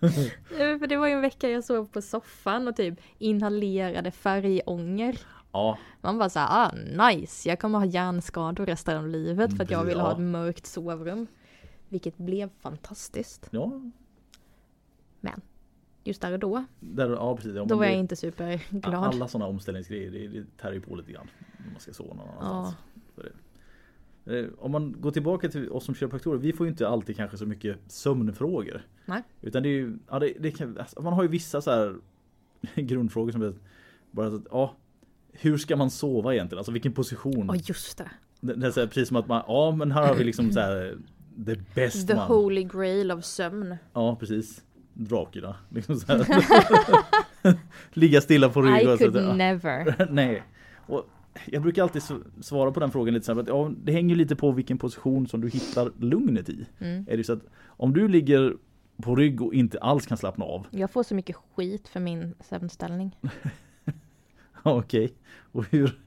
Ja, 0.59 0.78
För 0.78 0.87
det 0.87 0.96
var 0.96 1.07
ju 1.07 1.12
en 1.12 1.20
vecka 1.20 1.48
jag 1.50 1.64
sov 1.64 1.87
på 1.87 2.02
soffan 2.02 2.68
och 2.68 2.76
typ 2.76 3.00
inhalerade 3.18 4.11
färgånger. 4.11 5.18
Ja, 5.52 5.78
Man 6.00 6.18
bara 6.18 6.28
såhär, 6.30 6.48
ah 6.50 6.72
nice, 7.09 7.48
jag 7.48 7.61
kommer 7.61 7.78
ha 7.78 7.87
hjärnskador 7.87 8.66
resten 8.66 8.96
av 8.98 9.09
livet 9.09 9.57
för 9.57 9.64
att 9.64 9.70
jag 9.70 9.85
vill 9.85 10.00
ha 10.00 10.09
Ja. 10.09 10.12
ett 10.12 10.18
mörkt 10.20 10.66
sovrum. 10.66 11.26
Vilket 11.88 12.16
blev 12.16 12.50
fantastiskt. 12.61 13.48
ja. 13.50 13.80
Just 16.07 16.20
där 16.20 16.33
och 16.33 16.38
då, 16.38 16.64
Där, 16.80 17.11
ja 17.11 17.37
precis. 17.37 17.54
Ja, 17.54 17.61
då 17.61 17.66
men 17.66 17.78
var 17.78 17.85
det- 17.85 17.90
jag 17.90 18.00
inte 18.00 18.16
superglad. 18.16 18.94
Alla 18.94 19.28
sådana 19.28 19.46
omställningsgrejer, 19.50 20.11
det, 20.11 20.28
det 20.28 20.44
tär 20.61 20.72
ju 20.72 20.80
på 20.80 20.96
lite 20.96 21.12
grann. 21.12 21.28
Om 21.66 21.72
man 21.72 21.80
ska 21.80 21.92
sova 21.92 22.14
någon 22.14 22.28
annanstans. 22.28 22.68
Eh, 22.93 22.93
Om 24.58 24.72
man 24.72 25.00
går 25.00 25.10
tillbaka 25.10 25.48
till 25.48 25.70
oss 25.70 25.84
som 25.84 25.94
kiropraktorer, 25.94 26.38
vi 26.38 26.52
får 26.52 26.66
ju 26.66 26.70
inte 26.70 26.88
alltid 26.88 27.16
kanske 27.16 27.37
så 27.37 27.46
mycket 27.46 27.76
sömnfrågor. 27.87 28.82
Nej. 29.06 29.22
Utan 29.40 29.62
det 29.62 29.68
är 29.68 29.70
ju, 29.70 29.98
ja, 30.10 30.18
det, 30.18 30.32
det 30.40 30.50
kan, 30.50 30.78
alltså, 30.78 31.02
man 31.02 31.12
har 31.12 31.22
ju 31.22 31.28
vissa 31.28 31.60
så 31.60 31.70
här 31.70 31.96
grundfrågor 32.74 33.32
som 33.32 33.42
är 33.42 33.54
bara 34.10 34.30
så 34.30 34.37
att, 34.37 34.46
ja, 34.50 34.76
hur 35.32 35.58
ska 35.58 35.76
man 35.76 35.90
sova 35.90 36.34
egentligen? 36.34 36.58
Alltså 36.58 36.72
vilken 36.72 36.92
position? 36.92 37.46
Ja 37.52 37.60
just 37.64 37.98
det. 37.98 38.10
Det, 38.40 38.54
det 38.54 38.66
är 38.66 38.70
så 38.70 38.80
här, 38.80 38.87
precis 38.87 39.08
som 39.08 39.16
att 39.16 39.28
man, 39.28 39.42
ja 39.46 39.70
men 39.70 39.92
här 39.92 40.06
har 40.06 40.14
vi 40.14 40.24
liksom 40.24 40.52
så 40.52 40.60
här 40.60 40.98
the 41.46 41.56
best 41.74 42.08
The 42.08 42.14
man. 42.14 42.26
holy 42.26 42.64
grail 42.64 43.10
of 43.10 43.24
sömn. 43.24 43.76
Ja 43.92 44.16
precis. 44.16 44.62
Dracula. 44.94 45.56
Liksom 45.68 45.96
så 45.96 46.06
här. 46.06 46.26
Ligga 47.92 48.20
stilla 48.20 48.48
på 48.48 48.62
rygg 48.62 48.82
I 48.82 48.84
så 48.84 48.98
could 48.98 49.16
ja. 49.16 49.34
never. 49.34 50.06
Nej. 50.10 50.42
Och 50.87 51.08
jag 51.46 51.62
brukar 51.62 51.82
alltid 51.82 52.02
svara 52.40 52.72
på 52.72 52.80
den 52.80 52.90
frågan 52.90 53.14
lite 53.14 53.32
att 53.32 53.48
ja, 53.48 53.70
det 53.84 53.92
hänger 53.92 54.16
lite 54.16 54.36
på 54.36 54.52
vilken 54.52 54.78
position 54.78 55.26
som 55.26 55.40
du 55.40 55.48
hittar 55.48 55.92
lugnet 55.98 56.48
i. 56.48 56.66
Mm. 56.78 57.06
Är 57.08 57.16
det 57.16 57.24
så 57.24 57.32
att 57.32 57.42
om 57.66 57.92
du 57.92 58.08
ligger 58.08 58.56
på 59.02 59.16
rygg 59.16 59.42
och 59.42 59.54
inte 59.54 59.78
alls 59.78 60.06
kan 60.06 60.16
slappna 60.16 60.44
av, 60.44 60.66
Jag 60.70 60.90
får 60.90 61.02
så 61.02 61.14
mycket 61.14 61.36
skit 61.54 61.88
för 61.88 62.00
min 62.00 62.34
sömnställning. 62.40 63.18
okej. 64.62 65.12
Och 65.52 65.64
hur, 65.70 65.98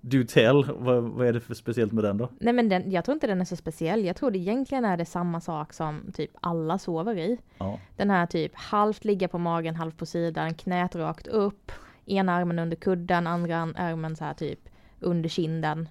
du 0.00 0.24
tell, 0.24 0.64
vad, 0.64 1.02
vad 1.02 1.26
är 1.26 1.32
det 1.32 1.40
för 1.40 1.54
speciellt 1.54 1.92
med 1.92 2.04
den 2.04 2.18
då? 2.18 2.28
Nej 2.40 2.52
men 2.52 2.68
den, 2.68 2.90
jag 2.90 3.04
tror 3.04 3.12
inte 3.12 3.26
den 3.26 3.40
är 3.40 3.44
så 3.44 3.56
speciell. 3.56 4.04
Jag 4.04 4.16
tror 4.16 4.30
det 4.30 4.38
egentligen 4.38 4.84
är 4.84 4.96
det 4.96 5.04
samma 5.04 5.40
sak 5.40 5.72
som 5.72 6.12
typ 6.14 6.30
alla 6.40 6.78
sover 6.78 7.18
i. 7.18 7.38
Ja, 7.58 7.80
Den 7.96 8.10
här 8.10 8.26
typ 8.26 8.52
halvt 8.54 9.04
ligga 9.04 9.28
på 9.28 9.38
magen, 9.38 9.76
halvt 9.76 9.96
på 9.96 10.06
sidan, 10.06 10.54
knät 10.54 10.96
rakt 10.96 11.26
upp, 11.26 11.72
ena 12.06 12.32
armen 12.34 12.58
under 12.58 12.76
kudden, 12.76 13.26
andra 13.26 13.56
armen 13.76 14.16
så 14.16 14.24
här 14.24 14.34
typ 14.34 14.68
under 15.00 15.28
kinden. 15.28 15.88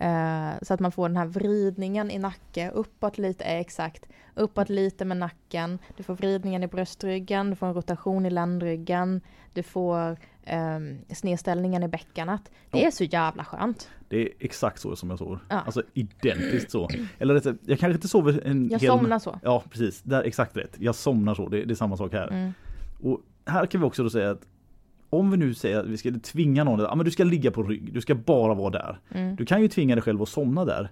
Eh, 0.00 0.50
så 0.62 0.74
att 0.74 0.80
man 0.80 0.92
får 0.92 1.08
den 1.08 1.16
här 1.16 1.26
vridningen 1.26 2.10
i 2.10 2.18
nacke, 2.18 2.70
uppåt 2.70 3.18
lite, 3.18 3.44
eh, 3.44 3.60
exakt, 3.60 4.08
uppåt 4.34 4.68
lite 4.68 5.04
med 5.04 5.16
nacken, 5.16 5.78
du 5.96 6.02
får 6.02 6.14
vridningen 6.14 6.62
i 6.62 6.66
bröstryggen, 6.66 7.50
du 7.50 7.56
får 7.56 7.66
en 7.66 7.74
rotation 7.74 8.26
i 8.26 8.30
ländryggen, 8.30 9.20
du 9.52 9.62
får 9.62 10.16
um, 10.52 10.98
snedställningen 11.14 11.82
i 11.82 11.88
bäckanet. 11.88 12.50
Det 12.70 12.78
Ja. 12.80 12.86
är 12.86 12.90
så 12.90 13.04
jävla 13.04 13.44
skönt. 13.44 13.88
det 14.08 14.16
är 14.22 14.28
exakt 14.40 14.80
så 14.80 14.96
som 14.96 15.10
jag 15.10 15.18
sover. 15.18 15.38
Ja. 15.48 15.60
Alltså 15.60 15.82
identiskt 15.94 16.70
så. 16.70 16.88
Eller 17.18 17.34
rätt 17.34 17.44
jag 17.66 17.78
kanske 17.78 17.94
inte 17.94 18.08
sover 18.08 18.42
en 18.46 18.68
Jag 18.70 18.78
hel... 18.78 18.90
somnar 18.90 19.18
så. 19.18 19.40
Ja, 19.42 19.62
precis. 19.70 20.02
Där, 20.02 20.22
exakt 20.22 20.56
rätt. 20.56 20.76
Jag 20.78 20.94
somnar 20.94 21.34
så. 21.34 21.48
Det, 21.48 21.64
det 21.64 21.72
är 21.72 21.74
samma 21.74 21.96
sak 21.96 22.12
här. 22.12 22.28
Mm. 22.28 22.52
Och 23.02 23.20
här 23.46 23.66
kan 23.66 23.80
vi 23.80 23.86
också 23.86 24.02
då 24.02 24.10
säga 24.10 24.30
att 24.30 24.40
om 25.10 25.30
vi 25.30 25.36
nu 25.36 25.54
säger 25.54 25.80
att 25.80 25.86
vi 25.86 25.96
ska 25.96 26.12
tvinga 26.22 26.64
någon 26.64 26.86
ah, 26.86 26.94
men 26.94 27.04
du 27.04 27.10
ska 27.10 27.24
ligga 27.24 27.50
på 27.50 27.62
rygg, 27.62 27.92
du 27.92 28.00
ska 28.00 28.14
bara 28.14 28.54
vara 28.54 28.70
där. 28.70 29.00
Mm. 29.10 29.36
Du 29.36 29.46
kan 29.46 29.62
ju 29.62 29.68
tvinga 29.68 29.94
dig 29.94 30.02
själv 30.02 30.22
att 30.22 30.28
somna 30.28 30.64
där. 30.64 30.90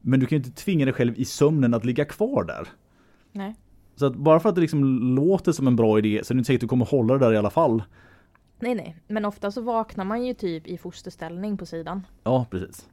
Men 0.00 0.20
du 0.20 0.26
kan 0.26 0.38
ju 0.38 0.44
inte 0.44 0.62
tvinga 0.62 0.84
dig 0.84 0.94
själv 0.94 1.14
i 1.16 1.24
sömnen 1.24 1.74
att 1.74 1.84
ligga 1.84 2.04
kvar 2.04 2.44
där. 2.44 2.68
Nej. 3.32 3.54
Så 3.96 4.06
att 4.06 4.16
bara 4.16 4.40
för 4.40 4.48
att 4.48 4.54
det 4.54 4.60
liksom 4.60 4.84
låter 5.16 5.52
som 5.52 5.66
en 5.66 5.76
bra 5.76 5.98
idé 5.98 6.20
så 6.24 6.32
är 6.32 6.34
det 6.34 6.38
inte 6.38 6.46
säkert 6.46 6.58
att 6.58 6.60
du 6.60 6.68
kommer 6.68 6.86
hålla 6.86 7.14
det 7.14 7.20
där 7.20 7.32
i 7.32 7.36
alla 7.36 7.50
fall. 7.50 7.82
nej, 8.58 8.74
nej, 8.74 8.96
men 9.06 9.24
ofta 9.24 9.50
så 9.50 9.60
vaknar 9.60 10.04
man 10.04 10.24
ju 10.24 10.34
typ 10.34 10.66
i 10.66 10.78
fosterställning 10.78 11.56
på 11.56 11.66
sidan. 11.66 12.06
Ja, 12.24 12.46
precis. 12.50 12.88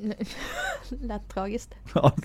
Lät 0.88 1.28
tragiskt. 1.28 1.74
Ja, 1.94 2.12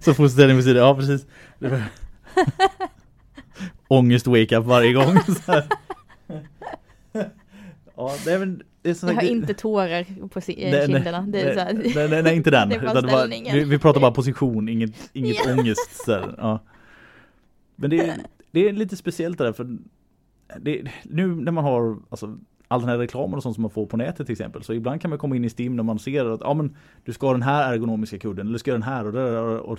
så 0.00 0.14
fosterställning 0.14 0.58
på 0.58 0.62
sidan, 0.62 0.82
ja 0.86 0.94
precis. 0.94 1.26
Ångest 3.92 4.26
wake 4.26 4.56
up 4.56 4.64
varje 4.64 4.92
gång. 4.92 5.16
Ja, 7.96 8.14
det 8.24 8.32
är, 8.82 8.94
som 8.94 9.08
Jag 9.08 9.16
har 9.16 9.22
inte 9.22 9.54
tårar 9.54 10.28
på 10.28 10.38
eh, 10.38 10.44
Nej, 10.46 10.70
nej, 10.70 10.86
kinderna. 10.86 11.20
Nej, 11.20 12.08
nej, 12.08 12.22
nej, 12.22 12.36
inte 12.36 12.50
den. 12.50 12.68
Bara 12.92 13.26
vi, 13.26 13.64
vi 13.64 13.78
pratar 13.78 14.00
bara 14.00 14.10
position, 14.10 14.68
inget, 14.68 15.10
inget 15.12 15.36
Ja. 15.44 15.52
ångest. 15.52 16.04
Ja. 16.06 16.60
Men 17.76 17.90
det 17.90 17.98
är, 17.98 18.14
det 18.50 18.68
är 18.68 18.72
lite 18.72 18.96
speciellt 18.96 19.38
det 19.38 19.44
där 19.44 19.52
för 19.52 19.78
det, 20.60 20.88
nu 21.02 21.26
när 21.26 21.52
man 21.52 21.64
har 21.64 21.98
alltså, 22.10 22.38
all 22.68 22.80
den 22.80 22.88
här 22.88 22.98
reklamen 22.98 23.34
och 23.34 23.42
sånt 23.42 23.54
som 23.54 23.62
man 23.62 23.70
får 23.70 23.86
på 23.86 23.96
nätet 23.96 24.26
till 24.26 24.32
exempel. 24.32 24.62
Så 24.62 24.72
ibland 24.72 25.00
kan 25.00 25.10
man 25.10 25.18
komma 25.18 25.36
in 25.36 25.44
i 25.44 25.50
Stim 25.50 25.76
när 25.76 25.82
man 25.82 25.98
ser 25.98 26.24
att 26.24 26.40
ja, 26.40 26.54
men, 26.54 26.76
du 27.04 27.12
ska 27.12 27.26
ha 27.26 27.32
den 27.32 27.42
här 27.42 27.72
ergonomiska 27.72 28.18
kudden 28.18 28.46
eller 28.46 28.52
du 28.52 28.58
ska 28.58 28.70
ha 28.70 28.78
den 28.78 28.82
här 28.82 29.06
och, 29.06 29.12
där, 29.12 29.58
och 29.58 29.78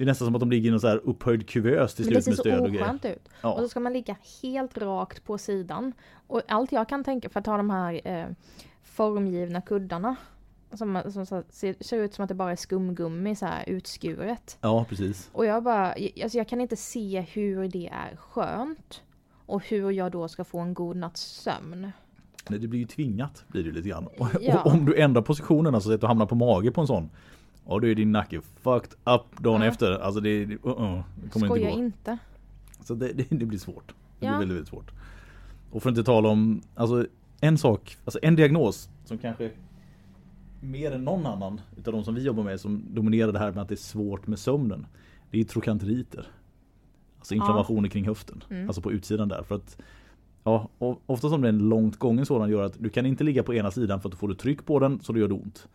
Det 0.00 0.04
är 0.04 0.06
nästan 0.06 0.26
som 0.26 0.34
att 0.34 0.40
de 0.40 0.50
ligger 0.50 0.68
i 0.68 0.70
någon 0.70 0.80
så 0.80 0.88
här 0.88 1.00
upphöjd 1.04 1.48
kuvös 1.48 1.94
till 1.94 2.04
det 2.06 2.10
slut 2.10 2.24
ser 2.24 2.30
med 2.30 2.36
så 2.36 2.42
stöd 2.42 2.60
och 2.60 2.68
grejer. 2.68 2.82
oskönt 2.82 3.04
ut. 3.04 3.26
Och 3.28 3.32
Ja, 3.40 3.56
så 3.58 3.68
ska 3.68 3.80
man 3.80 3.92
ligga 3.92 4.16
helt 4.42 4.78
rakt 4.78 5.24
på 5.24 5.38
sidan. 5.38 5.92
Och 6.26 6.42
allt 6.48 6.72
jag 6.72 6.88
kan 6.88 7.04
tänka 7.04 7.28
för 7.28 7.40
att 7.40 7.46
ha 7.46 7.56
de 7.56 7.70
här 7.70 8.00
eh, 8.04 8.26
formgivna 8.82 9.60
kuddarna. 9.60 10.16
Som, 10.72 11.02
som 11.12 11.26
så, 11.26 11.42
ser, 11.50 11.74
ser 11.80 11.96
ut 11.98 12.14
som 12.14 12.22
att 12.22 12.28
det 12.28 12.34
bara 12.34 12.52
är 12.52 12.56
skumgummi 12.56 13.36
så 13.36 13.46
här 13.46 13.64
utskuret. 13.66 14.58
ja 14.60 14.86
precis. 14.88 15.30
Och 15.32 15.46
jag 15.46 15.62
bara, 15.62 15.94
alltså 16.22 16.38
jag 16.38 16.48
kan 16.48 16.60
inte 16.60 16.76
se 16.76 17.20
hur 17.20 17.68
det 17.68 17.88
är 17.88 18.16
skönt. 18.16 19.02
Och 19.46 19.64
hur 19.68 19.90
jag 19.90 20.12
då 20.12 20.28
ska 20.28 20.44
få 20.44 20.58
en 20.58 20.74
god 20.74 20.96
natts 20.96 21.22
sömn. 21.22 21.92
Nej, 22.48 22.58
det 22.58 22.68
blir 22.68 22.80
ju 22.80 22.86
tvingat 22.86 23.44
blir 23.48 23.64
det 23.64 23.70
lite 23.70 23.88
grann. 23.88 24.06
Och, 24.06 24.28
Ja. 24.40 24.62
och 24.62 24.72
om 24.72 24.84
du 24.84 24.96
ändrar 25.00 25.22
positionen, 25.22 25.74
alltså 25.74 25.92
att 25.94 26.00
du 26.00 26.06
hamnar 26.06 26.26
på 26.26 26.34
mage 26.34 26.70
på 26.70 26.80
en 26.80 26.86
sån. 26.86 27.10
Ja 27.70 27.78
då 27.78 27.86
är 27.86 27.94
din 27.94 28.12
nacke 28.12 28.40
fucked 28.60 28.92
up 29.04 29.22
dagen 29.42 29.60
Ja. 29.60 29.66
efter. 29.66 29.92
Alltså 29.92 30.20
det, 30.20 30.44
det, 30.44 30.54
uh 30.54 30.60
-uh, 30.62 31.02
det 31.22 31.28
kommer 31.30 31.46
Skoja 31.46 31.70
inte 31.70 31.80
gå. 31.80 31.84
inte. 31.86 32.18
Så 32.84 32.94
det, 32.94 33.12
det, 33.12 33.26
det 33.30 33.46
blir 33.46 33.58
svårt. 33.58 33.94
Det 34.18 34.26
Ja. 34.26 34.30
blir 34.30 34.38
väldigt, 34.38 34.56
väldigt 34.56 34.68
svårt. 34.68 34.90
Och 35.70 35.82
för 35.82 35.90
att 35.90 35.96
inte 35.98 36.06
tala 36.06 36.28
om, 36.28 36.62
alltså 36.74 37.06
en 37.40 37.58
sak, 37.58 37.96
alltså 38.04 38.18
en 38.22 38.36
diagnos 38.36 38.88
som 39.04 39.18
kanske 39.18 39.50
mer 40.60 40.92
än 40.92 41.04
någon 41.04 41.26
annan 41.26 41.60
utav 41.76 41.92
de 41.92 42.04
som 42.04 42.14
vi 42.14 42.22
jobbar 42.22 42.42
med 42.42 42.60
som 42.60 42.82
dominerar 42.94 43.32
det 43.32 43.38
här 43.38 43.52
med 43.52 43.62
att 43.62 43.68
det 43.68 43.74
är 43.74 43.76
svårt 43.76 44.26
med 44.26 44.38
sömnen. 44.38 44.86
Det 45.30 45.40
är 45.40 45.44
trokanteriter. 45.44 46.26
Alltså 47.18 47.34
inflammationer 47.34 47.88
kring 47.88 48.06
höften. 48.06 48.44
Mm. 48.50 48.66
Alltså 48.66 48.82
på 48.82 48.92
utsidan 48.92 49.28
där. 49.28 49.42
För 49.42 49.54
att 49.54 49.76
Ja, 50.44 50.68
och 50.78 51.02
ofta 51.06 51.28
som 51.28 51.40
det 51.40 51.48
är 51.48 51.52
en 51.52 51.68
långt 51.68 51.96
gången 51.98 52.26
sådan 52.26 52.50
gör 52.50 52.62
att 52.62 52.74
du 52.78 52.88
kan 52.88 53.06
inte 53.06 53.24
ligga 53.24 53.42
på 53.42 53.54
ena 53.54 53.70
sidan 53.70 54.00
för 54.00 54.08
att 54.08 54.12
då 54.12 54.16
får 54.18 54.28
du 54.28 54.34
tryck 54.34 54.66
på 54.66 54.78
den 54.78 55.00
så 55.00 55.12
då 55.12 55.18
gör 55.18 55.28
det 55.28 55.34
ont. 55.34 55.68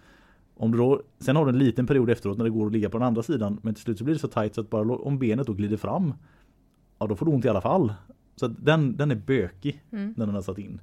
Om 0.58 0.72
du 0.72 0.78
då, 0.78 1.01
sen 1.20 1.36
har 1.36 1.45
du 1.45 1.49
en 1.51 1.60
liten 1.60 1.88
period 1.88 2.10
efteråt 2.10 2.38
när 2.38 2.43
det 2.45 2.49
går 2.51 2.66
att 2.66 2.72
ligga 2.72 2.89
på 2.89 2.97
den 2.97 3.08
andra 3.08 3.24
sidan 3.24 3.60
men 3.62 3.74
till 3.74 3.84
slut 3.84 3.97
så 3.97 4.03
blir 4.03 4.14
det 4.16 4.20
så 4.20 4.28
tajt 4.28 4.56
så 4.56 4.62
att 4.62 4.70
bara 4.70 4.95
om 4.95 5.20
benet 5.20 5.47
då 5.47 5.53
glider 5.53 5.78
fram 5.78 6.14
Ja 6.99 7.08
då 7.08 7.16
får 7.16 7.26
du 7.26 7.32
ont 7.32 7.45
i 7.45 7.49
alla 7.49 7.62
fall. 7.62 7.93
Så 8.36 8.47
den, 8.47 8.97
den 8.97 9.12
är 9.12 9.16
bökig 9.16 9.84
Mm. 9.91 10.14
när 10.18 10.26
den 10.26 10.36
har 10.36 10.41
satt 10.41 10.58
in. 10.58 10.80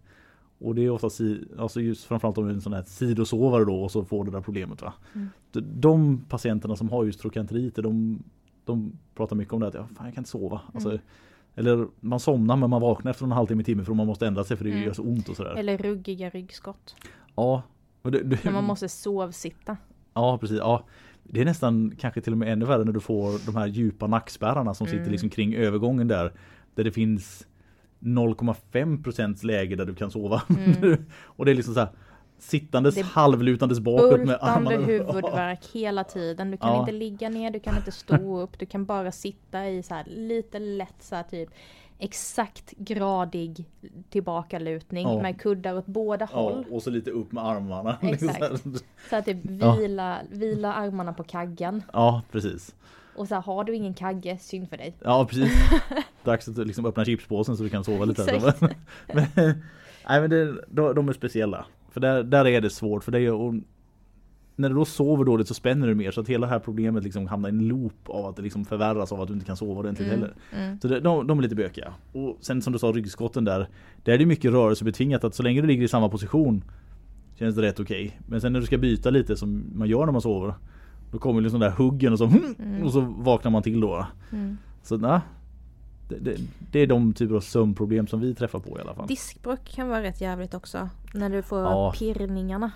Och 0.58 0.74
det 0.74 0.82
är 0.84 0.90
ofta 0.90 1.10
si, 1.10 1.44
alltså 1.58 1.80
just 1.80 2.04
framförallt 2.04 2.38
om 2.38 2.44
du 2.44 2.50
är 2.50 2.54
en 2.54 2.60
sån 2.60 2.72
här 2.72 2.82
sidosovare 2.86 3.64
då 3.64 3.82
och 3.82 3.90
så 3.90 4.04
får 4.04 4.24
du 4.24 4.30
det 4.30 4.36
där 4.36 4.42
problemet 4.42 4.82
va. 4.82 4.92
Mm. 5.14 5.28
De, 5.52 6.24
patienterna 6.28 6.76
som 6.76 6.88
har 6.90 7.04
just 7.04 7.20
trokanteriter 7.20 7.82
de, 7.82 8.22
de 8.64 8.92
pratar 9.14 9.36
mycket 9.36 9.54
om 9.54 9.60
det 9.60 9.66
att 9.68 9.74
ja, 9.74 9.88
fan 9.96 10.06
jag 10.06 10.14
kan 10.14 10.20
inte 10.20 10.30
sova. 10.30 10.60
Alltså, 10.74 10.88
Mm. 10.88 11.00
Eller 11.54 11.86
man 12.00 12.20
somnar 12.20 12.56
men 12.56 12.70
man 12.70 12.80
vaknar 12.82 13.10
efter 13.10 13.24
en 13.24 13.32
halvtimme 13.32 13.64
timme 13.64 13.84
för 13.84 13.94
man 13.94 14.06
måste 14.06 14.26
ändra 14.26 14.44
sig 14.44 14.56
för 14.56 14.64
det 14.64 14.70
Mm. 14.70 14.82
gör 14.82 14.92
så 14.92 15.02
ont 15.02 15.28
och 15.28 15.36
sådär. 15.36 15.54
Eller 15.54 15.78
ruggiga 15.78 16.30
ryggskott. 16.30 16.96
Ja. 17.34 17.62
Det, 18.02 18.22
det, 18.22 18.44
man 18.50 18.64
måste 18.64 18.88
sovsitta. 18.88 19.76
Ja 20.14 20.38
precis. 20.38 20.58
Ja. 20.58 20.84
Det 21.24 21.40
är 21.40 21.44
nästan 21.44 21.94
kanske 21.98 22.20
till 22.20 22.32
och 22.32 22.38
med 22.38 22.52
ännu 22.52 22.64
värre 22.64 22.84
när 22.84 22.92
du 22.92 23.00
får 23.00 23.46
de 23.46 23.56
här 23.56 23.66
djupa 23.66 24.06
nackspärrarna 24.06 24.74
som 24.74 24.86
sitter 24.86 24.98
Mm. 25.00 25.10
liksom 25.12 25.30
kring 25.30 25.54
övergången 25.54 26.08
där. 26.08 26.32
Där 26.74 26.84
det 26.84 26.92
finns 26.92 27.46
0,5% 28.00 29.44
läge 29.44 29.76
där 29.76 29.84
du 29.86 29.94
kan 29.94 30.10
sova. 30.10 30.42
Mm. 30.82 31.04
och 31.12 31.44
det 31.44 31.50
är 31.50 31.54
liksom 31.54 31.74
så 31.74 31.80
här 31.80 31.88
sittandes 32.38 32.94
Det- 32.94 33.02
halvlutandes 33.02 33.80
bakåt 33.80 34.20
med 34.20 34.38
armarna. 34.40 34.76
Huvudvärk 34.86 35.64
hela 35.72 36.04
tiden. 36.04 36.50
Du 36.50 36.56
kan 36.56 36.68
Ja. 36.72 36.80
inte 36.80 36.92
ligga 36.92 37.28
ner, 37.28 37.50
du 37.50 37.60
kan 37.60 37.76
inte 37.76 37.92
stå 37.92 38.40
upp, 38.40 38.58
du 38.58 38.66
kan 38.66 38.84
bara 38.84 39.12
sitta 39.12 39.68
i 39.68 39.82
så 39.82 39.94
här 39.94 40.04
lite 40.06 40.58
lätt 40.58 40.94
så 41.02 41.14
här 41.16 41.22
typ 41.22 41.50
exakt 42.04 42.70
gradig 42.76 43.64
tillbakalutning 44.10 45.08
Ja. 45.08 45.22
med 45.22 45.40
kuddar 45.40 45.74
åt 45.76 45.86
båda 45.86 46.28
Ja, 46.32 46.40
håll. 46.40 46.64
och 46.70 46.82
så 46.82 46.90
lite 46.90 47.10
upp 47.10 47.32
med 47.32 47.44
armarna. 47.44 47.98
Exakt. 48.02 48.62
Så 49.10 49.16
att 49.16 49.24
typ 49.24 49.36
Ja. 49.60 49.74
vila, 49.76 50.18
vila 50.30 50.72
armarna 50.74 51.12
på 51.12 51.22
kaggen. 51.22 51.82
Ja, 51.92 52.22
precis. 52.32 52.74
Och 53.16 53.28
så 53.28 53.34
här, 53.34 53.42
har 53.42 53.64
du 53.64 53.74
ingen 53.74 53.94
kagge, 53.94 54.38
synd 54.38 54.68
för 54.68 54.76
dig. 54.76 54.96
Ja, 55.04 55.26
precis. 55.30 55.52
Dags 56.24 56.48
att 56.48 56.56
liksom 56.66 56.86
öppna 56.86 57.04
chipspåsen 57.04 57.56
så 57.56 57.62
du 57.62 57.68
kan 57.68 57.84
sova 57.84 58.04
lite. 58.04 58.54
Men, 59.12 59.24
nej, 60.08 60.20
men 60.20 60.30
det, 60.30 60.52
de, 60.68 60.94
de 60.94 61.08
är 61.08 61.12
speciella. 61.12 61.66
För 61.90 62.00
där, 62.00 62.22
där 62.22 62.46
är 62.46 62.60
det 62.60 62.70
svårt. 62.70 63.04
För 63.04 63.12
det 63.12 63.18
är, 63.20 63.60
när 64.62 64.68
du 64.68 64.74
då 64.74 64.84
sover 64.84 65.24
dåligt 65.24 65.48
så 65.48 65.54
spänner 65.54 65.86
du 65.86 65.94
mer 65.94 66.10
så 66.10 66.20
att 66.20 66.28
hela 66.28 66.46
det 66.46 66.52
här 66.52 66.58
problemet 66.58 67.04
liksom 67.04 67.26
hamnar 67.26 67.48
i 67.48 67.52
en 67.52 67.68
loop 67.68 67.94
av 68.08 68.26
att 68.26 68.36
det 68.36 68.42
liksom 68.42 68.64
förvärras 68.64 69.12
av 69.12 69.20
att 69.20 69.28
du 69.28 69.34
inte 69.34 69.46
kan 69.46 69.56
sova 69.56 69.80
ordentligt 69.80 70.08
Mm, 70.08 70.20
heller. 70.20 70.34
mm. 70.64 70.80
Så 70.80 70.88
det, 70.88 71.00
de, 71.00 71.26
de 71.26 71.38
är 71.38 71.42
lite 71.42 71.54
bökiga. 71.54 71.92
Och 72.12 72.38
sen 72.40 72.62
som 72.62 72.72
du 72.72 72.78
sa 72.78 72.86
ryggskotten 72.86 73.44
där. 73.44 73.68
Där 74.04 74.12
är 74.12 74.18
det 74.18 74.26
mycket 74.26 74.52
rörelsebetingat 74.52 75.24
att 75.24 75.34
så 75.34 75.42
länge 75.42 75.60
du 75.60 75.66
ligger 75.66 75.82
i 75.84 75.88
samma 75.88 76.08
position 76.08 76.64
känns 77.34 77.56
det 77.56 77.62
rätt 77.62 77.80
okej. 77.80 78.20
Men 78.26 78.40
sen 78.40 78.52
när 78.52 78.60
du 78.60 78.66
ska 78.66 78.78
byta 78.78 79.10
lite 79.10 79.36
som 79.36 79.64
man 79.74 79.88
gör 79.88 80.04
när 80.06 80.12
man 80.12 80.22
sover. 80.22 80.54
Då 81.12 81.18
kommer 81.18 81.40
liksom 81.40 81.60
där 81.60 81.70
huggen 81.70 82.12
och 82.12 82.18
så, 82.18 82.24
Mm. 82.24 82.82
och 82.84 82.92
så 82.92 83.00
vaknar 83.00 83.50
man 83.50 83.62
till 83.62 83.80
då. 83.80 84.06
Mm. 84.32 84.56
Så 84.82 84.96
nej, 84.96 85.20
det, 86.08 86.18
det, 86.18 86.36
det 86.72 86.78
är 86.80 86.86
de 86.86 87.12
typer 87.12 87.34
av 87.34 87.40
sömnproblem 87.40 88.06
som 88.06 88.20
vi 88.20 88.34
träffar 88.34 88.58
på 88.58 88.78
i 88.78 88.80
alla 88.80 88.94
fall. 88.94 89.06
Diskbråck 89.06 89.64
kan 89.64 89.88
vara 89.88 90.02
rätt 90.02 90.20
jävligt 90.20 90.54
också. 90.54 90.88
När 91.14 91.30
du 91.30 91.42
får 91.42 91.58
Ja. 91.60 91.92
pirrningarna 91.98 92.70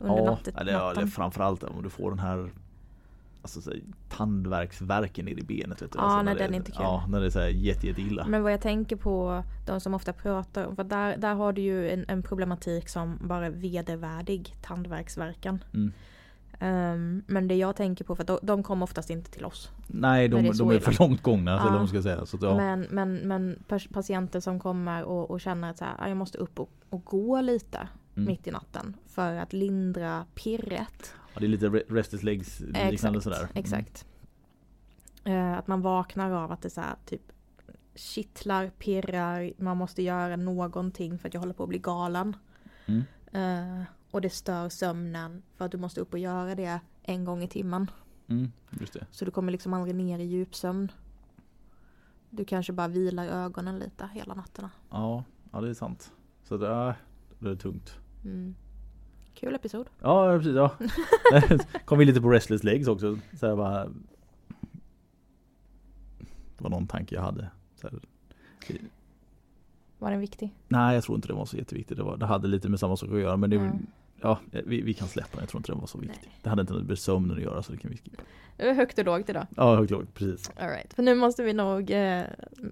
under 0.00 0.16
ja, 0.16 0.24
natten. 0.30 0.54
eller, 0.56 0.72
ja, 0.72 0.78
eller 0.78 0.88
natten. 0.94 1.08
framförallt 1.08 1.62
om 1.62 1.82
du 1.82 1.90
får 1.90 2.10
den 2.10 2.18
här 2.18 2.50
alltså, 3.42 3.60
så, 3.60 3.70
här, 3.70 3.80
tandvärksvärken 4.08 5.28
i 5.28 5.34
benet. 5.34 5.82
Vet 5.82 5.92
du, 5.92 5.98
Ja, 5.98 6.04
alltså, 6.04 6.16
nej, 6.22 6.24
när 6.24 6.34
den 6.40 6.50
det, 6.50 6.54
är 6.54 6.58
inte 6.58 6.72
kul. 6.72 6.80
Ja, 6.82 7.04
när 7.08 7.20
det 7.20 7.26
är 7.26 7.30
så 7.30 7.38
här 7.40 7.48
jätte, 7.48 7.86
jätte 7.86 8.00
illa. 8.00 8.26
Men 8.26 8.42
vad 8.42 8.52
jag 8.52 8.60
tänker 8.60 8.96
på 8.96 9.42
de 9.66 9.80
som 9.80 9.94
ofta 9.94 10.12
pratar 10.12 10.64
om, 10.66 10.76
för 10.76 10.84
där, 10.84 11.16
där 11.16 11.34
har 11.34 11.52
du 11.52 11.62
ju 11.62 11.90
en, 11.90 12.04
en 12.08 12.22
problematik 12.22 12.88
som 12.88 13.18
bara 13.22 13.46
är 13.46 13.50
vedervärdig 13.50 14.54
tandvärksverkan. 14.62 15.64
Mm. 15.74 15.92
Ehm, 16.58 17.22
men 17.26 17.48
det 17.48 17.54
jag 17.54 17.76
tänker 17.76 18.04
på, 18.04 18.16
för 18.16 18.22
att 18.22 18.26
de, 18.26 18.38
de 18.42 18.62
kommer 18.62 18.84
oftast 18.84 19.10
inte 19.10 19.30
till 19.30 19.44
oss. 19.44 19.70
Nej, 19.86 20.28
de, 20.28 20.42
det 20.42 20.48
är 20.48 20.58
de 20.58 20.70
är 20.70 20.78
för 20.78 21.02
långt 21.02 21.22
gångna. 21.22 21.50
Eller 21.50 21.64
Ja. 21.64 21.70
vad 21.70 21.80
man 21.80 21.88
ska 21.88 22.02
säga. 22.02 22.26
Så 22.26 22.36
att, 22.36 22.42
ja. 22.42 22.56
Men, 22.56 22.86
men, 22.90 23.14
men 23.14 23.62
patienter 23.92 24.40
som 24.40 24.60
kommer 24.60 25.04
och, 25.04 25.30
och 25.30 25.40
känner 25.40 25.70
att 25.70 25.78
så 25.78 25.84
här, 25.84 25.94
"Ah, 25.98 26.08
jag 26.08 26.16
måste 26.16 26.38
upp 26.38 26.60
och, 26.60 26.70
och 26.90 27.04
gå 27.04 27.40
lite 27.40 27.88
Mm. 28.16 28.26
mitt 28.26 28.46
i 28.46 28.50
natten 28.50 28.96
för 29.06 29.36
att 29.36 29.52
lindra 29.52 30.26
pirret. 30.34 31.14
ja, 31.34 31.40
det 31.40 31.46
är 31.46 31.48
lite 31.48 31.68
re- 31.68 31.94
restless 31.94 32.22
legs 32.22 32.60
liknande 32.60 33.20
sådär. 33.20 33.40
Mm. 33.40 33.50
exakt. 33.54 34.06
Eh, 35.24 35.52
att 35.52 35.66
man 35.66 35.82
vaknar 35.82 36.30
av 36.30 36.52
att 36.52 36.62
det 36.62 36.70
så 36.70 36.80
här, 36.80 36.94
typ 37.06 37.32
kittlar, 37.94 38.70
pirrar, 38.78 39.52
man 39.56 39.76
måste 39.76 40.02
göra 40.02 40.36
någonting 40.36 41.18
för 41.18 41.28
att 41.28 41.34
jag 41.34 41.40
håller 41.40 41.54
på 41.54 41.62
att 41.62 41.68
bli 41.68 41.78
galen. 41.78 42.36
Mm. 42.86 43.02
Eh, 43.32 43.84
och 44.10 44.20
det 44.20 44.30
stör 44.30 44.68
sömnen 44.68 45.42
för 45.56 45.64
att 45.64 45.72
du 45.72 45.78
måste 45.78 46.00
upp 46.00 46.12
och 46.12 46.18
göra 46.18 46.54
det 46.54 46.80
en 47.02 47.24
gång 47.24 47.42
i 47.42 47.48
timmen. 47.48 47.90
Mm. 48.26 48.52
Så 49.10 49.24
du 49.24 49.30
kommer 49.30 49.52
liksom 49.52 49.74
aldrig 49.74 49.94
ner 49.94 50.18
i 50.18 50.24
djupsömn. 50.24 50.92
Du 52.30 52.44
kanske 52.44 52.72
bara 52.72 52.88
vilar 52.88 53.26
ögonen 53.26 53.78
lite 53.78 54.08
hela 54.12 54.34
nätterna. 54.34 54.70
Ja, 54.90 55.24
ja, 55.52 55.60
det 55.60 55.70
är 55.70 55.74
sant. 55.74 56.12
Så 56.44 56.56
det 56.56 56.68
är, 56.68 56.94
det 57.40 57.50
är 57.50 57.54
tungt. 57.56 57.96
Mm. 58.24 58.54
Kul 59.34 59.54
episod. 59.54 59.86
Ja, 60.00 60.38
precis. 60.38 60.54
Ja. 60.54 60.70
Kom 61.84 61.98
vi 61.98 62.04
lite 62.04 62.20
på 62.20 62.30
restless 62.30 62.64
legs 62.64 62.88
också. 62.88 63.18
Så 63.40 63.46
här 63.46 63.56
bara... 63.56 63.84
Det 66.56 66.64
var 66.64 66.70
någon 66.70 66.86
tanke 66.86 67.14
jag 67.14 67.22
hade. 67.22 67.50
Var 69.98 70.10
den 70.10 70.20
viktig? 70.20 70.54
nej, 70.68 70.94
jag 70.94 71.04
tror 71.04 71.16
inte 71.16 71.28
det 71.28 71.34
var 71.34 71.44
så 71.44 71.56
jätteviktigt. 71.56 71.96
Det, 71.96 72.02
var, 72.02 72.16
det 72.16 72.26
hade 72.26 72.48
lite 72.48 72.68
med 72.68 72.80
samma 72.80 72.96
sak 72.96 73.10
att 73.10 73.20
göra. 73.20 73.36
Men 73.36 73.50
det, 73.50 73.56
Mm. 73.56 73.86
Ja, 74.22 74.38
vi, 74.50 74.82
vi 74.82 74.94
kan 74.94 75.08
släppa 75.08 75.28
den. 75.32 75.40
Jag 75.40 75.48
tror 75.48 75.58
inte 75.58 75.72
den 75.72 75.80
var 75.80 75.86
så 75.86 75.98
viktig. 75.98 76.38
Det 76.42 76.48
hade 76.48 76.60
inte 76.60 76.72
något 76.72 76.84
med 76.88 76.98
sömnen 76.98 77.36
att 77.36 77.42
göra 77.42 77.62
så 77.62 77.72
det 77.72 77.78
kan 77.78 77.90
vi 77.90 77.96
skippa. 77.96 78.22
Det 78.56 78.72
högt 78.72 78.98
och 78.98 79.04
lågt 79.04 79.28
idag. 79.28 79.46
Ja, 79.56 79.76
högt 79.76 79.90
lågt. 79.90 80.14
Precis. 80.14 80.50
All 80.56 80.68
right. 80.68 80.94
För 80.94 81.02
nu 81.02 81.14
måste 81.14 81.42
vi 81.42 81.52
nog 81.52 81.90
eh, 81.90 82.22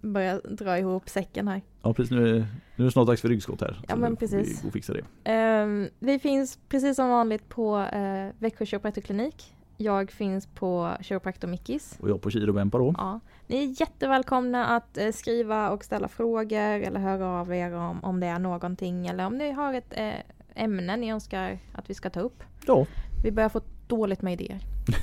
börja 0.03 0.41
dra 0.41 0.79
ihop 0.79 1.09
säcken 1.09 1.49
här. 1.49 1.63
Ja, 1.83 1.95
precis. 1.95 2.11
Nu, 2.11 2.29
är- 2.37 2.47
nu 2.77 2.85
är 2.85 2.85
det 2.85 2.91
snart 2.91 3.07
dags 3.07 3.21
för 3.23 3.29
ryggskott 3.29 3.61
här. 3.61 3.81
Ja, 3.89 3.97
men 3.97 4.17
precis. 4.17 4.65
Vi 4.65 4.69
och 4.69 4.73
fixa 4.73 4.93
det. 4.93 5.03
Ehm, 5.25 5.89
vi 5.99 6.19
finns 6.19 6.59
precis 6.69 6.97
som 6.97 7.09
vanligt 7.09 7.49
på 7.49 7.77
uh, 7.79 8.31
Växjö 8.39 8.67
kiropraktorklinik. 8.67 9.55
Jag 9.81 10.11
finns 10.11 10.47
på 10.47 10.91
Chiropraktor 11.01 11.49
Mickis. 11.49 11.99
Och 12.01 12.11
jag 12.11 12.23
på 12.23 12.31
Kiro 12.31 12.53
Bempa 12.53 12.79
då. 12.79 12.95
Ja. 12.97 13.21
Ni 13.47 13.57
är 13.65 13.81
jättevälkomna 13.81 14.67
att 14.67 14.99
eh, 14.99 15.13
skriva 15.13 15.71
och 15.71 15.85
ställa 15.85 16.09
frågor 16.09 16.59
eller 16.83 17.01
höra 17.01 17.27
av 17.41 17.55
er 17.55 17.75
om, 17.75 18.05
om 18.05 18.21
det 18.21 18.27
är 18.27 18.39
någonting 18.39 19.07
eller 19.07 19.27
om 19.27 19.39
ni 19.39 19.51
har 19.53 19.75
ett 19.75 19.93
eh, 19.97 20.11
ämne 20.59 20.97
ni 20.97 21.11
önskar 21.13 21.59
att 21.73 21.91
vi 21.91 21.95
ska 21.95 22.11
ta 22.11 22.21
upp. 22.21 22.43
Ja, 22.67 22.87
Vi 23.25 23.31
börjar 23.31 23.49
få 23.49 23.61
dåligt 23.87 24.23
med 24.23 24.33
idéer. 24.33 24.61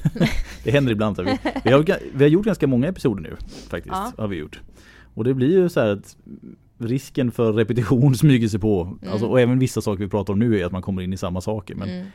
det 0.63 0.71
händer 0.71 0.91
ibland. 0.91 1.17
Vi, 1.19 1.37
vi, 1.63 1.71
har, 1.71 1.99
vi 2.17 2.23
har 2.23 2.29
gjort 2.29 2.45
ganska 2.45 2.67
många 2.67 2.87
episoder 2.87 3.21
nu 3.23 3.35
faktiskt. 3.69 3.95
Ja. 3.95 4.11
Har 4.17 4.27
vi 4.27 4.35
gjort. 4.37 4.61
Och 5.13 5.23
det 5.23 5.33
blir 5.33 5.51
ju 5.51 5.69
så 5.69 5.79
här 5.79 5.87
att 5.87 6.17
risken 6.77 7.31
för 7.31 7.53
repetition 7.53 8.15
smyger 8.17 8.47
sig 8.47 8.59
på. 8.59 8.97
Alltså, 9.11 9.27
och 9.27 9.39
även 9.41 9.59
vissa 9.59 9.81
saker 9.81 10.03
vi 10.03 10.09
pratar 10.09 10.33
om 10.33 10.39
nu 10.39 10.59
är 10.59 10.65
att 10.65 10.71
man 10.71 10.81
kommer 10.81 11.01
in 11.01 11.13
i 11.13 11.17
samma 11.17 11.41
saker. 11.41 11.75
Men 11.75 11.89
Mm. 11.89 12.07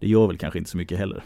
det 0.00 0.08
gör 0.08 0.26
väl 0.26 0.38
kanske 0.38 0.58
inte 0.58 0.70
så 0.70 0.76
mycket 0.76 0.98
heller. 0.98 1.24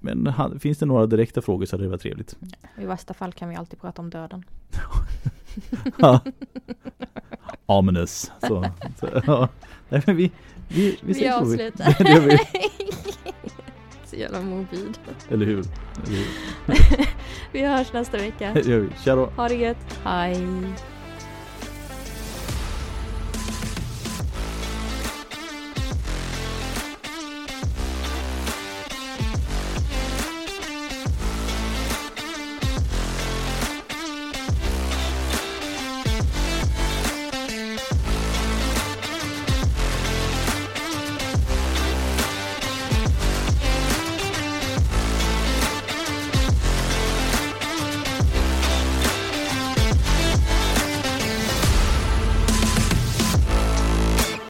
Men 0.00 0.34
finns 0.60 0.78
det 0.78 0.86
några 0.86 1.06
direkta 1.06 1.42
frågor 1.42 1.66
så 1.66 1.76
hade 1.76 1.84
det 1.84 1.90
varit 1.90 2.00
trevligt. 2.00 2.36
I 2.78 2.84
värsta 2.84 3.14
fall 3.14 3.32
kan 3.32 3.48
vi 3.48 3.54
alltid 3.56 3.80
prata 3.80 4.02
om 4.02 4.10
döden. 4.10 4.44
Ja. 5.98 6.20
Ominous. 7.66 8.32
Så, 8.40 8.64
så, 9.00 9.08
ja. 9.26 9.48
Nej, 9.88 10.02
men 10.06 10.16
vi, 10.16 10.30
vi, 10.70 10.98
vi, 11.02 11.12
Vi 11.12 11.28
avslutar. 11.28 11.96
Det 12.04 12.20
vi. 12.20 12.38
Så 14.04 14.16
jävla 14.16 14.40
morbid. 14.40 14.98
Eller 15.30 15.46
hur? 15.46 15.64
Eller 16.06 16.16
hur? 16.16 16.26
Vi 17.52 17.66
hörs 17.66 17.92
nästa 17.92 18.16
vecka. 18.16 18.50
Det 18.54 18.66
gör 18.66 18.78
vi. 18.78 18.88
Tja 19.04 19.14
då. 19.14 19.26
Ha 19.36 19.48
det 19.48 19.54
gött. 19.54 19.98
Hej. 20.04 20.46